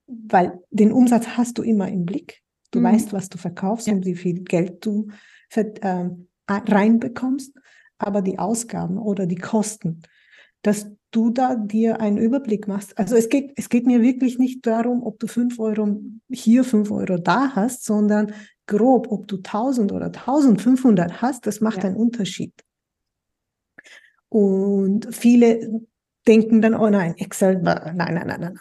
weil 0.08 0.60
den 0.72 0.92
Umsatz 0.92 1.28
hast 1.38 1.58
du 1.58 1.64
immer 1.64 1.88
im 1.90 2.06
Blick. 2.06 2.42
Du 2.72 2.80
mhm. 2.80 2.86
weißt, 2.86 3.14
was 3.14 3.30
du 3.30 3.38
verkaufst 3.38 3.88
ja. 3.88 3.94
und 3.94 4.06
wie 4.06 4.16
viel 4.16 4.44
Geld 4.44 4.86
du 4.86 5.08
äh, 5.52 6.10
reinbekommst, 6.50 7.54
aber 7.98 8.22
die 8.22 8.40
Ausgaben 8.40 8.98
oder 8.98 9.26
die 9.26 9.36
Kosten, 9.36 10.02
dass 10.62 10.90
du 11.12 11.30
da 11.30 11.56
dir 11.56 12.02
einen 12.02 12.18
Überblick 12.18 12.68
machst. 12.68 12.98
Also 12.98 13.16
es 13.16 13.30
geht, 13.30 13.54
es 13.56 13.70
geht 13.70 13.86
mir 13.86 14.02
wirklich 14.02 14.38
nicht 14.38 14.66
darum, 14.66 15.04
ob 15.04 15.20
du 15.20 15.28
fünf 15.28 15.60
Euro 15.60 16.02
hier, 16.30 16.64
fünf 16.64 16.92
Euro 16.92 17.18
da 17.18 17.56
hast, 17.56 17.86
sondern 17.86 18.34
grob, 18.66 19.08
ob 19.10 19.28
du 19.28 19.38
1000 19.38 19.92
oder 19.92 20.08
1500 20.08 21.22
hast, 21.22 21.48
das 21.48 21.62
macht 21.62 21.78
ja. 21.78 21.84
einen 21.86 21.96
Unterschied. 21.96 22.54
Und 24.30 25.08
viele 25.16 25.82
denken 26.28 26.62
dann, 26.62 26.76
oh 26.76 26.90
nein, 26.90 27.16
Excel, 27.18 27.62
nein, 27.62 27.96
nein, 27.96 28.28
nein, 28.28 28.40
nein, 28.42 28.60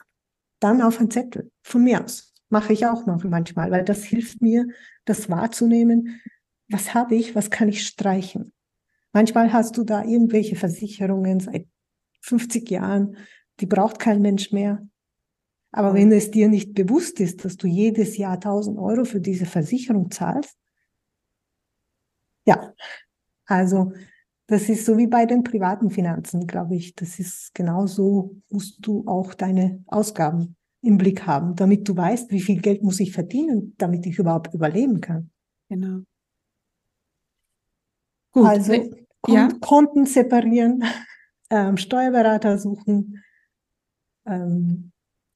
dann 0.66 0.82
auf 0.82 1.00
ein 1.00 1.10
Zettel. 1.10 1.50
Von 1.62 1.84
mir 1.84 2.04
aus. 2.04 2.34
Mache 2.48 2.72
ich 2.72 2.86
auch 2.86 3.06
manchmal, 3.06 3.70
weil 3.70 3.84
das 3.84 4.04
hilft 4.04 4.40
mir, 4.40 4.66
das 5.04 5.30
wahrzunehmen. 5.30 6.20
Was 6.68 6.94
habe 6.94 7.14
ich? 7.14 7.34
Was 7.34 7.50
kann 7.50 7.68
ich 7.68 7.86
streichen? 7.86 8.52
Manchmal 9.12 9.52
hast 9.52 9.76
du 9.76 9.84
da 9.84 10.04
irgendwelche 10.04 10.56
Versicherungen 10.56 11.40
seit 11.40 11.66
50 12.22 12.68
Jahren, 12.70 13.16
die 13.60 13.66
braucht 13.66 13.98
kein 13.98 14.20
Mensch 14.20 14.52
mehr. 14.52 14.86
Aber 15.72 15.94
wenn 15.94 16.10
es 16.12 16.30
dir 16.30 16.48
nicht 16.48 16.74
bewusst 16.74 17.20
ist, 17.20 17.44
dass 17.44 17.56
du 17.56 17.66
jedes 17.66 18.16
Jahr 18.16 18.34
1000 18.34 18.78
Euro 18.78 19.04
für 19.04 19.20
diese 19.20 19.46
Versicherung 19.46 20.10
zahlst, 20.10 20.56
ja, 22.46 22.72
also 23.46 23.92
das 24.46 24.68
ist 24.68 24.86
so 24.86 24.96
wie 24.96 25.08
bei 25.08 25.26
den 25.26 25.42
privaten 25.42 25.90
Finanzen, 25.90 26.46
glaube 26.46 26.76
ich. 26.76 26.94
Das 26.94 27.18
ist 27.18 27.54
genauso, 27.54 28.36
musst 28.48 28.86
du 28.86 29.04
auch 29.06 29.34
deine 29.34 29.82
Ausgaben 29.86 30.55
im 30.86 30.98
Blick 30.98 31.26
haben, 31.26 31.54
damit 31.56 31.88
du 31.88 31.96
weißt, 31.96 32.30
wie 32.30 32.40
viel 32.40 32.60
Geld 32.60 32.82
muss 32.82 33.00
ich 33.00 33.12
verdienen, 33.12 33.74
damit 33.78 34.06
ich 34.06 34.18
überhaupt 34.18 34.54
überleben 34.54 35.00
kann. 35.00 35.30
Genau. 35.68 36.00
Gut. 38.32 38.46
Also 38.46 38.72
Kon 39.20 39.34
ja. 39.34 39.48
Konten 39.60 40.06
separieren, 40.06 40.84
ähm, 41.50 41.76
Steuerberater 41.76 42.58
suchen, 42.58 43.22
ähm, 44.26 44.92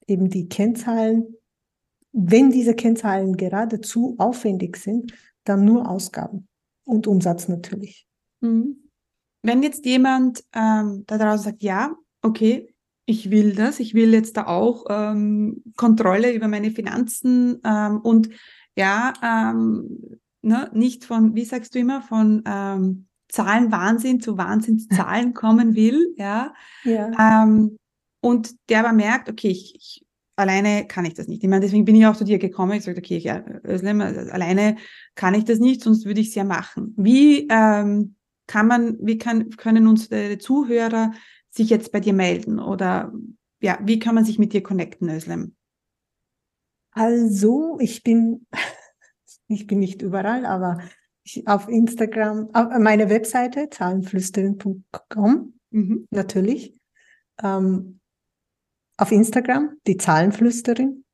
eben 0.07 0.29
die 0.29 0.47
Kennzahlen. 0.47 1.35
Wenn 2.13 2.51
diese 2.51 2.75
Kennzahlen 2.75 3.37
geradezu 3.37 4.15
aufwendig 4.17 4.77
sind, 4.77 5.13
dann 5.43 5.65
nur 5.65 5.89
Ausgaben 5.89 6.47
und 6.85 7.07
Umsatz 7.07 7.47
natürlich. 7.47 8.07
Mhm 8.41 8.81
wenn 9.43 9.63
jetzt 9.63 9.85
jemand 9.85 10.43
ähm, 10.53 11.03
da 11.07 11.17
draußen 11.17 11.51
sagt, 11.51 11.63
ja, 11.63 11.95
okay, 12.21 12.73
ich 13.05 13.31
will 13.31 13.53
das, 13.53 13.79
ich 13.79 13.93
will 13.93 14.13
jetzt 14.13 14.37
da 14.37 14.47
auch 14.47 14.85
ähm, 14.89 15.63
Kontrolle 15.75 16.33
über 16.33 16.47
meine 16.47 16.71
Finanzen 16.71 17.59
ähm, 17.65 17.99
und 18.01 18.29
ja, 18.75 19.13
ähm, 19.23 20.19
ne, 20.41 20.69
nicht 20.73 21.05
von, 21.05 21.35
wie 21.35 21.45
sagst 21.45 21.75
du 21.75 21.79
immer, 21.79 22.01
von 22.01 22.43
ähm, 22.45 23.07
Zahlenwahnsinn 23.29 24.19
zu 24.19 24.37
Wahnsinnszahlen 24.37 25.33
kommen 25.33 25.75
will, 25.75 26.13
ja, 26.17 26.53
ja. 26.83 27.43
Ähm, 27.43 27.77
und 28.21 28.55
der 28.69 28.81
aber 28.81 28.93
merkt, 28.93 29.29
okay, 29.29 29.49
ich, 29.49 29.75
ich 29.75 30.05
alleine 30.35 30.85
kann 30.87 31.05
ich 31.05 31.13
das 31.13 31.27
nicht. 31.27 31.43
Ich 31.43 31.49
meine, 31.49 31.61
deswegen 31.61 31.85
bin 31.85 31.95
ich 31.95 32.05
auch 32.05 32.15
zu 32.15 32.23
dir 32.23 32.39
gekommen. 32.39 32.73
Ich 32.73 32.83
sagte, 32.83 32.99
okay, 32.99 33.17
ja, 33.17 33.43
Özlem, 33.65 34.01
alleine 34.01 34.77
kann 35.15 35.33
ich 35.33 35.45
das 35.45 35.59
nicht, 35.59 35.81
sonst 35.81 36.05
würde 36.05 36.21
ich 36.21 36.29
es 36.29 36.35
ja 36.35 36.43
machen. 36.43 36.93
Wie 36.97 37.47
ähm, 37.49 38.15
kann 38.47 38.67
man, 38.67 38.97
wie 39.01 39.17
kann, 39.17 39.49
können 39.51 39.87
unsere 39.87 40.37
Zuhörer 40.37 41.11
sich 41.51 41.69
jetzt 41.69 41.91
bei 41.91 41.99
dir 41.99 42.13
melden 42.13 42.59
oder 42.59 43.13
ja, 43.61 43.77
wie 43.83 43.99
kann 43.99 44.15
man 44.15 44.25
sich 44.25 44.39
mit 44.39 44.53
dir 44.53 44.63
connecten, 44.63 45.09
Özlem? 45.09 45.55
Also, 46.91 47.77
ich 47.79 48.03
bin, 48.03 48.47
ich 49.47 49.67
bin 49.67 49.79
nicht 49.79 50.01
überall, 50.01 50.45
aber 50.45 50.79
ich, 51.23 51.47
auf 51.47 51.69
Instagram, 51.69 52.49
auf 52.53 52.77
meine 52.79 53.09
Webseite, 53.09 53.69
zahlenflüsterin.com, 53.69 55.53
mhm. 55.69 56.07
natürlich. 56.09 56.79
Ähm, 57.41 57.99
auf 58.97 59.11
Instagram, 59.11 59.77
die 59.87 59.97
Zahlenflüsterin. 59.97 61.05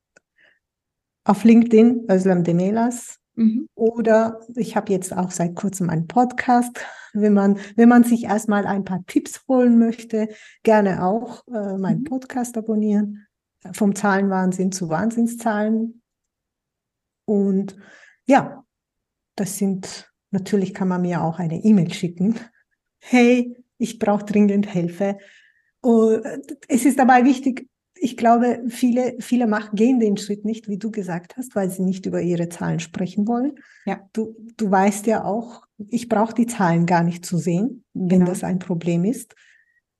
Auf 1.26 1.44
LinkedIn, 1.44 2.08
Özlem 2.10 2.44
Demelas. 2.44 3.20
Mhm. 3.38 3.70
Oder 3.76 4.42
ich 4.56 4.76
habe 4.76 4.92
jetzt 4.92 5.16
auch 5.16 5.30
seit 5.32 5.56
kurzem 5.56 5.90
einen 5.90 6.08
Podcast. 6.08 6.80
Wenn 7.14 7.34
man, 7.34 7.60
wenn 7.76 7.88
man 7.88 8.04
sich 8.04 8.26
erstmal 8.26 8.66
ein 8.66 8.84
paar 8.84 9.04
Tipps 9.06 9.48
holen 9.48 9.78
möchte, 9.78 10.28
gerne 10.64 11.06
auch 11.06 11.48
äh, 11.48 11.78
meinen 11.78 12.02
mhm. 12.02 12.06
Podcast 12.06 12.58
abonnieren. 12.58 13.28
Vom 13.74 13.96
Zahlenwahnsinn 13.96 14.72
zu 14.72 14.90
Wahnsinnszahlen. 14.90 16.02
Und 17.26 17.76
ja, 18.26 18.64
das 19.36 19.58
sind, 19.58 20.12
natürlich 20.32 20.74
kann 20.74 20.88
man 20.88 21.02
mir 21.02 21.22
auch 21.22 21.40
eine 21.40 21.64
E-Mail 21.64 21.94
schicken. 21.94 22.40
Hey, 23.00 23.56
ich 23.78 24.00
brauche 24.00 24.26
dringend 24.26 24.66
Hilfe. 24.66 25.18
Und 25.82 26.24
es 26.68 26.86
ist 26.86 26.98
dabei 26.98 27.24
wichtig, 27.24 27.70
ich 28.00 28.18
glaube, 28.18 28.64
viele, 28.68 29.16
viele 29.20 29.48
machen, 29.48 29.76
gehen 29.76 30.00
den 30.00 30.18
Schritt 30.18 30.46
nicht, 30.46 30.68
wie 30.68 30.78
du 30.78 30.92
gesagt 30.92 31.38
hast, 31.38 31.56
weil 31.56 31.70
sie 31.70 31.84
nicht 31.84 32.06
über 32.06 32.22
ihre 32.22 32.50
Zahlen 32.50 32.80
sprechen 32.80 33.28
wollen. 33.28 33.56
Ja. 33.86 34.08
Du, 34.14 34.36
du 34.58 34.70
weißt 34.70 35.08
ja 35.08 35.24
auch, 35.24 35.66
ich 35.90 36.10
brauche 36.10 36.34
die 36.34 36.48
Zahlen 36.48 36.86
gar 36.86 37.04
nicht 37.04 37.26
zu 37.26 37.38
sehen, 37.38 37.84
wenn 37.94 38.20
genau. 38.20 38.26
das 38.26 38.44
ein 38.44 38.60
Problem 38.60 39.06
ist. 39.06 39.36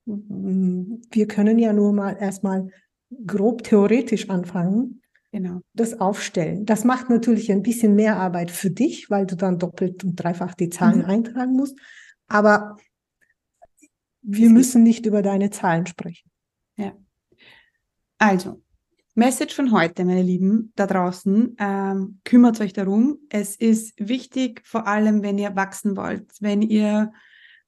Wir 0.04 1.28
können 1.28 1.58
ja 1.58 1.72
nur 1.72 1.92
mal 1.92 2.16
erstmal 2.18 2.70
grob 3.26 3.62
theoretisch 3.62 4.28
anfangen. 4.30 5.02
Genau. 5.30 5.60
Das 5.74 6.00
Aufstellen. 6.00 6.64
Das 6.64 6.84
macht 6.84 7.10
natürlich 7.10 7.52
ein 7.52 7.62
bisschen 7.62 7.94
mehr 7.94 8.16
Arbeit 8.16 8.50
für 8.50 8.70
dich, 8.70 9.10
weil 9.10 9.26
du 9.26 9.36
dann 9.36 9.58
doppelt 9.58 10.02
und 10.02 10.16
dreifach 10.16 10.54
die 10.54 10.70
Zahlen 10.70 11.00
mhm. 11.00 11.04
eintragen 11.04 11.52
musst. 11.52 11.78
Aber 12.28 12.76
wir 14.22 14.50
müssen 14.50 14.82
nicht 14.82 15.06
über 15.06 15.22
deine 15.22 15.50
Zahlen 15.50 15.86
sprechen. 15.86 16.30
Ja. 16.76 16.92
Also, 18.18 18.60
Message 19.14 19.54
von 19.54 19.72
heute, 19.72 20.04
meine 20.04 20.22
Lieben, 20.22 20.72
da 20.76 20.86
draußen, 20.86 21.56
ähm, 21.58 22.20
kümmert 22.24 22.60
euch 22.60 22.72
darum. 22.72 23.18
Es 23.28 23.56
ist 23.56 23.94
wichtig, 23.98 24.62
vor 24.64 24.86
allem, 24.86 25.22
wenn 25.22 25.38
ihr 25.38 25.54
wachsen 25.54 25.96
wollt, 25.96 26.30
wenn 26.40 26.62
ihr 26.62 27.12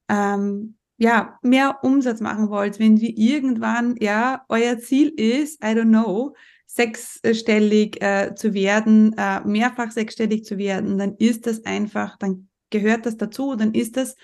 ähm, 0.09 0.75
ja 0.97 1.39
mehr 1.41 1.79
Umsatz 1.83 2.19
machen 2.19 2.49
wollt, 2.49 2.79
wenn 2.79 2.99
wir 2.99 3.17
irgendwann 3.17 3.95
ja 3.99 4.45
euer 4.49 4.77
Ziel 4.79 5.09
ist, 5.09 5.63
I 5.63 5.67
don't 5.67 5.89
know, 5.89 6.35
sechsstellig 6.67 8.01
äh, 8.01 8.33
zu 8.35 8.53
werden, 8.53 9.13
äh, 9.17 9.41
mehrfach 9.45 9.91
sechsstellig 9.91 10.45
zu 10.45 10.57
werden, 10.57 10.97
dann 10.97 11.15
ist 11.17 11.47
das 11.47 11.65
einfach, 11.65 12.17
dann 12.17 12.49
gehört 12.69 13.05
das 13.05 13.17
dazu, 13.17 13.55
dann 13.55 13.73
ist 13.73 13.97
das 13.97 14.15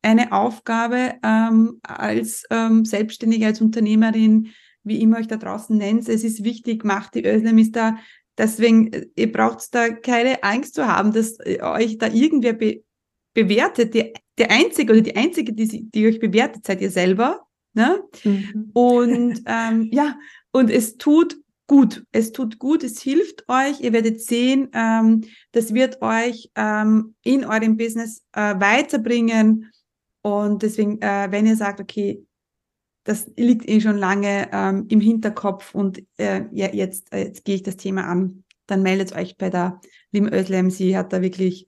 eine 0.00 0.32
Aufgabe 0.32 1.14
ähm, 1.22 1.80
als 1.82 2.44
ähm, 2.50 2.84
Selbstständige, 2.84 3.46
als 3.46 3.60
Unternehmerin, 3.60 4.48
wie 4.84 5.00
immer 5.00 5.18
euch 5.18 5.28
da 5.28 5.36
draußen 5.36 5.76
nennt, 5.76 6.08
es 6.08 6.24
ist 6.24 6.44
wichtig, 6.44 6.84
macht 6.84 7.14
die 7.14 7.24
Özlem 7.24 7.58
ist 7.58 7.76
da, 7.76 7.96
deswegen, 8.36 8.90
ihr 9.16 9.30
braucht 9.30 9.74
da 9.74 9.90
keine 9.90 10.42
Angst 10.42 10.74
zu 10.74 10.86
haben, 10.86 11.12
dass 11.12 11.38
euch 11.40 11.98
da 11.98 12.08
irgendwer 12.08 12.52
be 12.54 12.82
bewertet. 13.34 13.94
Die, 13.94 14.12
der 14.36 14.50
Einzige 14.50 14.92
oder 14.92 15.00
die 15.00 15.16
Einzige, 15.16 15.54
die, 15.54 15.90
die 15.90 16.06
euch 16.06 16.20
bewertet, 16.20 16.66
seid 16.66 16.82
ihr 16.82 16.90
selber. 16.90 17.46
Ne? 17.74 18.02
Mhm. 18.24 18.70
Und 18.74 19.42
ähm, 19.46 19.88
ja, 19.90 20.18
und 20.52 20.70
es 20.70 20.98
tut 20.98 21.36
gut. 21.66 22.04
Es 22.12 22.32
tut 22.32 22.58
gut, 22.58 22.84
es 22.84 23.00
hilft 23.00 23.48
euch. 23.48 23.80
Ihr 23.80 23.92
werdet 23.92 24.20
sehen, 24.20 24.68
ähm, 24.74 25.22
das 25.52 25.72
wird 25.72 26.02
euch 26.02 26.50
ähm, 26.54 27.14
in 27.22 27.44
eurem 27.44 27.76
Business 27.76 28.22
äh, 28.32 28.54
weiterbringen. 28.60 29.70
Und 30.22 30.62
deswegen, 30.62 31.00
äh, 31.00 31.28
wenn 31.30 31.46
ihr 31.46 31.56
sagt, 31.56 31.80
okay, 31.80 32.24
das 33.04 33.30
liegt 33.36 33.68
eh 33.68 33.80
schon 33.80 33.96
lange 33.96 34.48
ähm, 34.52 34.86
im 34.88 35.00
Hinterkopf 35.00 35.74
und 35.74 36.02
äh, 36.18 36.44
ja, 36.52 36.68
jetzt, 36.72 37.12
äh, 37.12 37.24
jetzt 37.24 37.44
gehe 37.44 37.56
ich 37.56 37.62
das 37.62 37.76
Thema 37.76 38.06
an. 38.06 38.44
Dann 38.66 38.82
meldet 38.82 39.14
euch 39.14 39.36
bei 39.36 39.50
der 39.50 39.80
lieben 40.12 40.32
Özlem. 40.32 40.70
Sie 40.70 40.96
hat 40.96 41.12
da 41.12 41.20
wirklich, 41.20 41.66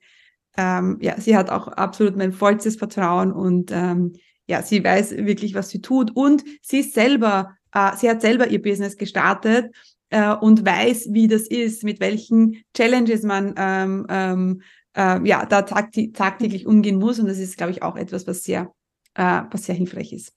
ähm, 0.56 0.98
ja, 1.00 1.20
sie 1.20 1.36
hat 1.36 1.50
auch 1.50 1.68
absolut 1.68 2.16
mein 2.16 2.32
vollstes 2.32 2.76
Vertrauen 2.76 3.32
und 3.32 3.70
ähm, 3.72 4.14
ja, 4.46 4.62
sie 4.62 4.84
weiß 4.84 5.16
wirklich, 5.18 5.54
was 5.54 5.70
sie 5.70 5.80
tut 5.80 6.14
und 6.14 6.44
sie 6.62 6.80
ist 6.80 6.94
selber, 6.94 7.56
äh, 7.72 7.96
sie 7.96 8.08
hat 8.08 8.20
selber 8.20 8.48
ihr 8.48 8.62
Business 8.62 8.96
gestartet 8.96 9.74
äh, 10.10 10.34
und 10.34 10.64
weiß, 10.64 11.08
wie 11.10 11.26
das 11.26 11.42
ist, 11.48 11.82
mit 11.82 11.98
welchen 11.98 12.62
Challenges 12.74 13.22
man 13.22 13.54
ähm, 13.56 14.06
ähm, 14.08 14.62
äh, 14.96 15.26
ja 15.26 15.46
da 15.46 15.62
tagtäglich 15.62 16.66
umgehen 16.66 16.98
muss. 16.98 17.18
Und 17.18 17.26
das 17.26 17.38
ist, 17.38 17.56
glaube 17.56 17.72
ich, 17.72 17.82
auch 17.82 17.96
etwas, 17.96 18.26
was 18.26 18.44
sehr, 18.44 18.72
äh, 19.14 19.42
was 19.50 19.64
sehr 19.64 19.74
hilfreich 19.74 20.12
ist. 20.12 20.32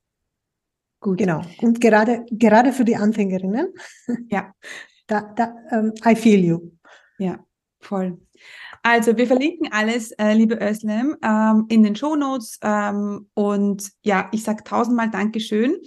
Gut. 1.00 1.20
Genau. 1.20 1.42
Und 1.62 1.80
gerade, 1.80 2.26
gerade 2.32 2.74
für 2.74 2.86
die 2.86 2.96
Anfängerinnen. 2.96 3.74
Ja. 4.30 4.54
Da, 5.10 5.22
da, 5.22 5.56
ähm, 5.72 5.94
I 6.06 6.18
feel 6.18 6.44
you. 6.44 6.72
Ja, 7.18 7.40
voll. 7.80 8.20
Also 8.84 9.16
wir 9.16 9.26
verlinken 9.26 9.70
alles, 9.72 10.12
äh, 10.12 10.34
liebe 10.34 10.60
Özlem, 10.62 11.16
ähm, 11.24 11.66
in 11.70 11.84
den 11.84 11.96
Show 11.96 12.18
Notes. 12.18 12.60
Ähm, 12.62 13.30
und 13.34 13.90
ja, 14.02 14.28
ich 14.34 14.44
sage 14.44 14.64
tausendmal 14.66 15.10
Dankeschön, 15.10 15.78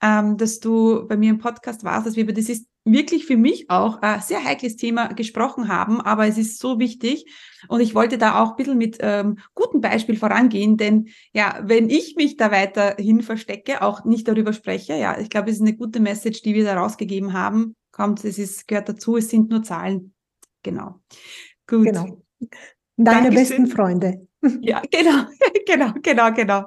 ähm, 0.00 0.36
dass 0.36 0.60
du 0.60 1.08
bei 1.08 1.16
mir 1.16 1.30
im 1.30 1.38
Podcast 1.38 1.82
warst, 1.82 2.06
dass 2.06 2.16
wir 2.16 2.22
über 2.22 2.32
das 2.32 2.48
ist 2.48 2.68
wirklich 2.92 3.26
für 3.26 3.36
mich 3.36 3.70
auch 3.70 4.00
ein 4.02 4.20
sehr 4.20 4.44
heikles 4.44 4.76
Thema 4.76 5.08
gesprochen 5.08 5.68
haben, 5.68 6.00
aber 6.00 6.26
es 6.26 6.38
ist 6.38 6.58
so 6.58 6.78
wichtig. 6.78 7.26
Und 7.68 7.80
ich 7.80 7.94
wollte 7.94 8.18
da 8.18 8.42
auch 8.42 8.50
ein 8.50 8.56
bisschen 8.56 8.78
mit 8.78 8.98
ähm, 9.00 9.38
gutem 9.54 9.80
Beispiel 9.80 10.16
vorangehen, 10.16 10.76
denn 10.76 11.08
ja, 11.32 11.60
wenn 11.62 11.90
ich 11.90 12.16
mich 12.16 12.36
da 12.36 12.50
weiterhin 12.50 13.22
verstecke, 13.22 13.82
auch 13.82 14.04
nicht 14.04 14.28
darüber 14.28 14.52
spreche, 14.52 14.94
ja, 14.94 15.18
ich 15.18 15.30
glaube, 15.30 15.50
es 15.50 15.56
ist 15.56 15.62
eine 15.62 15.76
gute 15.76 16.00
Message, 16.00 16.42
die 16.42 16.54
wir 16.54 16.64
da 16.64 16.78
rausgegeben 16.78 17.32
haben. 17.32 17.74
Kommt, 17.90 18.24
es 18.24 18.38
ist, 18.38 18.68
gehört 18.68 18.88
dazu, 18.88 19.16
es 19.16 19.28
sind 19.28 19.50
nur 19.50 19.62
Zahlen. 19.62 20.14
Genau. 20.62 21.00
Gut. 21.66 21.86
Genau. 21.86 22.22
Deine 22.96 23.30
Dankeschön. 23.30 23.34
besten 23.34 23.66
Freunde. 23.66 24.28
Ja, 24.60 24.82
genau, 24.90 25.24
genau, 25.66 25.92
genau, 26.00 26.32
genau. 26.32 26.60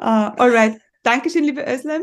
Uh, 0.00 0.30
alright. 0.38 0.80
Dankeschön, 1.02 1.44
liebe 1.44 1.64
Özlem. 1.66 2.02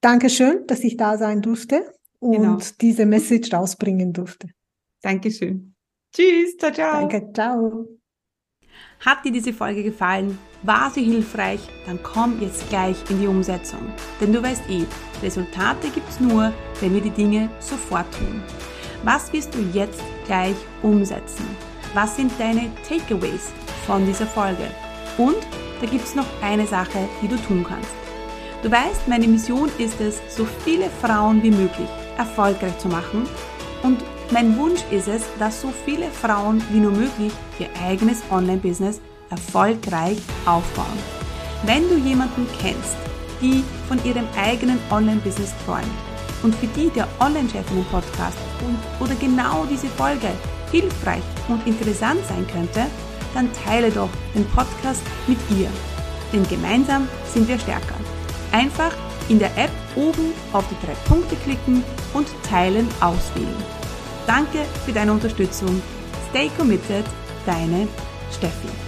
Dankeschön, 0.00 0.66
dass 0.66 0.80
ich 0.80 0.96
da 0.96 1.18
sein 1.18 1.42
durfte 1.42 1.95
und 2.20 2.32
genau. 2.32 2.58
diese 2.80 3.06
Message 3.06 3.52
rausbringen 3.52 4.12
durfte. 4.12 4.48
Dankeschön. 5.02 5.74
Tschüss, 6.14 6.56
ciao, 6.56 6.72
ciao. 6.72 7.08
Danke, 7.08 7.32
ciao. 7.32 7.88
Hat 9.00 9.24
dir 9.24 9.32
diese 9.32 9.52
Folge 9.52 9.82
gefallen? 9.82 10.38
War 10.62 10.90
sie 10.90 11.04
hilfreich? 11.04 11.60
Dann 11.86 12.02
komm 12.02 12.40
jetzt 12.40 12.68
gleich 12.70 12.96
in 13.10 13.20
die 13.20 13.26
Umsetzung. 13.26 13.80
Denn 14.20 14.32
du 14.32 14.42
weißt 14.42 14.62
eh, 14.70 14.84
Resultate 15.22 15.90
gibt's 15.90 16.18
nur, 16.18 16.52
wenn 16.80 16.94
wir 16.94 17.02
die 17.02 17.10
Dinge 17.10 17.50
sofort 17.60 18.06
tun. 18.14 18.42
Was 19.04 19.32
wirst 19.32 19.54
du 19.54 19.60
jetzt 19.72 20.02
gleich 20.26 20.56
umsetzen? 20.82 21.44
Was 21.94 22.16
sind 22.16 22.32
deine 22.38 22.70
Takeaways 22.88 23.52
von 23.86 24.04
dieser 24.06 24.26
Folge? 24.26 24.66
Und 25.18 25.36
da 25.80 25.86
gibt 25.86 26.04
es 26.04 26.14
noch 26.14 26.26
eine 26.42 26.66
Sache, 26.66 27.08
die 27.22 27.28
du 27.28 27.36
tun 27.36 27.64
kannst. 27.68 27.90
Du 28.62 28.70
weißt, 28.70 29.06
meine 29.06 29.28
Mission 29.28 29.70
ist 29.78 30.00
es, 30.00 30.20
so 30.34 30.46
viele 30.64 30.88
Frauen 30.88 31.42
wie 31.42 31.50
möglich 31.50 31.88
erfolgreich 32.16 32.78
zu 32.78 32.88
machen. 32.88 33.28
Und 33.82 34.02
mein 34.30 34.56
Wunsch 34.56 34.80
ist 34.90 35.08
es, 35.08 35.22
dass 35.38 35.60
so 35.60 35.72
viele 35.84 36.10
Frauen 36.10 36.62
wie 36.70 36.78
nur 36.78 36.92
möglich 36.92 37.32
ihr 37.58 37.68
eigenes 37.84 38.22
Online-Business 38.30 39.00
erfolgreich 39.30 40.18
aufbauen. 40.44 40.98
Wenn 41.64 41.88
du 41.88 41.96
jemanden 41.96 42.46
kennst, 42.60 42.96
die 43.40 43.64
von 43.88 44.02
ihrem 44.04 44.26
eigenen 44.36 44.78
Online-Business 44.90 45.52
träumt, 45.64 45.86
und 46.42 46.54
für 46.54 46.66
die 46.68 46.90
der 46.90 47.08
Online-Chefinnen-Podcast 47.20 48.36
oder 49.00 49.14
genau 49.16 49.64
diese 49.70 49.88
Folge 49.88 50.28
hilfreich 50.70 51.22
und 51.48 51.66
interessant 51.66 52.20
sein 52.28 52.46
könnte, 52.52 52.86
dann 53.34 53.50
teile 53.64 53.90
doch 53.90 54.08
den 54.34 54.44
Podcast 54.46 55.02
mit 55.26 55.38
ihr. 55.50 55.68
Denn 56.32 56.46
gemeinsam 56.48 57.08
sind 57.32 57.48
wir 57.48 57.58
stärker. 57.58 57.94
Einfach 58.52 58.92
in 59.28 59.38
der 59.38 59.56
App 59.56 59.70
oben 59.94 60.32
auf 60.52 60.64
die 60.68 60.86
drei 60.86 60.94
Punkte 61.08 61.36
klicken 61.36 61.84
und 62.14 62.28
Teilen 62.48 62.88
auswählen. 63.00 63.56
Danke 64.26 64.58
für 64.84 64.92
deine 64.92 65.12
Unterstützung. 65.12 65.82
Stay 66.30 66.50
committed, 66.56 67.04
deine 67.44 67.88
Steffi. 68.32 68.85